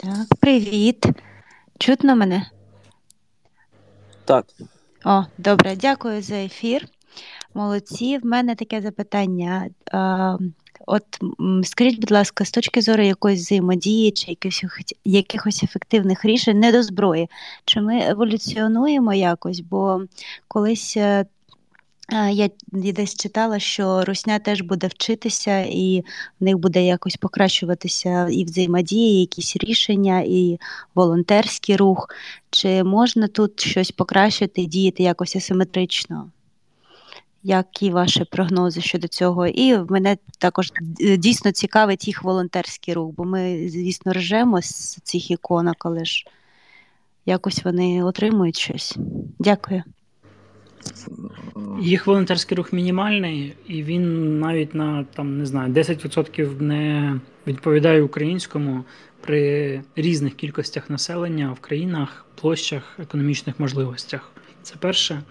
Так, 0.04 0.40
привіт. 0.40 1.06
Чутно 1.80 2.16
мене? 2.16 2.46
Так. 4.26 4.46
О, 5.06 5.24
добре, 5.38 5.76
дякую 5.76 6.22
за 6.22 6.36
ефір. 6.36 6.88
Молодці. 7.54 8.18
В 8.18 8.26
мене 8.26 8.56
таке 8.56 8.82
запитання. 8.82 9.70
От 10.88 11.04
скажіть, 11.64 12.00
будь 12.00 12.12
ласка, 12.12 12.46
з 12.46 12.52
точки 12.52 12.82
зору 12.82 13.04
якоїсь 13.04 13.42
взаємодії 13.42 14.12
чи 14.12 14.32
якихось 14.32 14.66
якихось 15.06 15.64
ефективних 15.64 16.26
рішень 16.26 16.60
не 16.60 16.72
до 16.72 16.84
зброї, 16.84 17.30
чи 17.66 17.82
ми 17.82 18.02
еволюціонуємо 18.02 19.14
якось? 19.14 19.60
Бо 19.60 20.02
колись 20.48 20.98
е, 20.98 21.26
я 22.32 22.50
десь 22.72 23.16
читала, 23.16 23.60
що 23.60 24.04
Русня 24.06 24.40
теж 24.40 24.62
буде 24.62 24.88
вчитися, 24.88 25.60
і 25.60 26.04
в 26.40 26.44
них 26.44 26.58
буде 26.58 26.86
якось 26.86 27.16
покращуватися 27.16 28.28
і 28.28 28.46
взаємодія, 28.46 29.12
і 29.12 29.20
якісь 29.20 29.58
рішення, 29.58 30.24
і 30.28 30.60
волонтерський 30.96 31.76
рух. 31.76 32.10
Чи 32.50 32.84
можна 32.84 33.28
тут 33.28 33.60
щось 33.60 33.92
покращити 33.92 34.66
діяти 34.66 35.04
якось 35.04 35.36
асиметрично? 35.36 36.32
Які 37.44 37.90
ваші 37.90 38.26
прогнози 38.26 38.82
щодо 38.82 39.08
цього? 39.08 39.48
І 39.48 39.78
мене 39.78 40.18
також 40.38 40.72
дійсно 41.18 41.52
цікавить 41.52 42.08
їх 42.08 42.24
волонтерський 42.24 42.94
рух, 42.94 43.14
бо 43.18 43.24
ми, 43.24 43.70
звісно, 43.70 44.14
ржемо 44.14 44.62
з 44.62 44.96
цих 45.04 45.32
іконок, 45.32 45.76
але 45.86 46.06
ж 46.06 46.26
якось 47.26 47.64
вони 47.64 48.04
отримують 48.04 48.58
щось. 48.58 48.98
Дякую. 49.40 49.84
Їх 51.82 52.08
волонтерський 52.08 52.58
рух 52.58 52.74
мінімальний, 52.74 53.54
і 53.68 53.84
він 53.84 54.40
навіть 54.40 54.76
на 54.76 55.04
там 55.04 55.38
не 55.38 55.46
знаю 55.46 55.74
10% 55.74 56.62
не 56.62 57.16
відповідає 57.48 58.02
українському 58.02 58.84
при 59.22 59.82
різних 59.96 60.36
кількостях 60.36 60.90
населення 60.90 61.52
в 61.52 61.60
країнах, 61.60 62.26
площах, 62.42 63.00
економічних 63.00 63.60
можливостях. 63.60 64.32
Це 64.64 64.76
перше. 64.80 65.22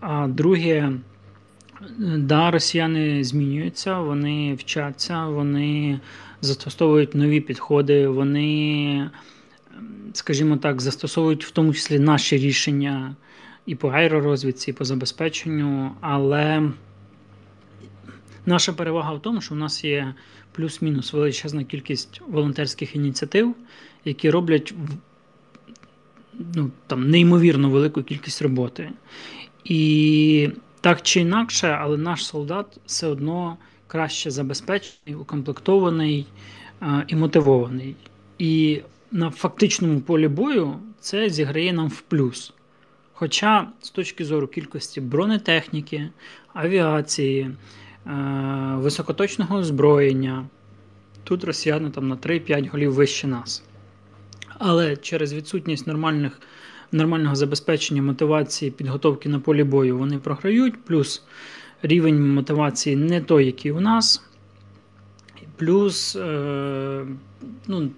А 0.00 0.26
друге, 0.26 0.92
да, 1.98 2.50
росіяни 2.50 3.24
змінюються, 3.24 4.00
вони 4.00 4.54
вчаться, 4.54 5.26
вони 5.26 6.00
застосовують 6.40 7.14
нові 7.14 7.40
підходи, 7.40 8.08
вони, 8.08 9.10
скажімо 10.12 10.56
так, 10.56 10.80
застосовують 10.80 11.44
в 11.44 11.50
тому 11.50 11.74
числі 11.74 11.98
наші 11.98 12.36
рішення 12.36 13.16
і 13.66 13.74
по 13.74 13.88
аеророзвідці, 13.88 14.70
і 14.70 14.74
по 14.74 14.84
забезпеченню, 14.84 15.92
але 16.00 16.70
наша 18.46 18.72
перевага 18.72 19.12
в 19.12 19.22
тому, 19.22 19.40
що 19.40 19.54
в 19.54 19.58
нас 19.58 19.84
є 19.84 20.14
плюс-мінус 20.52 21.12
величезна 21.12 21.64
кількість 21.64 22.20
волонтерських 22.28 22.96
ініціатив, 22.96 23.54
які 24.04 24.30
роблять 24.30 24.74
ну, 26.54 26.70
там, 26.86 27.10
неймовірно 27.10 27.70
велику 27.70 28.02
кількість 28.02 28.42
роботи. 28.42 28.90
І 29.64 30.50
так 30.80 31.02
чи 31.02 31.20
інакше, 31.20 31.78
але 31.80 31.96
наш 31.96 32.26
солдат 32.26 32.80
все 32.86 33.06
одно 33.06 33.56
краще 33.86 34.30
забезпечений, 34.30 35.14
укомплектований 35.14 36.26
а, 36.80 37.02
і 37.06 37.16
мотивований. 37.16 37.96
І 38.38 38.82
на 39.12 39.30
фактичному 39.30 40.00
полі 40.00 40.28
бою 40.28 40.76
це 41.00 41.30
зіграє 41.30 41.72
нам 41.72 41.88
в 41.88 42.00
плюс. 42.00 42.52
Хоча 43.12 43.68
з 43.80 43.90
точки 43.90 44.24
зору 44.24 44.46
кількості 44.46 45.00
бронетехніки, 45.00 46.08
авіації, 46.54 47.40
е, 47.40 48.10
високоточного 48.74 49.56
озброєння, 49.56 50.46
тут 51.24 51.44
росіяни 51.44 51.90
там 51.90 52.08
на 52.08 52.16
3-5 52.16 52.70
голів 52.70 52.92
вище 52.92 53.26
нас. 53.26 53.64
Але 54.58 54.96
через 54.96 55.32
відсутність 55.32 55.86
нормальних, 55.86 56.40
нормального 56.92 57.34
забезпечення 57.34 58.02
мотивації 58.02 58.70
підготовки 58.70 59.28
на 59.28 59.40
полі 59.40 59.64
бою 59.64 59.98
вони 59.98 60.18
програють, 60.18 60.84
плюс 60.84 61.22
рівень 61.82 62.34
мотивації 62.34 62.96
не 62.96 63.20
той, 63.20 63.46
який 63.46 63.72
у 63.72 63.80
нас. 63.80 64.22
Плюс 65.56 66.16
е, 66.16 67.06
ну, 67.66 67.90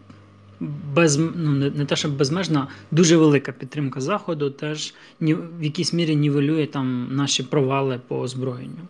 без, 0.95 1.17
ну, 1.17 1.51
не, 1.51 1.71
не 1.71 1.85
те, 1.85 1.97
щоб 1.97 2.17
безмежна, 2.17 2.69
дуже 2.91 3.17
велика 3.17 3.53
підтримка 3.53 4.01
Заходу 4.01 4.51
теж 4.51 4.95
ні, 5.21 5.35
в 5.35 5.63
якійсь 5.63 5.93
мірі 5.93 6.17
нівелює 6.17 6.67
там 6.67 7.09
наші 7.11 7.43
провали 7.43 8.01
по 8.09 8.21
озброєнню. 8.21 8.89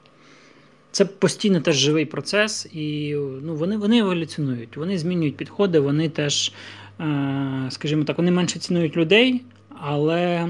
це 0.91 1.05
постійно 1.05 1.61
теж 1.61 1.77
живий 1.77 2.05
процес, 2.05 2.67
і 2.73 3.15
ну, 3.43 3.55
вони 3.55 3.77
вони 3.77 3.99
еволюціонують, 3.99 4.77
вони 4.77 4.99
змінюють 4.99 5.37
підходи, 5.37 5.81
вони 5.81 6.09
теж, 6.09 6.53
е, 7.01 7.67
скажімо 7.71 8.05
так, 8.05 8.19
вони 8.19 8.31
менше 8.31 8.59
цінують 8.59 8.97
людей, 8.97 9.43
але 9.83 10.49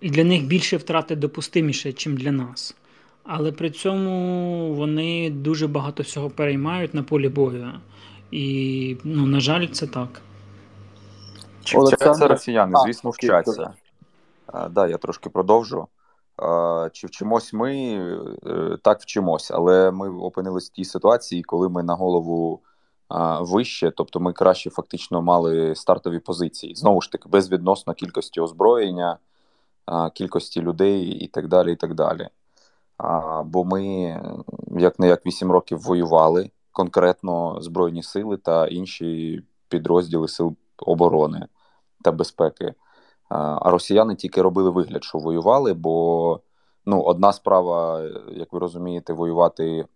і 0.00 0.10
для 0.10 0.24
них 0.24 0.46
більше 0.46 0.76
втрати 0.76 1.16
допустиміше, 1.16 1.88
ніж 1.88 2.22
для 2.22 2.32
нас. 2.32 2.76
Але 3.24 3.52
при 3.52 3.70
цьому 3.70 4.74
вони 4.74 5.30
дуже 5.30 5.66
багато 5.66 6.02
всього 6.02 6.30
переймають 6.30 6.94
на 6.94 7.02
полі 7.02 7.28
бою. 7.28 7.72
І, 8.30 8.96
ну, 9.04 9.26
на 9.26 9.40
жаль, 9.40 9.66
це 9.66 9.86
так. 9.86 10.22
Чи 11.64 11.78
вчаться 11.78 12.28
росіяни? 12.28 12.72
Звісно, 12.84 13.10
вчаться. 13.10 13.72
Так, 14.52 14.70
да, 14.70 14.86
я 14.86 14.96
трошки 14.96 15.30
продовжу. 15.30 15.86
Чи 16.92 17.06
вчимось 17.06 17.52
ми? 17.52 17.74
Е, 18.46 18.78
так 18.82 19.00
вчимось, 19.00 19.50
але 19.50 19.90
ми 19.90 20.10
опинилися 20.10 20.70
в 20.72 20.76
тій 20.76 20.84
ситуації, 20.84 21.42
коли 21.42 21.68
ми 21.68 21.82
на 21.82 21.94
голову 21.94 22.60
вище, 23.40 23.92
тобто 23.96 24.20
ми 24.20 24.32
краще 24.32 24.70
фактично 24.70 25.22
мали 25.22 25.74
стартові 25.74 26.18
позиції. 26.18 26.74
Знову 26.74 27.00
ж 27.00 27.12
таки, 27.12 27.28
безвідносно 27.28 27.94
кількості 27.94 28.40
озброєння, 28.40 29.18
кількості 30.14 30.60
людей 30.60 31.06
і 31.06 31.28
так 31.28 31.48
далі. 31.48 31.72
і 31.72 31.76
так 31.76 31.94
далі. 31.94 32.28
Бо 33.44 33.64
ми, 33.64 33.84
як 34.78 34.98
не 34.98 35.06
як 35.06 35.26
8 35.26 35.52
років, 35.52 35.78
воювали 35.78 36.50
конкретно 36.72 37.60
Збройні 37.60 38.02
сили 38.02 38.36
та 38.36 38.66
інші 38.66 39.42
підрозділи 39.68 40.28
сил 40.28 40.56
оборони 40.78 41.46
та 42.02 42.12
безпеки. 42.12 42.74
А 43.28 43.70
росіяни 43.70 44.14
тільки 44.14 44.42
робили 44.42 44.70
вигляд, 44.70 45.04
що 45.04 45.18
воювали, 45.18 45.74
бо 45.74 46.40
ну, 46.86 47.02
одна 47.02 47.32
справа, 47.32 48.02
як 48.32 48.52
ви 48.52 48.58
розумієте, 48.58 49.12
воювати 49.12 49.86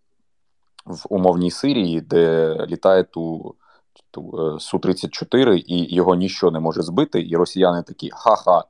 в 0.89 1.07
умовній 1.11 1.51
Сирії, 1.51 2.01
де 2.01 2.55
літає 2.67 3.05
ту, 3.05 3.55
ту 4.11 4.21
е, 4.23 4.59
Су-34, 4.59 5.63
і 5.67 5.95
його 5.95 6.15
ніщо 6.15 6.51
не 6.51 6.61
може 6.61 6.83
збити, 6.83 7.29
і 7.29 7.37
росіяни 7.37 7.83
такі 7.83 8.11
ха-ха, 8.11 8.65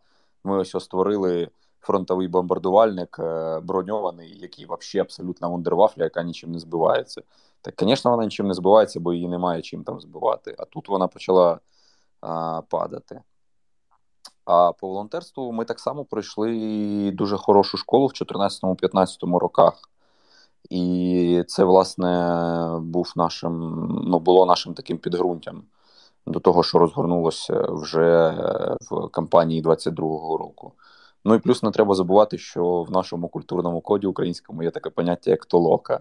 ми 0.44 0.58
ось 0.58 0.84
створили 0.84 1.48
фронтовий 1.80 2.28
бомбардувальник 2.28 3.16
е, 3.18 3.60
броньований, 3.60 4.38
який 4.38 4.64
взагалі 4.64 5.02
абсолютно 5.02 5.50
вундервафля, 5.50 6.04
яка 6.04 6.22
нічим 6.22 6.52
не 6.52 6.58
збивається. 6.58 7.22
Так, 7.60 7.74
звісно, 7.78 8.10
вона 8.10 8.24
нічим 8.24 8.48
не 8.48 8.54
збивається, 8.54 9.00
бо 9.00 9.12
її 9.12 9.28
немає 9.28 9.62
чим 9.62 9.84
там 9.84 10.00
збивати. 10.00 10.54
А 10.58 10.64
тут 10.64 10.88
вона 10.88 11.08
почала 11.08 11.60
а, 12.20 12.62
падати. 12.68 13.20
А 14.44 14.72
по 14.72 14.88
волонтерству 14.88 15.52
ми 15.52 15.64
так 15.64 15.80
само 15.80 16.04
пройшли 16.04 17.10
дуже 17.14 17.36
хорошу 17.36 17.76
школу 17.76 18.06
в 18.06 18.10
2014-2015 18.10 19.38
роках. 19.38 19.88
І 20.70 21.44
це, 21.46 21.64
власне, 21.64 22.78
був 22.82 23.12
нашим, 23.16 23.86
ну, 24.06 24.18
було 24.20 24.46
нашим 24.46 24.74
таким 24.74 24.98
підґрунтям 24.98 25.62
до 26.26 26.40
того, 26.40 26.62
що 26.62 26.78
розгорнулося 26.78 27.66
вже 27.68 28.34
в 28.90 29.08
кампанії 29.08 29.62
22-го 29.62 30.36
року. 30.36 30.72
Ну 31.24 31.34
і 31.34 31.38
плюс 31.38 31.62
не 31.62 31.70
треба 31.70 31.94
забувати, 31.94 32.38
що 32.38 32.82
в 32.82 32.90
нашому 32.90 33.28
культурному 33.28 33.80
коді 33.80 34.06
українському 34.06 34.62
є 34.62 34.70
таке 34.70 34.90
поняття, 34.90 35.30
як 35.30 35.46
толока. 35.46 36.00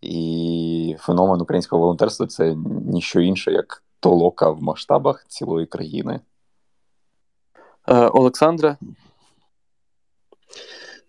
І 0.00 0.96
феномен 0.98 1.40
українського 1.40 1.82
волонтерства 1.82 2.26
це 2.26 2.56
ніщо 2.86 3.20
інше, 3.20 3.52
як 3.52 3.82
толока 4.00 4.50
в 4.50 4.62
масштабах 4.62 5.24
цілої 5.28 5.66
країни. 5.66 6.20
Е, 7.88 8.06
Олександре. 8.06 8.76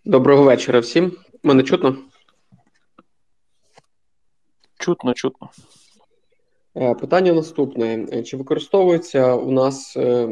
Доброго 0.04 0.42
вечора 0.42 0.80
всім. 0.80 1.12
Мене 1.42 1.62
чутно? 1.62 1.96
Чутно, 4.84 5.14
чутно. 5.14 5.48
Е, 6.76 6.94
питання 6.94 7.32
наступне: 7.32 8.06
чи 8.22 8.36
використовуються 8.36 9.34
у 9.34 9.50
нас 9.50 9.96
е, 9.96 10.28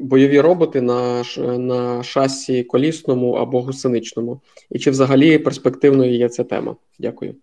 бойові 0.00 0.40
роботи 0.40 0.80
на 0.80 1.22
на 1.58 2.02
шасі 2.02 2.64
колісному 2.64 3.32
або 3.32 3.62
гусеничному? 3.62 4.40
І 4.70 4.78
чи 4.78 4.90
взагалі 4.90 5.38
перспективною 5.38 6.14
є 6.14 6.28
ця 6.28 6.44
тема? 6.44 6.76
Дякую. 6.98 7.34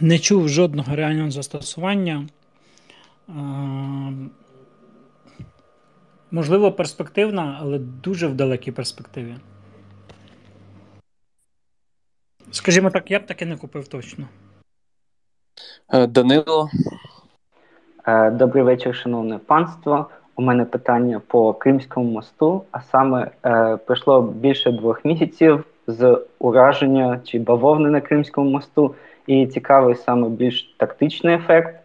Не 0.00 0.18
чув 0.18 0.48
жодного 0.48 0.96
реального 0.96 1.30
застосування. 1.30 2.28
Можливо, 6.30 6.72
перспективна, 6.72 7.58
але 7.60 7.78
дуже 7.78 8.26
в 8.26 8.34
далекій 8.34 8.72
перспективі. 8.72 9.34
Скажімо 12.50 12.90
так, 12.90 13.10
я 13.10 13.20
б 13.20 13.26
таки 13.26 13.46
не 13.46 13.56
купив 13.56 13.88
точно. 13.88 14.28
Е, 15.92 16.06
Данило. 16.06 16.68
Е, 18.06 18.30
добрий 18.30 18.62
вечір, 18.64 18.94
шановне 18.94 19.38
панство. 19.46 20.06
У 20.36 20.42
мене 20.42 20.64
питання 20.64 21.20
по 21.26 21.54
Кримському 21.54 22.10
мосту, 22.10 22.62
а 22.70 22.80
саме 22.80 23.30
е, 23.46 23.76
пройшло 23.76 24.22
більше 24.22 24.72
двох 24.72 25.04
місяців 25.04 25.64
з 25.86 26.20
ураження 26.38 27.20
чи 27.24 27.38
бавовни 27.38 27.90
на 27.90 28.00
Кримському 28.00 28.50
мосту, 28.50 28.94
і 29.26 29.46
цікавий 29.46 29.94
саме 29.94 30.28
більш 30.28 30.74
тактичний 30.76 31.34
ефект 31.34 31.76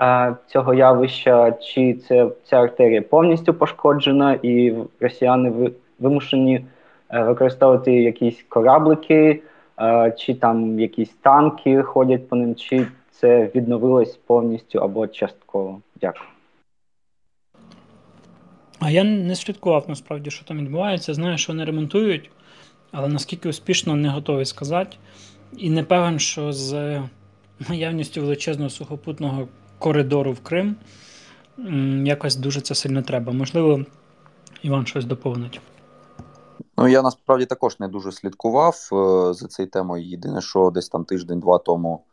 е, 0.00 0.36
цього 0.46 0.74
явища, 0.74 1.52
чи 1.52 1.94
це 1.94 2.28
ця 2.44 2.56
артерія 2.56 3.02
повністю 3.02 3.54
пошкоджена, 3.54 4.38
і 4.42 4.74
росіяни 5.00 5.70
вимушені 5.98 6.64
е, 7.10 7.22
використовувати 7.22 7.92
якісь 7.92 8.44
кораблики, 8.48 9.42
е, 9.80 10.12
чи 10.18 10.34
там 10.34 10.80
якісь 10.80 11.14
танки 11.14 11.82
ходять 11.82 12.28
по 12.28 12.36
ним, 12.36 12.54
чи 12.54 12.86
це 13.22 13.50
відновилось 13.54 14.18
повністю 14.26 14.78
або 14.78 15.06
частково. 15.06 15.80
Дякую. 16.00 16.24
А 18.78 18.90
я 18.90 19.04
не 19.04 19.36
слідкував 19.36 19.84
насправді, 19.88 20.30
що 20.30 20.44
там 20.44 20.58
відбувається. 20.58 21.14
Знаю, 21.14 21.38
що 21.38 21.52
вони 21.52 21.64
ремонтують, 21.64 22.30
але 22.90 23.08
наскільки 23.08 23.48
успішно 23.48 23.96
не 23.96 24.08
готовий 24.08 24.44
сказати. 24.44 24.96
І 25.56 25.70
не 25.70 25.84
певен, 25.84 26.18
що 26.18 26.52
з 26.52 27.02
наявністю 27.68 28.20
величезного 28.20 28.70
сухопутного 28.70 29.48
коридору 29.78 30.32
в 30.32 30.40
Крим 30.40 30.76
якось 32.04 32.36
дуже 32.36 32.60
це 32.60 32.74
сильно 32.74 33.02
треба. 33.02 33.32
Можливо, 33.32 33.84
Іван 34.62 34.86
щось 34.86 35.04
доповнить. 35.04 35.60
Ну, 36.78 36.88
я 36.88 37.02
насправді 37.02 37.46
також 37.46 37.80
не 37.80 37.88
дуже 37.88 38.12
слідкував 38.12 38.88
е, 38.92 39.34
за 39.34 39.48
цією 39.48 39.70
темою. 39.70 40.04
Єдине, 40.04 40.40
що 40.40 40.70
десь 40.70 40.88
там 40.88 41.04
тиждень-два 41.04 41.58
тому 41.58 42.04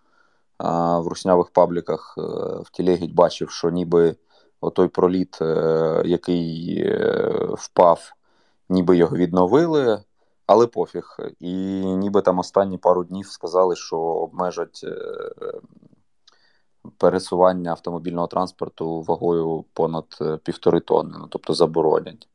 в 0.59 1.07
руснявих 1.07 1.49
пабліках 1.49 2.15
е, 2.17 2.21
в 2.61 2.69
Тілегідь 2.71 3.13
бачив, 3.13 3.49
що 3.49 3.69
ніби 3.69 4.15
отой 4.61 4.87
проліт, 4.87 5.41
е, 5.41 6.01
який 6.05 6.77
е, 6.85 7.47
впав, 7.53 8.13
ніби 8.69 8.97
його 8.97 9.17
відновили, 9.17 10.03
але 10.47 10.67
пофіг. 10.67 11.17
І 11.39 11.53
ніби 11.85 12.21
там 12.21 12.39
останні 12.39 12.77
пару 12.77 13.03
днів 13.03 13.27
сказали, 13.27 13.75
що 13.75 13.97
обмежать 13.97 14.85
пересування 16.97 17.71
автомобільного 17.71 18.27
транспорту 18.27 19.01
вагою 19.01 19.65
понад 19.73 20.39
півтори 20.43 20.79
тонни, 20.79 21.17
ну 21.19 21.27
тобто 21.29 21.53
заборонять. 21.53 22.27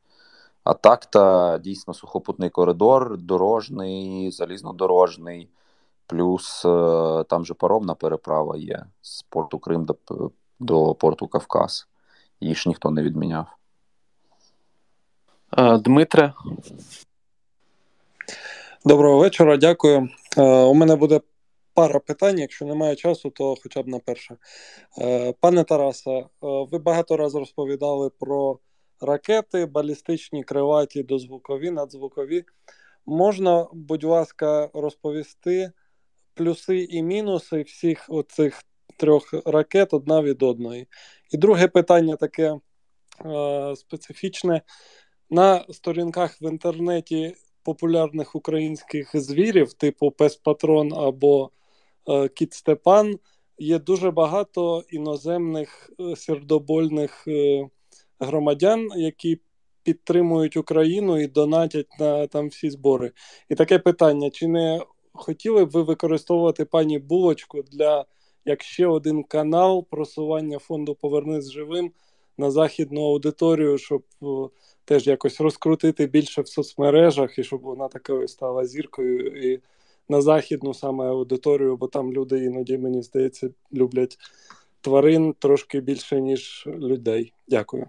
А 0.63 0.73
так 0.73 1.05
та 1.05 1.57
дійсно 1.57 1.93
сухопутний 1.93 2.49
коридор, 2.49 3.17
дорожний, 3.17 4.31
залізнодорожний, 4.31 5.49
плюс 6.07 6.61
там 7.29 7.45
же 7.45 7.53
паромна 7.53 7.95
переправа 7.95 8.57
є 8.57 8.85
з 9.01 9.21
порту 9.21 9.59
Крим 9.59 9.85
до, 9.85 9.95
до 10.59 10.95
порту 10.95 11.27
Кавказ 11.27 11.87
її 12.39 12.55
ж 12.55 12.69
ніхто 12.69 12.91
не 12.91 13.03
відміняв. 13.03 13.45
Дмитре. 15.79 16.33
Доброго 18.85 19.19
вечора, 19.19 19.57
дякую. 19.57 20.09
У 20.37 20.73
мене 20.73 20.95
буде 20.95 21.21
пара 21.73 21.99
питань. 21.99 22.39
Якщо 22.39 22.65
немає 22.65 22.95
часу, 22.95 23.29
то 23.29 23.55
хоча 23.63 23.81
б 23.81 23.87
на 23.87 23.99
перше. 23.99 24.37
Пане 25.39 25.63
Тарасе, 25.63 26.25
ви 26.41 26.77
багато 26.77 27.17
разів 27.17 27.39
розповідали 27.39 28.09
про 28.09 28.59
ракети, 29.01 29.65
балістичні, 29.65 30.43
криваті, 30.43 31.03
дозвукові, 31.03 31.71
надзвукові. 31.71 32.43
Можна, 33.05 33.67
будь 33.73 34.03
ласка, 34.03 34.69
розповісти 34.73 35.71
плюси 36.35 36.83
і 36.83 37.03
мінуси 37.03 37.61
всіх 37.61 38.05
оцих 38.09 38.63
трьох 38.97 39.33
ракет 39.45 39.93
одна 39.93 40.21
від 40.21 40.43
одної. 40.43 40.87
І 41.31 41.37
друге 41.37 41.67
питання 41.67 42.15
таке 42.15 42.59
е, 43.25 43.75
специфічне. 43.75 44.61
На 45.29 45.65
сторінках 45.69 46.41
в 46.41 46.43
інтернеті 46.43 47.35
популярних 47.63 48.35
українських 48.35 49.11
звірів, 49.13 49.73
типу 49.73 50.11
Пес 50.11 50.35
Патрон 50.35 50.93
або 50.93 51.51
е, 52.09 52.27
Кіт 52.27 52.53
Степан, 52.53 53.19
є 53.57 53.79
дуже 53.79 54.11
багато 54.11 54.83
іноземних 54.89 55.91
е, 55.99 56.15
сердобольних 56.15 57.27
е, 57.27 57.69
громадян, 58.19 58.89
які 58.95 59.39
підтримують 59.83 60.57
Україну 60.57 61.21
і 61.21 61.27
донатять 61.27 61.99
на 61.99 62.27
там 62.27 62.47
всі 62.47 62.69
збори. 62.69 63.11
І 63.49 63.55
таке 63.55 63.79
питання: 63.79 64.29
чи 64.29 64.47
не 64.47 64.81
хотіли 65.15 65.65
б 65.65 65.69
ви 65.69 65.81
використовувати 65.81 66.65
пані 66.65 66.99
Булочку 66.99 67.61
для 67.61 68.05
як 68.45 68.63
ще 68.63 68.87
один 68.87 69.23
канал 69.23 69.85
просування 69.89 70.59
фонду 70.59 70.95
Повернись 70.95 71.51
живим 71.51 71.91
на 72.37 72.51
західну 72.51 73.01
аудиторію, 73.01 73.77
щоб 73.77 74.03
теж 74.85 75.07
якось 75.07 75.41
розкрутити 75.41 76.05
більше 76.07 76.41
в 76.41 76.47
соцмережах 76.47 77.39
і 77.39 77.43
щоб 77.43 77.61
вона 77.61 77.87
такою 77.87 78.27
стала 78.27 78.65
зіркою 78.65 79.51
і 79.51 79.61
на 80.09 80.21
західну 80.21 80.73
саме 80.73 81.05
аудиторію, 81.05 81.77
бо 81.77 81.87
там 81.87 82.13
люди 82.13 82.43
іноді, 82.43 82.77
мені 82.77 83.01
здається, 83.01 83.49
люблять 83.73 84.17
тварин 84.81 85.33
трошки 85.39 85.79
більше, 85.79 86.21
ніж 86.21 86.67
людей. 86.67 87.33
Дякую. 87.47 87.87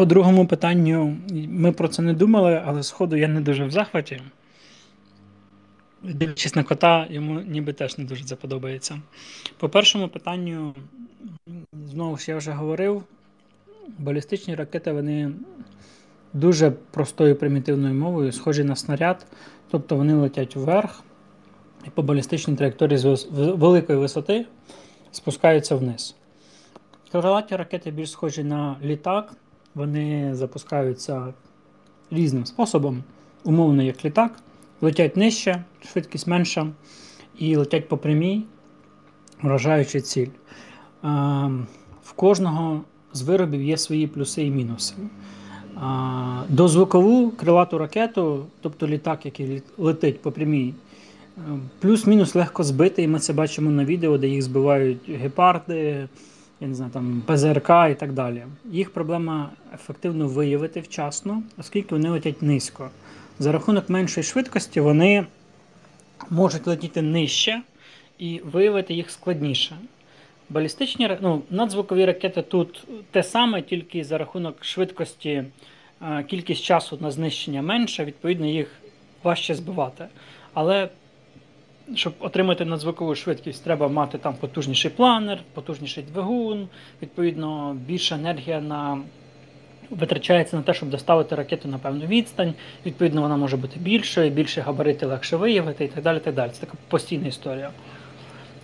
По 0.00 0.06
другому 0.06 0.46
питанню 0.46 1.16
ми 1.30 1.72
про 1.72 1.88
це 1.88 2.02
не 2.02 2.12
думали, 2.14 2.62
але 2.64 2.82
сходу 2.82 3.16
я 3.16 3.28
не 3.28 3.40
дуже 3.40 3.64
в 3.64 3.70
захваті. 3.70 4.22
Дивлячись 6.02 6.54
на 6.54 6.64
кота, 6.64 7.06
йому 7.10 7.40
ніби 7.40 7.72
теж 7.72 7.98
не 7.98 8.04
дуже 8.04 8.24
це 8.24 8.36
подобається. 8.36 9.00
По 9.58 9.68
першому 9.68 10.08
питанню, 10.08 10.74
знову 11.72 12.16
ж 12.16 12.30
я 12.30 12.36
вже 12.36 12.52
говорив, 12.52 13.02
балістичні 13.98 14.54
ракети 14.54 14.92
вони 14.92 15.32
дуже 16.32 16.70
простою 16.70 17.36
примітивною 17.36 17.94
мовою, 17.94 18.32
схожі 18.32 18.64
на 18.64 18.76
снаряд, 18.76 19.26
тобто 19.70 19.96
вони 19.96 20.14
летять 20.14 20.56
вверх 20.56 21.02
і 21.86 21.90
по 21.90 22.02
балістичній 22.02 22.56
траєкторії 22.56 22.98
з 22.98 23.26
великої 23.32 23.98
висоти 23.98 24.46
спускаються 25.12 25.76
вниз. 25.76 26.16
Крилаті 27.12 27.56
ракети 27.56 27.90
більш 27.90 28.10
схожі 28.10 28.44
на 28.44 28.76
літак, 28.82 29.32
вони 29.74 30.34
запускаються 30.34 31.34
різним 32.10 32.46
способом, 32.46 33.02
умовно, 33.44 33.82
як 33.82 34.04
літак, 34.04 34.38
летять 34.80 35.16
нижче, 35.16 35.64
швидкість 35.92 36.26
менша, 36.26 36.66
і 37.38 37.56
летять 37.56 37.88
по 37.88 37.96
прямій, 37.96 38.44
вражаючи 39.42 40.00
ціль. 40.00 40.28
В 42.02 42.12
кожного 42.16 42.80
з 43.12 43.22
виробів 43.22 43.62
є 43.62 43.76
свої 43.76 44.06
плюси 44.06 44.42
і 44.42 44.50
мінуси. 44.50 44.94
Дозвукову 46.48 47.30
крилату 47.30 47.78
ракету, 47.78 48.46
тобто 48.60 48.86
літак, 48.86 49.24
який 49.24 49.62
летить 49.78 50.22
по 50.22 50.32
прямій, 50.32 50.74
плюс-мінус 51.78 52.34
легко 52.34 52.64
збити, 52.64 53.02
і 53.02 53.08
ми 53.08 53.18
це 53.18 53.32
бачимо 53.32 53.70
на 53.70 53.84
відео, 53.84 54.18
де 54.18 54.28
їх 54.28 54.42
збивають 54.42 55.10
гепарди, 55.10 56.08
я 56.60 56.68
не 56.68 56.74
знаю, 56.74 56.90
там 56.92 57.22
ПЗРК 57.26 57.70
і 57.90 57.94
так 57.94 58.12
далі. 58.12 58.44
Їх 58.70 58.92
проблема 58.92 59.50
ефективно 59.74 60.28
виявити 60.28 60.80
вчасно, 60.80 61.42
оскільки 61.58 61.94
вони 61.94 62.10
летять 62.10 62.42
низько. 62.42 62.90
За 63.38 63.52
рахунок 63.52 63.88
меншої 63.88 64.24
швидкості 64.24 64.80
вони 64.80 65.26
можуть 66.30 66.66
летіти 66.66 67.02
нижче 67.02 67.62
і 68.18 68.40
виявити 68.44 68.94
їх 68.94 69.10
складніше. 69.10 69.76
Балістичні 70.50 71.18
ну, 71.20 71.42
надзвукові 71.50 72.04
ракети 72.04 72.42
тут 72.42 72.84
те 73.10 73.22
саме, 73.22 73.62
тільки 73.62 74.04
за 74.04 74.18
рахунок 74.18 74.64
швидкості 74.64 75.44
кількість 76.26 76.62
часу 76.62 76.98
на 77.00 77.10
знищення 77.10 77.62
менша, 77.62 78.04
відповідно, 78.04 78.46
їх 78.46 78.68
важче 79.22 79.54
збивати. 79.54 80.06
Але 80.54 80.88
щоб 81.94 82.12
отримати 82.20 82.64
надзвукову 82.64 83.14
швидкість, 83.14 83.64
треба 83.64 83.88
мати 83.88 84.18
там 84.18 84.34
потужніший 84.34 84.90
планер, 84.90 85.38
потужніший 85.54 86.04
двигун, 86.12 86.68
відповідно, 87.02 87.76
більша 87.86 88.14
енергія 88.14 88.60
на 88.60 88.98
витрачається 89.90 90.56
на 90.56 90.62
те, 90.62 90.74
щоб 90.74 90.90
доставити 90.90 91.34
ракету 91.34 91.68
на 91.68 91.78
певну 91.78 92.06
відстань. 92.06 92.54
Відповідно, 92.86 93.22
вона 93.22 93.36
може 93.36 93.56
бути 93.56 93.80
більшою, 93.80 94.30
більше 94.30 94.60
габарити 94.60 95.06
легше 95.06 95.36
виявити 95.36 95.84
і 95.84 95.88
так 95.88 96.04
далі. 96.04 96.18
так 96.18 96.34
далі. 96.34 96.50
Це 96.50 96.60
така 96.60 96.72
постійна 96.88 97.26
історія. 97.26 97.70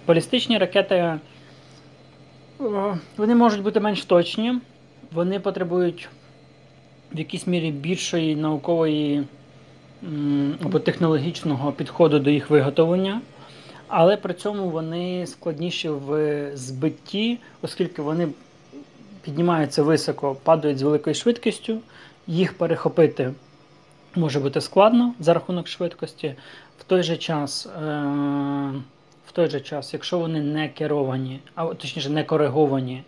Балістичні 0.06 0.58
ракети 0.58 1.18
вони 3.16 3.34
можуть 3.34 3.62
бути 3.62 3.80
менш 3.80 4.04
точні, 4.04 4.54
вони 5.12 5.40
потребують 5.40 6.08
в 7.12 7.18
якійсь 7.18 7.46
мірі 7.46 7.70
більшої 7.70 8.36
наукової 8.36 9.24
або 10.64 10.78
технологічного 10.78 11.72
підходу 11.72 12.18
до 12.18 12.30
їх 12.30 12.50
виготовлення, 12.50 13.20
але 13.88 14.16
при 14.16 14.34
цьому 14.34 14.70
вони 14.70 15.26
складніші 15.26 15.88
в 15.88 16.50
збитті, 16.54 17.38
оскільки 17.62 18.02
вони 18.02 18.28
піднімаються 19.22 19.82
високо, 19.82 20.36
падають 20.42 20.78
з 20.78 20.82
великою 20.82 21.14
швидкістю, 21.14 21.78
їх 22.26 22.58
перехопити 22.58 23.32
може 24.16 24.40
бути 24.40 24.60
складно 24.60 25.14
за 25.20 25.34
рахунок 25.34 25.68
швидкості. 25.68 26.34
В 26.78 26.84
той 26.84 27.02
же 27.02 27.16
час, 27.16 27.66
е, 27.66 27.70
в 29.26 29.32
той 29.32 29.50
же 29.50 29.60
час, 29.60 29.92
якщо 29.92 30.18
вони 30.18 30.40
не 30.40 30.68
керовані, 30.68 31.40
а 31.54 31.66
точніше 31.66 32.10
не 32.10 32.24
кориговані 32.24 33.02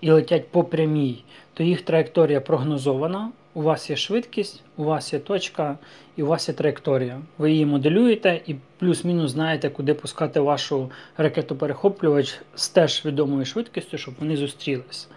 і 0.00 0.10
летять 0.10 0.48
по 0.48 0.64
прямій, 0.64 1.24
то 1.54 1.62
їх 1.62 1.82
траєкторія 1.82 2.40
прогнозована. 2.40 3.30
У 3.56 3.62
вас 3.62 3.90
є 3.90 3.96
швидкість, 3.96 4.62
у 4.76 4.84
вас 4.84 5.12
є 5.12 5.18
точка 5.18 5.78
і 6.16 6.22
у 6.22 6.26
вас 6.26 6.48
є 6.48 6.54
траєкторія. 6.54 7.20
Ви 7.38 7.50
її 7.50 7.66
моделюєте 7.66 8.40
і 8.46 8.54
плюс-мінус 8.78 9.30
знаєте, 9.30 9.70
куди 9.70 9.94
пускати 9.94 10.40
вашу 10.40 10.90
ракету-перехоплювач 11.18 12.40
з 12.54 12.68
теж 12.68 13.04
відомою 13.04 13.44
швидкістю, 13.44 13.98
щоб 13.98 14.14
вони 14.20 14.36
зустрілись. 14.36 15.08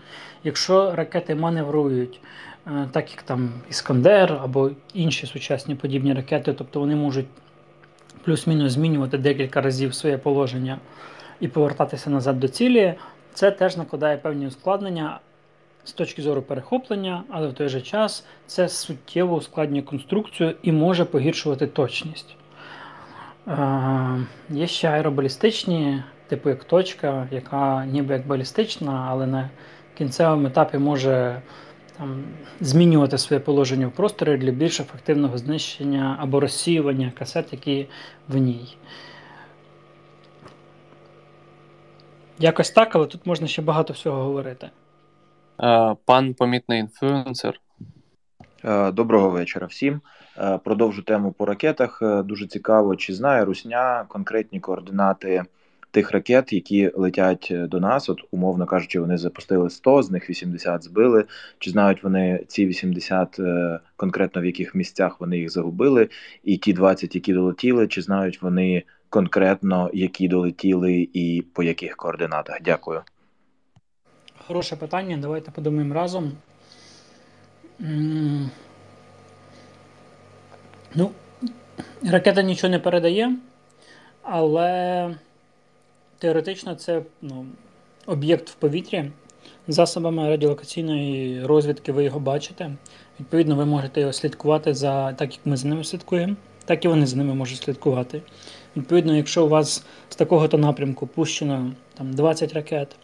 Якщо 0.44 0.96
ракети 0.96 1.36
маневрують, 1.36 2.20
е, 2.68 2.90
так 2.92 3.12
як 3.12 3.22
там 3.22 3.50
Іскандер 3.70 4.40
або 4.44 4.72
інші 4.94 5.28
сучасні 5.28 5.76
подібні 5.76 6.14
ракети, 6.14 6.54
тобто 6.54 6.80
вони 6.80 6.96
можуть 6.96 7.28
плюс-мінус 8.24 8.72
змінювати 8.72 9.18
декілька 9.18 9.62
разів 9.62 9.94
своє 9.94 10.18
положення 10.18 10.80
і 11.40 11.48
повертатися 11.48 12.10
назад 12.10 12.40
до 12.40 12.48
цілі, 12.48 12.94
це 13.34 13.52
теж 13.52 13.78
накладає 13.78 14.18
певні 14.18 14.48
ускладнення 14.48 15.20
з 15.88 15.94
точки 15.94 16.22
зору 16.22 16.42
перехоплення, 16.42 17.24
але 17.30 17.48
в 17.48 17.54
той 17.54 17.70
же 17.70 17.82
час 17.82 18.26
це 18.46 18.70
суттєво 18.70 19.36
ускладнює 19.36 19.82
конструкцію 19.82 20.56
і 20.62 20.72
може 20.72 21.06
погіршувати 21.06 21.68
точність. 21.68 22.36
Е, 23.48 24.26
Є 24.50 24.68
ще 24.68 24.90
аеробалістичні, 24.90 26.04
типу 26.28 26.50
як 26.50 26.64
точка, 26.64 27.28
яка 27.32 27.86
ніби 27.86 28.14
як 28.14 28.28
балістична, 28.28 29.08
але 29.10 29.28
на 29.28 29.50
кінцевому 29.98 30.48
етапі 30.48 30.78
може 30.78 31.42
там, 31.98 32.24
змінювати 32.62 33.18
своє 33.18 33.40
положення 33.40 33.88
в 33.88 33.92
просторі 33.92 34.38
для 34.38 34.52
більш 34.52 34.80
ефективного 34.80 35.38
знищення 35.38 36.18
або 36.20 36.40
розсіювання 36.40 37.12
касет, 37.18 37.54
які 37.54 37.88
в 38.28 38.38
ній. 38.38 38.78
Якось 42.40 42.72
так, 42.72 42.96
але 42.96 43.06
тут 43.06 43.26
можна 43.26 43.48
ще 43.48 43.62
багато 43.62 43.94
всього 43.94 44.24
говорити. 44.24 44.70
Е, 45.64 45.96
пан 46.06 46.34
помітний 46.34 46.80
інфлюенсер. 46.80 47.60
Е, 48.64 48.92
доброго 48.92 49.30
вечора 49.30 49.68
всім. 49.68 50.02
Е, 50.38 50.60
продовжу 50.64 51.02
тему 51.02 51.32
по 51.32 51.46
ракетах. 51.46 52.02
Дуже 52.26 52.48
цікаво, 52.48 52.96
чи 52.96 53.14
знає 53.14 53.46
Русня 53.46 54.06
конкретні 54.08 54.60
координати 54.60 55.44
тих 55.92 56.12
ракет, 56.12 56.54
які 56.54 56.92
летять 56.96 57.52
до 57.52 57.80
нас. 57.80 58.10
От, 58.10 58.22
умовно 58.32 58.66
кажучи, 58.66 59.00
вони 59.00 59.18
запустили 59.18 59.70
100, 59.70 60.04
з 60.04 60.12
них 60.12 60.30
80 60.30 60.84
збили. 60.84 61.26
Чи 61.60 61.72
знають 61.72 62.04
вони 62.04 62.44
ці 62.48 62.66
80 62.66 63.40
конкретно 63.96 64.42
в 64.42 64.46
яких 64.46 64.76
місцях 64.76 65.22
вони 65.22 65.38
їх 65.38 65.50
загубили? 65.50 66.10
І 66.44 66.58
ті 66.58 66.74
20, 66.74 67.16
які 67.16 67.34
долетіли, 67.34 67.88
чи 67.88 68.02
знають 68.02 68.42
вони 68.42 68.84
конкретно, 69.10 69.90
які 69.94 70.28
долетіли 70.28 71.10
і 71.14 71.46
по 71.54 71.64
яких 71.64 71.96
координатах? 71.96 72.58
Дякую. 72.62 73.02
Хороше 74.48 74.76
питання, 74.76 75.18
давайте 75.18 75.52
подумаємо 75.52 75.94
разом. 75.94 76.32
Ну, 80.96 81.12
ракета 82.04 82.42
нічого 82.42 82.72
не 82.72 82.80
передає, 82.80 83.36
але 84.22 85.16
теоретично 86.18 86.76
це 86.76 87.02
ну, 87.22 87.46
об'єкт 88.06 88.50
в 88.50 88.54
повітрі. 88.54 89.12
Засобами 89.68 90.30
радіолокаційної 90.30 91.46
розвідки 91.46 91.92
ви 91.92 92.04
його 92.04 92.20
бачите. 92.20 92.72
Відповідно, 93.20 93.56
ви 93.56 93.66
можете 93.66 94.00
його 94.00 94.14
слідкувати 94.14 94.74
за 94.74 95.14
так, 95.14 95.32
як 95.32 95.46
ми 95.46 95.58
за 95.58 95.68
ними 95.68 95.84
слідкуємо, 95.84 96.36
так 96.66 96.86
і 96.86 96.88
вони 96.88 97.06
за 97.06 97.18
ними 97.18 97.34
можуть 97.34 97.58
слідкувати. 97.58 98.22
Відповідно, 98.78 99.16
якщо 99.18 99.46
у 99.46 99.50
вас 99.50 99.86
з 100.10 100.16
такого-то 100.16 100.58
напрямку 100.58 101.08
пущено 101.08 101.72
там, 101.98 102.14
20 102.14 102.54
ракет. 102.54 102.96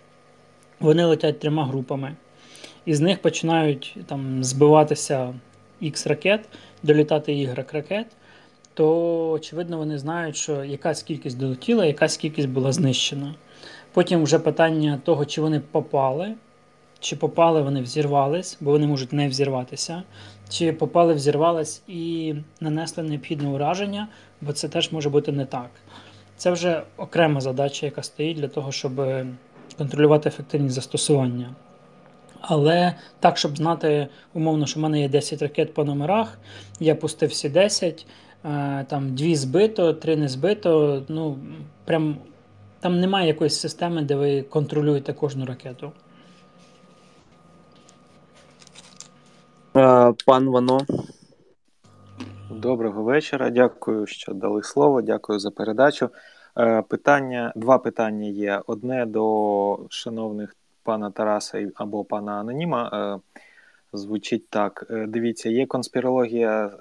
Вони 0.84 1.05
летять 1.05 1.39
трьома 1.39 1.65
групами, 1.65 2.15
із 2.86 2.99
них 2.99 3.21
починають 3.21 3.97
там 4.05 4.43
збиватися 4.43 5.34
X 5.81 6.09
ракет, 6.09 6.49
долітати 6.84 7.31
Y 7.31 7.71
ракет, 7.71 8.07
то, 8.73 9.29
очевидно, 9.31 9.77
вони 9.77 9.97
знають, 9.97 10.36
що 10.36 10.63
якась 10.63 11.03
кількість 11.03 11.38
долетіла, 11.38 11.86
якась 11.86 12.17
кількість 12.17 12.49
була 12.49 12.71
знищена. 12.71 13.36
Потім 13.93 14.23
вже 14.23 14.39
питання 14.39 14.99
того, 15.03 15.25
чи 15.25 15.41
вони 15.41 15.59
попали, 15.71 16.34
чи 16.99 17.15
попали 17.15 17.61
вони 17.61 17.81
взірвались, 17.81 18.57
бо 18.61 18.71
вони 18.71 18.88
можуть 18.88 19.13
не 19.13 19.27
взірватися, 19.27 20.03
чи 20.49 20.73
попали, 20.73 21.13
взірвались 21.13 21.81
і 21.88 22.36
нанесли 22.61 23.03
необхідне 23.03 23.49
ураження, 23.49 24.07
бо 24.41 24.53
це 24.53 24.69
теж 24.69 24.91
може 24.91 25.09
бути 25.09 25.31
не 25.31 25.45
так. 25.45 25.69
Це 26.38 26.51
вже 26.51 26.84
окрема 26.97 27.41
задача, 27.41 27.86
яка 27.86 28.03
стоїть 28.03 28.38
для 28.38 28.47
того, 28.47 28.71
щоб 28.71 29.01
контролювати 29.78 30.30
ефективність 30.30 30.76
застосування. 30.76 31.55
Але 32.41 32.95
так, 33.19 33.38
щоб 33.38 33.57
знати, 33.57 34.07
умовно, 34.34 34.65
що 34.65 34.80
в 34.80 34.84
мене 34.84 35.01
є 35.01 35.09
10 35.09 35.41
ракет 35.41 35.74
по 35.74 35.84
номерах, 35.84 36.38
я 36.80 36.95
пустив 36.95 37.30
всі 37.30 37.49
10, 37.49 38.05
е, 38.45 38.86
там 38.89 39.15
2 39.15 39.36
збито, 39.36 39.93
3 39.93 40.15
не 40.15 40.28
збито. 40.28 41.03
Ну, 41.07 41.38
прям 41.86 42.17
там 42.80 42.99
немає 42.99 43.28
якоїсь 43.28 43.59
системи, 43.59 44.01
де 44.01 44.15
ви 44.15 44.41
контролюєте 44.41 45.13
кожну 45.13 45.45
ракету. 45.45 45.91
Е, 49.76 50.13
пан 50.26 50.49
Вано. 50.49 50.80
Доброго 52.49 53.03
вечора. 53.03 53.49
Дякую, 53.49 54.07
що 54.07 54.34
дали 54.34 54.63
слово. 54.63 55.01
Дякую 55.01 55.39
за 55.39 55.51
передачу. 55.51 56.09
Е, 56.58 56.82
питання, 56.82 57.54
два 57.56 57.78
питання 57.78 58.28
є. 58.28 58.62
Одне 58.68 59.06
до 59.06 59.80
шановних 59.89 60.56
пана 60.84 61.12
Тараса 61.12 61.68
або 61.76 62.04
пана 62.04 62.32
Аноніма. 62.32 62.89
Е, 62.93 63.39
звучить 63.93 64.49
так: 64.49 64.86
дивіться, 65.08 65.49
є 65.49 65.66
конспірологія 65.66 66.72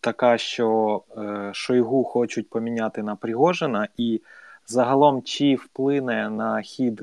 така, 0.00 0.38
що 0.38 1.02
Шойгу 1.52 2.04
хочуть 2.04 2.50
поміняти 2.50 3.02
на 3.02 3.16
Пригожина, 3.16 3.88
і 3.96 4.20
загалом 4.66 5.22
чи 5.22 5.54
вплине 5.54 6.30
на 6.30 6.60
хід 6.60 7.02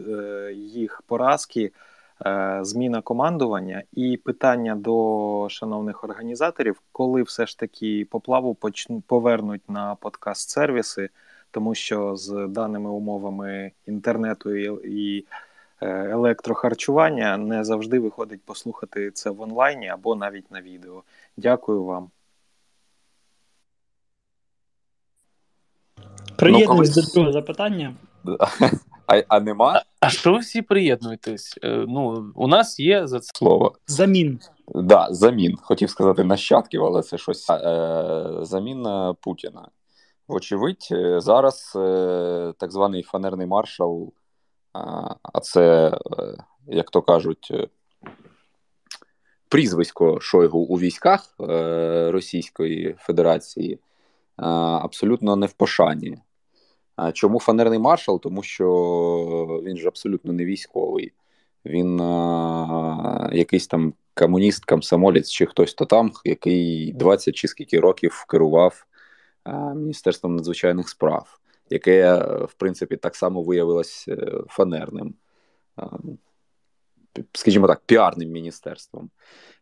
їх 0.53 1.01
поразки. 1.07 1.72
Е, 2.26 2.59
зміна 2.61 3.01
командування 3.01 3.84
і 3.93 4.17
питання 4.17 4.76
до 4.76 5.47
шановних 5.49 6.03
організаторів, 6.03 6.82
коли 6.91 7.24
все 7.24 7.45
ж 7.45 7.59
таки 7.59 8.07
поплаву 8.11 8.57
повернуть 9.07 9.70
на 9.70 9.95
подкаст-сервіси, 9.95 11.09
тому 11.51 11.75
що 11.75 12.15
з 12.15 12.47
даними 12.47 12.89
умовами 12.89 13.71
інтернету 13.87 14.55
і, 14.55 14.89
і 14.89 15.25
е, 15.81 15.87
електрохарчування 15.89 17.37
не 17.37 17.63
завжди 17.63 17.99
виходить 17.99 18.41
послухати 18.45 19.11
це 19.11 19.29
в 19.29 19.41
онлайні 19.41 19.87
або 19.87 20.15
навіть 20.15 20.51
на 20.51 20.61
відео. 20.61 21.03
Дякую 21.37 21.83
вам. 21.83 22.09
Приєднуюсь 26.35 26.95
ну, 26.95 27.01
до 27.03 27.11
другого 27.11 27.33
запитання. 27.33 27.93
А 29.11 29.23
а 29.27 29.39
нема? 29.39 29.83
А 29.99 30.09
що 30.09 30.33
ви 30.33 30.39
всі 30.39 30.61
приєднуєтесь? 30.61 31.59
Е, 31.63 31.85
ну, 31.87 32.31
у 32.35 32.47
нас 32.47 32.79
є 32.79 33.07
за 33.07 33.19
це 33.19 33.31
слово. 33.37 33.75
Замін. 33.87 34.39
Да, 34.75 35.07
замін. 35.11 35.57
Хотів 35.61 35.89
сказати 35.89 36.23
нащадків, 36.23 36.85
але 36.85 37.01
це 37.01 37.17
щось. 37.17 37.49
Е, 37.49 38.29
Замін 38.41 38.87
Путіна. 39.21 39.67
Вочевидь, 40.30 40.88
е, 40.91 41.21
зараз 41.21 41.73
е, 41.75 42.53
так 42.57 42.71
званий 42.71 43.03
фанерний 43.03 43.47
маршал, 43.47 44.13
а 45.34 45.39
це, 45.39 45.88
е, 45.88 46.38
як 46.67 46.89
то 46.89 47.01
кажуть, 47.01 47.69
прізвисько 49.49 50.19
Шойгу 50.19 50.59
у 50.59 50.80
військах 50.80 51.36
Російської 52.11 52.95
Федерації 52.99 53.80
абсолютно 54.82 55.36
не 55.36 55.45
в 55.45 55.53
пошані. 55.53 56.17
Чому 57.13 57.39
фанерний 57.39 57.80
маршал? 57.80 58.21
Тому 58.21 58.43
що 58.43 59.61
він 59.65 59.77
ж 59.77 59.88
абсолютно 59.88 60.34
не 60.34 60.45
військовий. 60.45 61.11
Він 61.65 62.01
а, 62.01 63.30
якийсь 63.34 63.67
там 63.67 63.93
комуніст, 64.13 64.65
комсомолець 64.65 65.30
чи 65.30 65.45
хтось 65.45 65.73
то 65.73 65.86
там, 65.86 66.11
який 66.25 66.93
20 66.93 67.36
чи 67.36 67.47
скільки 67.47 67.80
років 67.80 68.25
керував 68.30 68.86
Міністерством 69.75 70.35
надзвичайних 70.35 70.89
справ, 70.89 71.39
яке, 71.69 72.15
в 72.45 72.53
принципі, 72.57 72.97
так 72.97 73.15
само 73.15 73.43
виявилось 73.43 74.05
е, 74.07 74.31
фанерним, 74.47 75.13
скажімо 77.33 77.67
так, 77.67 77.81
піарним 77.85 78.29
міністерством. 78.29 79.09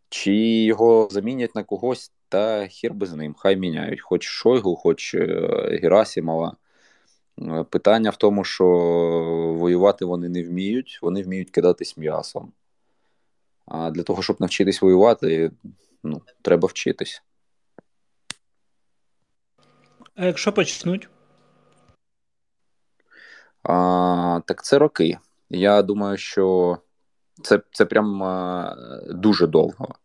Чи 0.10 0.36
його 0.64 1.08
замінять 1.12 1.56
на 1.56 1.64
когось, 1.64 2.12
та 2.30 2.68
хір 2.68 2.94
би 2.94 3.06
з 3.06 3.14
ним, 3.14 3.36
хай 3.38 3.58
міняють, 3.58 4.02
хоч 4.02 4.24
Шойгу, 4.24 4.76
хоч 4.76 5.16
е, 5.16 5.80
Герасімова. 5.82 6.56
Е, 7.42 7.64
питання 7.64 8.10
в 8.10 8.16
тому, 8.16 8.44
що 8.44 8.66
воювати 9.58 10.06
вони 10.06 10.30
не 10.30 10.44
вміють, 10.44 11.00
вони 11.02 11.24
вміють 11.24 11.50
кидатись 11.50 11.98
м'ясом. 11.98 12.52
А 13.66 13.92
для 13.92 14.04
того, 14.04 14.22
щоб 14.22 14.42
навчитись 14.42 14.82
воювати, 14.82 15.52
ну, 16.04 16.22
треба 16.42 16.68
вчитись. 16.68 17.24
А 20.18 20.26
якщо 20.26 20.54
почнуть? 20.54 21.10
А, 23.64 24.42
Так 24.46 24.64
це 24.64 24.78
роки. 24.78 25.18
Я 25.50 25.82
думаю, 25.82 26.18
що 26.18 26.78
це 27.44 27.62
це 27.72 27.86
прям 27.86 28.24
а, 28.24 28.76
дуже 29.10 29.48
довго. 29.48 29.96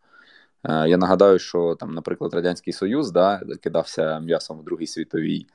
А, 0.63 0.87
я 0.87 0.97
нагадаю, 0.97 1.39
що 1.39 1.75
там, 1.75 1.95
наприклад, 1.95 2.35
Радянський 2.35 2.73
Союз 2.73 3.11
да, 3.11 3.41
кидався 3.63 4.21
м'ясом 4.21 4.59
в 4.59 4.65
Другій 4.65 4.87
світовій 4.87 5.47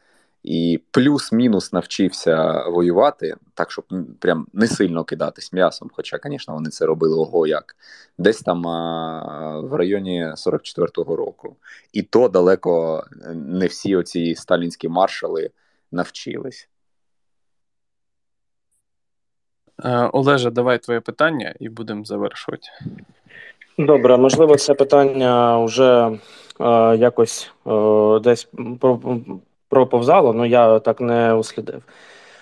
і 0.43 0.81
плюс-мінус 0.91 1.73
навчився 1.73 2.63
воювати, 2.67 3.35
так 3.53 3.71
щоб 3.71 3.85
прям 4.19 4.47
не 4.53 4.67
сильно 4.67 5.03
кидатись 5.03 5.53
м'ясом. 5.53 5.89
Хоча, 5.93 6.19
звісно, 6.23 6.53
вони 6.53 6.69
це 6.69 6.85
робили 6.85 7.15
ого 7.15 7.47
як 7.47 7.75
десь 8.17 8.41
там 8.41 8.67
а, 8.67 9.59
в 9.59 9.73
районі 9.73 10.25
44-го 10.25 11.15
року. 11.15 11.55
І 11.93 12.01
то 12.01 12.27
далеко 12.27 13.03
не 13.33 13.65
всі 13.65 13.95
оці 13.95 14.35
сталінські 14.35 14.87
маршали 14.87 15.51
навчились. 15.91 16.69
Е, 19.83 20.09
Олеже, 20.13 20.51
давай 20.51 20.79
твоє 20.79 20.99
питання 20.99 21.53
і 21.59 21.69
будемо 21.69 22.05
завершувати. 22.05 22.67
Добре, 23.77 24.17
можливо, 24.17 24.55
це 24.55 24.73
питання 24.73 25.57
вже 25.63 26.19
е, 26.59 26.97
якось 26.97 27.51
е, 27.67 28.19
десь 28.19 28.47
проповзало, 29.69 30.33
але 30.37 30.47
я 30.47 30.79
так 30.79 31.01
не 31.01 31.33
услідив. 31.33 31.81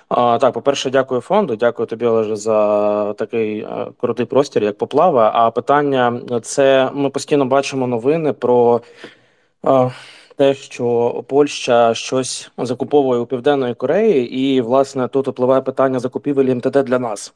А, 0.10 0.38
Так, 0.38 0.54
по-перше, 0.54 0.90
дякую 0.90 1.22
фонду. 1.22 1.56
Дякую 1.56 1.86
тобі, 1.88 2.06
Олеже, 2.06 2.36
за 2.36 3.14
такий 3.14 3.68
крутий 3.98 4.26
простір, 4.26 4.64
як 4.64 4.78
поплава. 4.78 5.32
А 5.36 5.52
питання 5.52 6.22
це 6.44 6.90
ми 6.94 7.10
постійно 7.10 7.46
бачимо 7.46 7.88
новини 7.88 8.34
про 8.34 8.82
а, 9.64 9.90
те, 10.36 10.54
що 10.54 11.24
Польща 11.28 11.94
щось 11.94 12.52
закуповує 12.58 13.20
у 13.20 13.26
Південної 13.26 13.74
Кореї, 13.74 14.34
і 14.40 14.62
власне 14.62 15.08
тут 15.08 15.28
впливає 15.28 15.62
питання 15.62 16.00
закупівель 16.00 16.56
МТД 16.56 16.84
для 16.84 17.00
нас. 17.00 17.34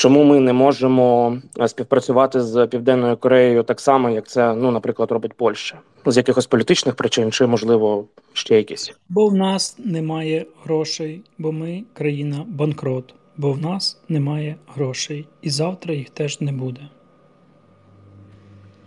Чому 0.00 0.24
ми 0.24 0.40
не 0.40 0.52
можемо 0.52 1.38
е, 1.60 1.68
співпрацювати 1.68 2.40
з 2.40 2.66
Південною 2.66 3.16
Кореєю 3.16 3.62
так 3.62 3.80
само, 3.80 4.10
як 4.10 4.28
це, 4.28 4.54
ну, 4.54 4.70
наприклад, 4.70 5.10
робить 5.10 5.32
Польща, 5.32 5.78
з 6.06 6.16
якихось 6.16 6.46
політичних 6.46 6.94
причин, 6.94 7.32
чи 7.32 7.46
можливо 7.46 8.04
ще 8.32 8.56
якісь? 8.56 8.92
Бо 9.08 9.26
в 9.26 9.34
нас 9.34 9.76
немає 9.78 10.46
грошей, 10.64 11.22
бо 11.38 11.52
ми 11.52 11.84
країна 11.92 12.44
банкрот, 12.48 13.14
бо 13.36 13.52
в 13.52 13.60
нас 13.60 14.00
немає 14.08 14.56
грошей, 14.74 15.26
і 15.42 15.50
завтра 15.50 15.94
їх 15.94 16.10
теж 16.10 16.40
не 16.40 16.52
буде. 16.52 16.80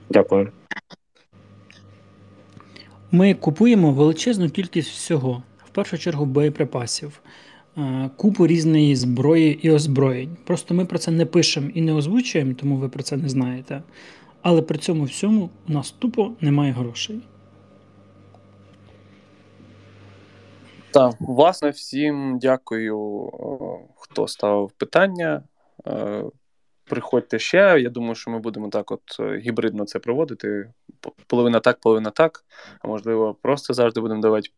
Дякую. 0.10 0.52
Ми 3.12 3.34
купуємо 3.34 3.92
величезну 3.92 4.50
кількість 4.50 4.90
всього, 4.90 5.44
в 5.66 5.70
першу 5.70 5.98
чергу 5.98 6.26
боєприпасів. 6.26 7.22
Купу 8.16 8.48
різної 8.48 8.96
зброї 8.96 9.68
і 9.68 9.72
озброєнь. 9.72 10.38
Просто 10.44 10.74
ми 10.74 10.86
про 10.86 11.00
це 11.00 11.12
не 11.12 11.26
пишемо 11.26 11.70
і 11.74 11.82
не 11.82 11.94
озвучуємо, 11.94 12.54
тому 12.54 12.78
ви 12.78 12.90
про 12.90 13.04
це 13.04 13.18
не 13.18 13.30
знаєте. 13.30 13.84
Але 14.42 14.62
при 14.62 14.78
цьому 14.78 15.04
всьому 15.04 15.50
у 15.70 15.72
нас 15.72 15.92
тупо 15.92 16.32
немає 16.42 16.72
грошей. 16.72 17.22
Так, 20.92 21.16
власне, 21.20 21.70
всім 21.70 22.40
дякую, 22.40 23.30
хто 23.96 24.28
ставив 24.28 24.72
питання. 24.72 25.44
Е, 25.88 26.24
приходьте 26.84 27.40
ще. 27.40 27.80
Я 27.80 27.90
думаю, 27.90 28.16
що 28.16 28.32
ми 28.32 28.40
будемо 28.40 28.70
так 28.70 28.92
от 28.92 29.02
е, 29.20 29.38
гібридно 29.38 29.86
це 29.86 30.00
проводити. 30.00 30.74
Половина 31.28 31.60
так, 31.60 31.80
половина 31.80 32.10
так. 32.10 32.46
А 32.80 32.88
можливо, 32.88 33.36
просто 33.42 33.74
завжди 33.74 34.02
будемо 34.02 34.22
давати 34.22 34.50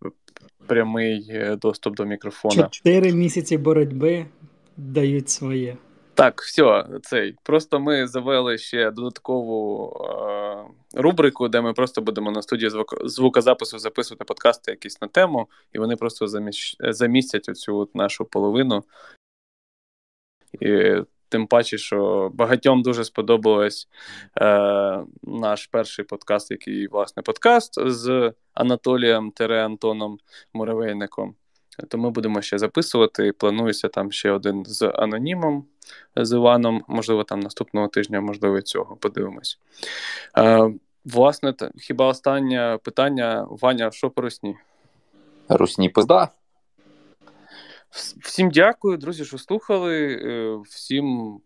прямий 0.67 1.27
е, 1.29 1.55
доступ 1.55 1.95
до 1.95 2.05
мікрофона. 2.05 2.67
Чотири 2.71 3.13
місяці 3.13 3.57
боротьби 3.57 4.25
дають 4.77 5.29
своє. 5.29 5.77
Так, 6.13 6.41
все, 6.41 6.85
цей. 7.03 7.35
Просто 7.43 7.79
ми 7.79 8.07
завели 8.07 8.57
ще 8.57 8.91
додаткову 8.91 9.93
е, 9.99 11.01
рубрику, 11.01 11.47
де 11.47 11.61
ми 11.61 11.73
просто 11.73 12.01
будемо 12.01 12.31
на 12.31 12.41
студії 12.41 12.69
звук, 12.69 13.07
звукозапису 13.07 13.79
записувати 13.79 14.25
подкасти 14.25 14.71
якісь 14.71 15.01
на 15.01 15.07
тему, 15.07 15.49
і 15.73 15.79
вони 15.79 15.95
просто 15.95 16.27
заміщ, 16.27 16.75
замістять 16.79 17.49
оцю 17.49 17.77
от 17.77 17.95
нашу 17.95 18.25
половину. 18.25 18.83
І 20.61 20.95
Тим 21.29 21.47
паче, 21.47 21.77
що 21.77 22.31
багатьом 22.33 22.81
дуже 22.81 23.03
сподобалось 23.03 23.87
е, 24.41 24.99
наш 25.23 25.67
перший 25.67 26.05
подкаст, 26.05 26.51
який 26.51 26.87
власне 26.87 27.23
подкаст 27.23 27.89
з 27.89 28.33
Анатолієм 28.53 29.31
Тере 29.31 29.65
Антоном 29.65 30.17
Муравейником. 30.53 31.35
То 31.87 31.97
ми 31.97 32.09
будемо 32.09 32.41
ще 32.41 32.57
записувати. 32.57 33.31
Планується 33.31 33.87
там 33.87 34.11
ще 34.11 34.31
один 34.31 34.65
з 34.65 34.91
анонімом 34.95 35.65
з 36.15 36.35
Іваном. 36.35 36.83
Можливо, 36.87 37.23
там 37.23 37.39
наступного 37.39 37.87
тижня, 37.87 38.21
можливо, 38.21 38.61
цього. 38.61 38.95
Подивимось. 38.95 39.59
Е, 40.37 40.71
Власне, 41.05 41.53
хіба 41.77 42.07
останнє 42.07 42.79
питання, 42.83 43.47
Ваня, 43.49 43.91
що 43.91 44.09
по 44.09 44.21
русні? 44.21 44.55
Русні 45.49 45.89
пизда. 45.89 46.29
Всім 48.21 48.51
дякую, 48.51 48.97
друзі, 48.97 49.25
що 49.25 49.37
слухали. 49.37 50.19
Е, 50.23 50.57
всім 50.69 51.39